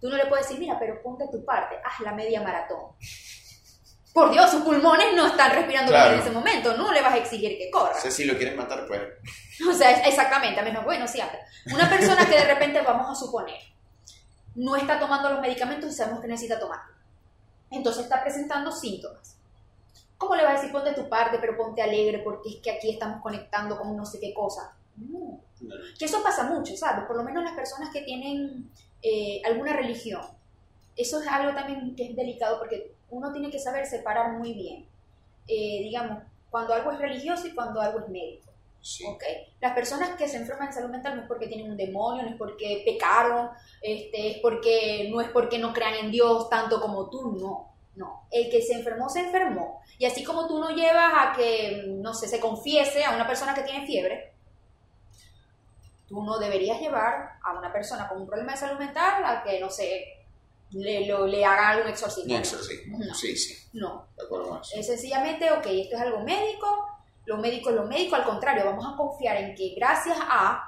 [0.00, 2.92] tú no le puedes decir, mira, pero ponte tu parte, haz la media maratón.
[4.12, 6.10] por Dios, sus pulmones no están respirando Claro.
[6.10, 7.94] bien en ese momento, no le vas a exigir que corra.
[7.96, 9.00] O sea, si lo quieres matar, pues.
[9.68, 11.38] O sea, exactamente, a menos, bueno, sí, anda.
[11.72, 13.60] Una persona que de repente, vamos a suponer,
[14.54, 16.80] no está tomando los medicamentos y sabemos que necesita tomar.
[17.70, 19.36] Entonces está presentando síntomas.
[20.16, 22.90] ¿Cómo le vas a decir ponte tu parte, pero ponte alegre porque es que aquí
[22.90, 24.74] estamos conectando con no sé qué cosa?
[24.96, 25.40] No.
[25.98, 27.04] Que eso pasa mucho, ¿sabes?
[27.06, 28.70] Por lo menos las personas que tienen
[29.02, 30.22] eh, alguna religión.
[30.96, 34.86] Eso es algo también que es delicado porque uno tiene que saber separar muy bien,
[35.46, 38.48] eh, digamos, cuando algo es religioso y cuando algo es médico.
[38.80, 39.04] Sí.
[39.60, 42.30] Las personas que se enferman de salud mental no es porque tienen un demonio, no
[42.30, 43.50] es porque pecaron,
[43.82, 48.26] este, es porque no es porque no crean en Dios tanto como tú, no, no.
[48.30, 49.80] El que se enfermó, se enfermó.
[49.98, 53.54] Y así como tú no llevas a que, no sé, se confiese a una persona
[53.54, 54.32] que tiene fiebre,
[56.08, 59.60] tú no deberías llevar a una persona con un problema de salud mental a que,
[59.60, 60.04] no sé,
[60.70, 62.34] le, lo- le haga algún exorcismo.
[62.34, 62.98] Un exorcismo.
[62.98, 63.14] No.
[63.14, 63.68] Sí, sí.
[63.74, 64.76] No, De acuerdo con eso.
[64.78, 66.86] es sencillamente, ok, esto es algo médico,
[67.26, 70.62] lo médico es lo médico, al contrario, vamos a confiar en que gracias a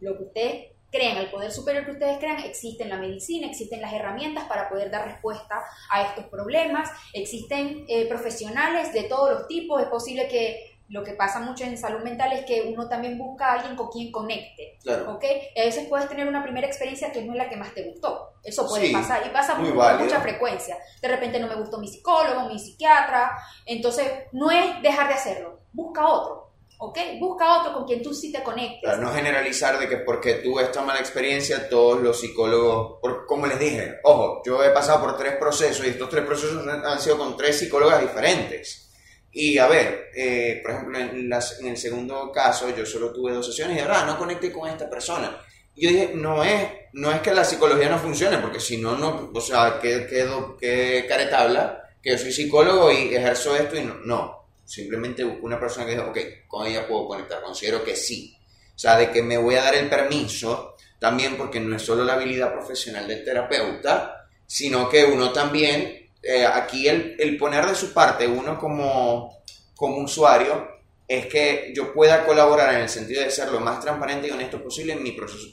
[0.00, 3.92] lo que ustedes crean, el poder superior que ustedes crean, existen la medicina, existen las
[3.94, 9.80] herramientas para poder dar respuesta a estos problemas, existen eh, profesionales de todos los tipos,
[9.80, 13.46] es posible que lo que pasa mucho en salud mental es que uno también busca
[13.46, 15.12] a alguien con quien conecte, Claro.
[15.14, 15.24] ¿ok?
[15.56, 17.82] Y a veces puedes tener una primera experiencia que no es la que más te
[17.90, 18.34] gustó.
[18.44, 20.76] Eso puede Sí, pasar y pasa muy con mucha frecuencia.
[21.00, 23.36] De repente no me gustó mi psicólogo, mi psiquiatra.
[23.66, 25.60] Entonces, no es dejar de hacerlo.
[25.72, 26.98] Busca otro, ¿ok?
[27.20, 28.80] Busca otro con quien tú sí te conectes.
[28.82, 33.46] Claro, no generalizar de que porque tuve esta mala experiencia, todos los psicólogos, por- como
[33.46, 37.16] les dije, ojo, yo he pasado por tres procesos y estos tres procesos han sido
[37.16, 38.91] con tres psicólogas diferentes.
[39.32, 41.32] Y a ver, eh, por ejemplo, en,
[41.68, 44.88] el segundo caso yo solo tuve dos sesiones y de verdad no conecté con esta
[44.90, 45.40] persona.
[45.74, 48.96] Y yo dije, no es, no es que la psicología no funcione, porque si no,
[48.96, 50.28] no, o sea, ¿qué, qué,
[50.60, 51.82] qué caretabla?
[52.02, 54.42] Que yo soy psicólogo y ejerzo esto y no, no.
[54.64, 58.36] Simplemente busco una persona que diga, ok, con ella puedo conectar, considero que sí.
[58.74, 62.04] O sea, de que me voy a dar el permiso también porque no es solo
[62.04, 67.74] la habilidad profesional del terapeuta, sino que uno también, eh, aquí el, el poner de
[67.74, 69.42] su parte, uno como,
[69.74, 70.68] como usuario,
[71.08, 74.62] es que yo pueda colaborar en el sentido de ser lo más transparente y honesto
[74.62, 75.50] posible en mi proceso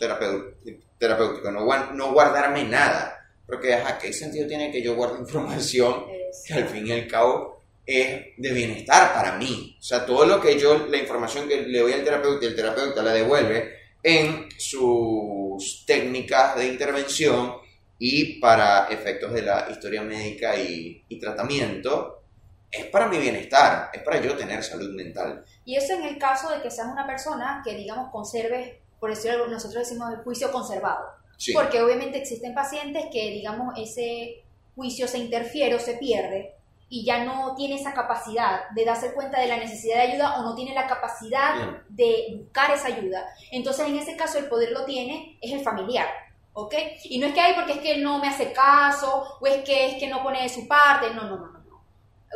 [0.98, 6.06] terapéutico, no, no guardarme nada, porque ajá, ¿qué sentido tiene que yo guarde información
[6.46, 7.60] que al fin y al cabo
[7.90, 9.76] es de bienestar para mí.
[9.80, 13.02] O sea, todo lo que yo, la información que le doy al terapeuta, el terapeuta
[13.02, 17.56] la devuelve en sus técnicas de intervención
[18.00, 22.24] y para efectos de la historia médica y, y tratamiento,
[22.72, 25.44] es para mi bienestar, es para yo tener salud mental.
[25.66, 29.48] Y eso en el caso de que seas una persona que, digamos, conserve, por decirlo
[29.48, 31.06] nosotros decimos el juicio conservado.
[31.38, 34.44] Sí, Porque obviamente existen pacientes que, digamos, ese
[34.76, 36.54] juicio se interfiere o se pierde
[36.90, 40.44] y ya no tiene esa capacidad de darse cuenta de la necesidad de ayuda o
[40.44, 41.84] no tiene la capacidad Bien.
[41.90, 43.26] de buscar esa ayuda.
[43.52, 46.08] Entonces, en ese caso, el poder lo tiene es el familiar.
[46.62, 46.74] ¿Ok?
[47.06, 49.88] Y no es que hay porque es que no me hace caso o es que
[49.88, 51.14] es que no pone de su parte.
[51.14, 51.60] No, no, no, no.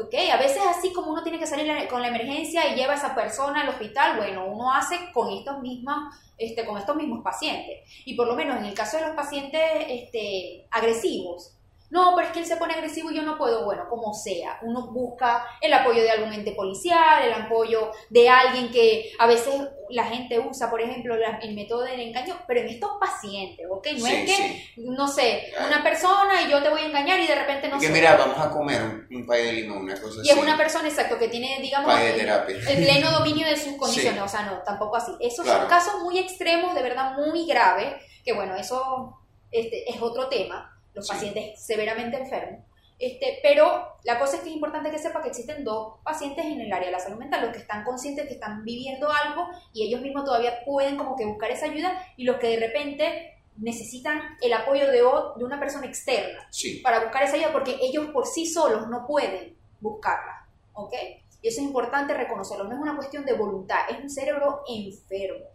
[0.01, 0.13] ¿Ok?
[0.31, 3.13] A veces así como uno tiene que salir con la emergencia y lleva a esa
[3.13, 7.81] persona al hospital, bueno, uno hace con estos mismos, este, con estos mismos pacientes.
[8.05, 11.57] Y por lo menos en el caso de los pacientes este, agresivos,
[11.93, 14.57] no, pero es que él se pone agresivo y yo no puedo, bueno, como sea,
[14.63, 19.53] uno busca el apoyo de algún ente policial, el apoyo de alguien que a veces
[19.89, 23.87] la gente usa, por ejemplo, la- el método del engaño, pero en estos pacientes, ¿ok?
[23.99, 24.73] No sí, es que, sí.
[24.77, 27.85] no sé, una persona y yo te voy a engañar y de repente no que
[27.87, 27.93] sé.
[27.93, 30.39] mira, vamos a comer un, un pay de limón, una cosa Y es así.
[30.41, 34.19] una persona, exacto, que tiene, digamos, el, el pleno dominio de sus condiciones.
[34.19, 34.25] Sí.
[34.25, 35.11] O sea, no, tampoco así.
[35.19, 35.59] Esos Claro.
[35.61, 37.93] son casos muy extremos, de verdad muy graves,
[38.25, 39.19] que bueno, eso
[39.51, 41.13] este, es otro tema, los Sí.
[41.13, 42.61] pacientes severamente enfermos.
[42.99, 46.61] Este, pero la cosa es que es importante que sepa que existen dos pacientes en
[46.61, 49.83] el área de la salud mental, los que están conscientes que están viviendo algo y
[49.87, 54.21] ellos mismos todavía pueden como que buscar esa ayuda y los que de repente necesitan
[54.41, 58.25] el apoyo de, de una persona externa Sí, para buscar esa ayuda porque ellos por
[58.25, 60.93] sí solos no pueden buscarla, ¿ok?
[61.41, 65.45] Y eso es importante reconocerlo, no es una cuestión de voluntad, es un cerebro enfermo,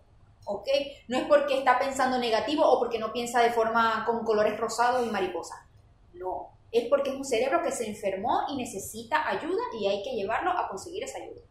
[0.48, 0.68] ¿ok?
[1.08, 5.06] No es porque está pensando negativo o porque no piensa de forma con colores rosados
[5.06, 5.58] y mariposas,
[6.14, 10.14] no, es porque es un cerebro que se enfermó y necesita ayuda y hay que
[10.14, 11.42] llevarlo a conseguir esa ayuda.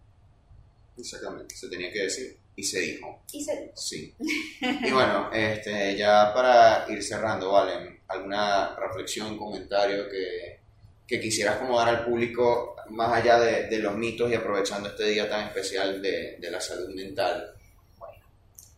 [0.97, 3.21] exactamente, se tenía que decir y se dijo.
[3.31, 4.15] Y se, Sí.
[4.59, 10.59] Y bueno, este, ya para ir cerrando, Valen, ¿alguna reflexión, comentario que,
[11.07, 15.05] que quisieras como dar al público más allá de, de los mitos y aprovechando este
[15.05, 17.56] día tan especial de, de la salud mental?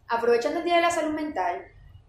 [0.09, 1.63] Aprovechando el Día de la Salud Mental,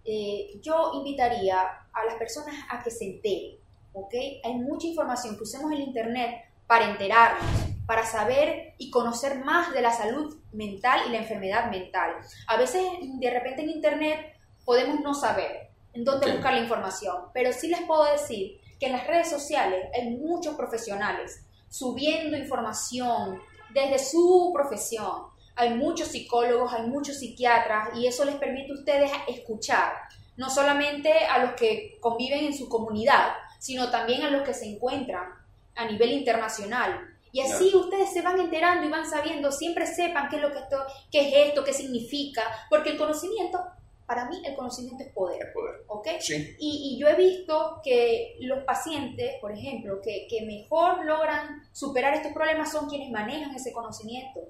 [0.05, 3.59] eh, yo invitaría a las personas a que se enteren,
[3.93, 4.15] ¿ok?
[4.45, 7.51] Hay mucha información que usemos el Internet para enterarnos,
[7.87, 12.15] para saber y conocer más de la salud mental y la enfermedad mental.
[12.47, 17.53] A veces, de repente en Internet podemos no saber en dónde buscar la información, pero
[17.53, 23.41] sí les puedo decir que en las redes sociales hay muchos profesionales subiendo información
[23.75, 25.27] desde su profesión.
[25.57, 29.93] Hay muchos psicólogos, hay muchos psiquiatras y eso les permite a ustedes escuchar,
[30.37, 34.67] no solamente a los que conviven en su comunidad, sino también a los que se
[34.67, 35.29] encuentran
[35.77, 37.07] a nivel internacional.
[37.33, 40.59] Y así ustedes se van enterando y van sabiendo, siempre sepan qué es lo que
[40.59, 43.61] esto, qué es esto, qué significa, porque el conocimiento,
[44.05, 45.47] para mí el conocimiento es poder.
[45.47, 45.85] Es poder.
[45.87, 46.09] ¿ok?
[46.19, 46.57] Sí.
[46.59, 52.15] Y, y yo he visto que los pacientes, por ejemplo, que, que mejor logran superar
[52.15, 54.41] estos problemas son quienes manejan ese conocimiento,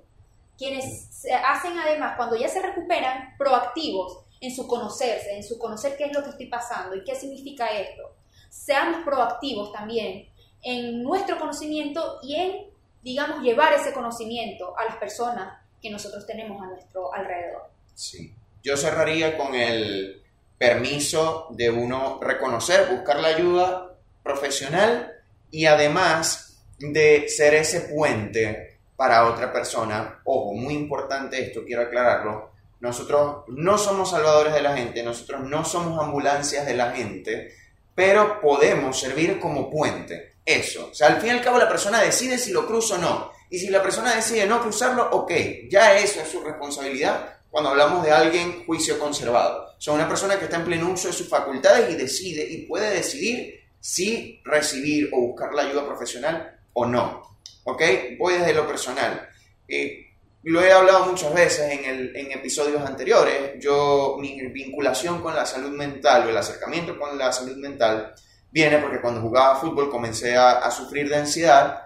[0.61, 5.97] quienes se hacen además, cuando ya se recuperan, proactivos en su conocerse, en su conocer
[5.97, 8.15] qué es lo que estoy pasando y qué significa esto.
[8.51, 10.29] Seamos proactivos también
[10.61, 12.67] en nuestro conocimiento y en,
[13.03, 17.63] digamos, llevar ese conocimiento a las personas que nosotros tenemos a nuestro alrededor.
[17.95, 18.35] Sí.
[18.63, 20.23] Yo cerraría con el
[20.59, 25.11] permiso de uno reconocer, buscar la ayuda profesional
[25.51, 28.70] y además de ser ese puente
[29.01, 30.21] para otra persona.
[30.25, 32.51] Ojo, muy importante esto, quiero aclararlo.
[32.81, 37.51] Nosotros no somos salvadores de la gente, nosotros no somos ambulancias de la gente,
[37.95, 40.35] pero podemos servir como puente.
[40.45, 40.91] Eso.
[40.93, 43.33] O sea, al fin y al cabo la persona decide si lo cruza o no.
[43.49, 45.33] Y si la persona decide no cruzarlo, ok,
[45.71, 49.77] ya eso es su responsabilidad cuando hablamos de alguien juicio conservado.
[49.79, 52.91] Son una persona que está en pleno uso de sus facultades y decide y puede
[52.91, 57.30] decidir si recibir o buscar la ayuda profesional o no.
[57.65, 57.83] ¿Ok?
[58.19, 59.29] Voy desde lo personal.
[59.69, 60.07] Eh,
[60.43, 63.61] lo he hablado muchas veces en, el, en episodios anteriores.
[63.61, 68.15] Yo, mi vinculación con la salud mental o el acercamiento con la salud mental
[68.51, 71.83] viene porque cuando jugaba fútbol comencé a, a sufrir de ansiedad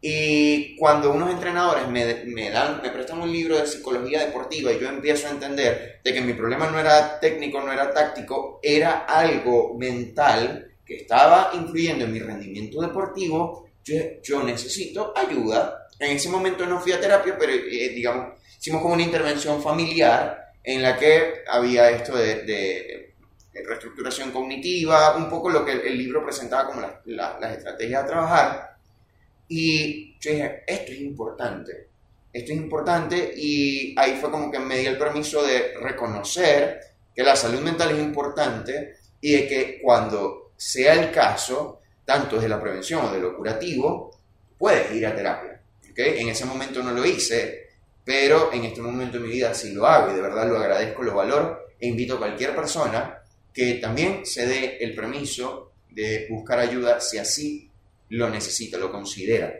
[0.00, 4.78] y cuando unos entrenadores me, me, dan, me prestan un libro de psicología deportiva y
[4.78, 9.00] yo empiezo a entender de que mi problema no era técnico, no era táctico, era
[9.06, 15.88] algo mental que estaba influyendo en mi rendimiento deportivo, yo, yo necesito ayuda.
[15.98, 20.52] En ese momento no fui a terapia, pero eh, digamos, hicimos como una intervención familiar
[20.62, 23.14] en la que había esto de, de
[23.66, 28.04] reestructuración cognitiva, un poco lo que el, el libro presentaba como la, la, las estrategias
[28.04, 28.76] a trabajar.
[29.48, 31.88] Y yo dije, esto es importante,
[32.32, 36.80] esto es importante y ahí fue como que me di el permiso de reconocer
[37.14, 42.48] que la salud mental es importante y de que cuando sea el caso, tanto de
[42.48, 44.18] la prevención o de lo curativo,
[44.56, 45.60] puedes ir a terapia.
[45.90, 46.18] ¿okay?
[46.22, 47.68] En ese momento no lo hice,
[48.02, 51.02] pero en este momento de mi vida sí lo hago y de verdad lo agradezco,
[51.02, 53.18] lo valoro e invito a cualquier persona
[53.52, 57.70] que también se dé el permiso de buscar ayuda si así
[58.08, 59.52] lo necesita, lo considera.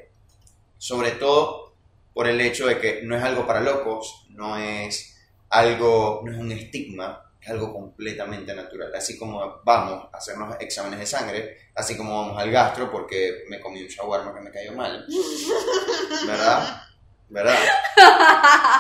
[0.79, 1.75] Sobre todo
[2.15, 5.19] por el hecho de que no es algo para locos, no es
[5.51, 8.95] algo, no es un estigma, es algo completamente natural.
[8.95, 13.59] Así como vamos a hacernos exámenes de sangre, así como vamos al gastro porque me
[13.59, 15.07] comí un shawarma que me cayó mal.
[16.27, 16.83] ¿Verdad?
[17.31, 17.59] ¿Verdad?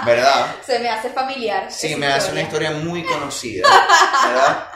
[0.06, 0.56] ¿Verdad?
[0.64, 1.70] Se me hace familiar.
[1.72, 3.66] Sí, me hace una historia muy conocida.
[4.26, 4.68] ¿Verdad?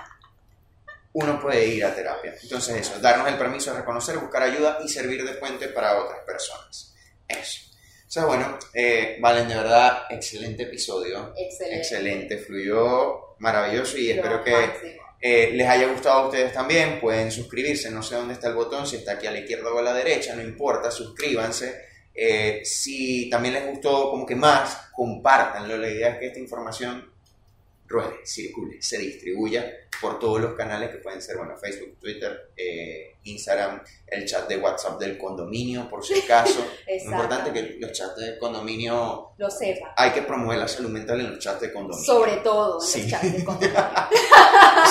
[1.15, 2.35] uno puede ir a terapia.
[2.43, 6.21] Entonces eso, darnos el permiso de reconocer, buscar ayuda y servir de puente para otras
[6.25, 6.95] personas.
[7.29, 7.61] Eso.
[8.07, 11.35] O sea, bueno, eh, Valen, de verdad, excelente episodio.
[11.37, 11.77] Excelente.
[11.79, 14.55] Excelente, fluyó maravilloso y espero que
[15.21, 17.01] eh, les haya gustado a ustedes también.
[17.01, 19.79] Pueden suscribirse, no sé dónde está el botón, si está aquí a la izquierda o
[19.79, 21.93] a la derecha, no importa, suscríbanse.
[22.15, 25.77] Eh, si también les gustó como que más, compártanlo.
[25.77, 27.12] La idea es que esta información
[27.93, 29.71] ruede, circule, se distribuya
[30.01, 34.57] por todos los canales que pueden ser, bueno, Facebook, Twitter, eh, Instagram, el chat de
[34.57, 36.67] WhatsApp del condominio, por si acaso.
[36.87, 39.49] Es importante que los chats de condominio, Lo
[39.97, 42.05] hay que promover la salud mental en los chats de condominio.
[42.05, 43.03] Sobre todo en Sí.
[43.03, 43.81] los chats de condominio.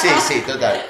[0.01, 0.81] Sí, sí, total.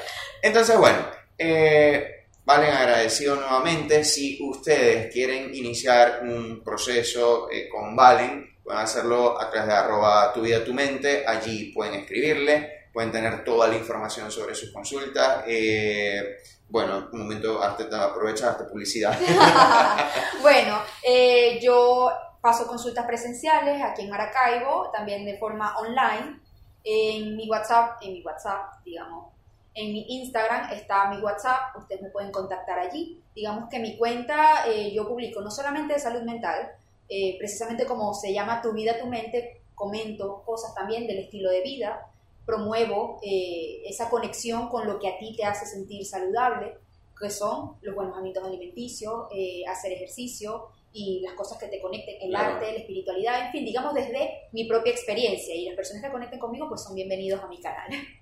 [0.42, 1.00] Entonces, bueno,
[1.38, 4.04] eh, Valen, agradecido nuevamente.
[4.04, 10.32] Si ustedes quieren iniciar un proceso eh, con Valen, pueden hacerlo a través de arroba
[10.32, 11.28] tu vida tu mente.
[11.28, 15.44] Allí pueden escribirle, pueden tener toda la información sobre sus consultas.
[15.46, 16.38] Eh,
[16.70, 19.14] bueno, un momento, hasta aprovecha hasta publicidad.
[20.42, 26.40] bueno, eh, yo paso consultas presenciales aquí en Maracaibo, también de forma online.
[26.86, 29.34] En mi WhatsApp, en mi WhatsApp, digamos,
[29.74, 33.22] en mi Instagram está mi WhatsApp, ustedes me pueden contactar allí.
[33.36, 36.72] Digamos que mi cuenta eh, yo publico no solamente de salud mental,
[37.14, 41.62] eh, precisamente como se llama Tu vida, tu mente, comento cosas también del estilo de
[41.62, 42.08] vida,
[42.46, 46.78] promuevo eh, esa conexión con lo que a ti te hace sentir saludable,
[47.20, 52.16] que son los buenos hábitos alimenticios, eh, hacer ejercicio y las cosas que te conecten,
[52.22, 52.56] el Claro.
[52.56, 55.54] arte, la espiritualidad, en fin, digamos desde mi propia experiencia.
[55.54, 57.90] Y las personas que conecten conmigo, pues son bienvenidos a mi canal.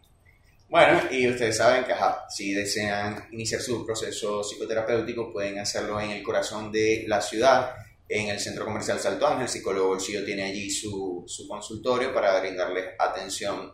[0.72, 6.12] Bueno, y ustedes saben que ajá, si desean iniciar su proceso psicoterapéutico, pueden hacerlo en
[6.12, 7.72] el corazón de la ciudad,
[8.10, 9.44] en el Centro Comercial Salto Ángel.
[9.44, 13.74] El psicólogo Bolsillo tiene allí su, su consultorio para brindarles atención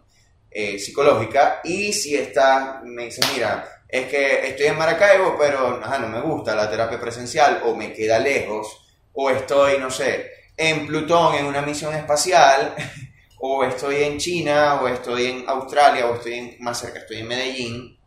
[0.51, 1.61] eh, psicológica.
[1.63, 6.21] Y si está, me dice, mira, es que estoy en Maracaibo, pero ajá, no me
[6.21, 11.45] gusta la terapia presencial o me queda lejos, o estoy, no sé, en Plutón en
[11.45, 12.75] una misión espacial.
[13.39, 17.27] o estoy en China, o estoy en Australia, o estoy en, más cerca, estoy en
[17.27, 17.99] Medellín,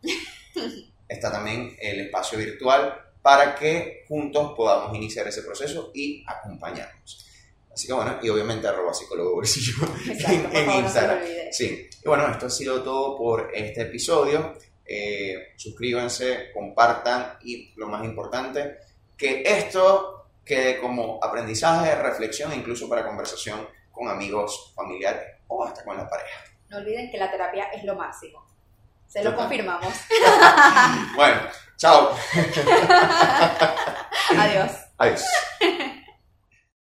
[1.07, 7.25] está también el espacio virtual para que juntos podamos iniciar ese proceso y acompañarnos.
[7.73, 9.73] Así que bueno, y obviamente arroba psicólogo bolsillo
[10.09, 11.17] Exacto, en, en no Instagram.
[11.19, 11.53] olvide.
[11.53, 14.53] Sí, y bueno, esto ha sido todo por este episodio.
[14.85, 18.77] Eh, suscríbanse, compartan y lo más importante,
[19.15, 25.83] que esto quede como aprendizaje, reflexión e incluso para conversación con amigos, familiares o hasta
[25.83, 26.43] con la pareja.
[26.69, 28.45] No olviden que la terapia es lo máximo.
[29.07, 29.93] Se lo confirmamos.
[31.15, 31.41] Bueno,
[31.79, 32.15] chao.
[34.37, 34.71] Adiós.
[34.99, 35.23] Adiós.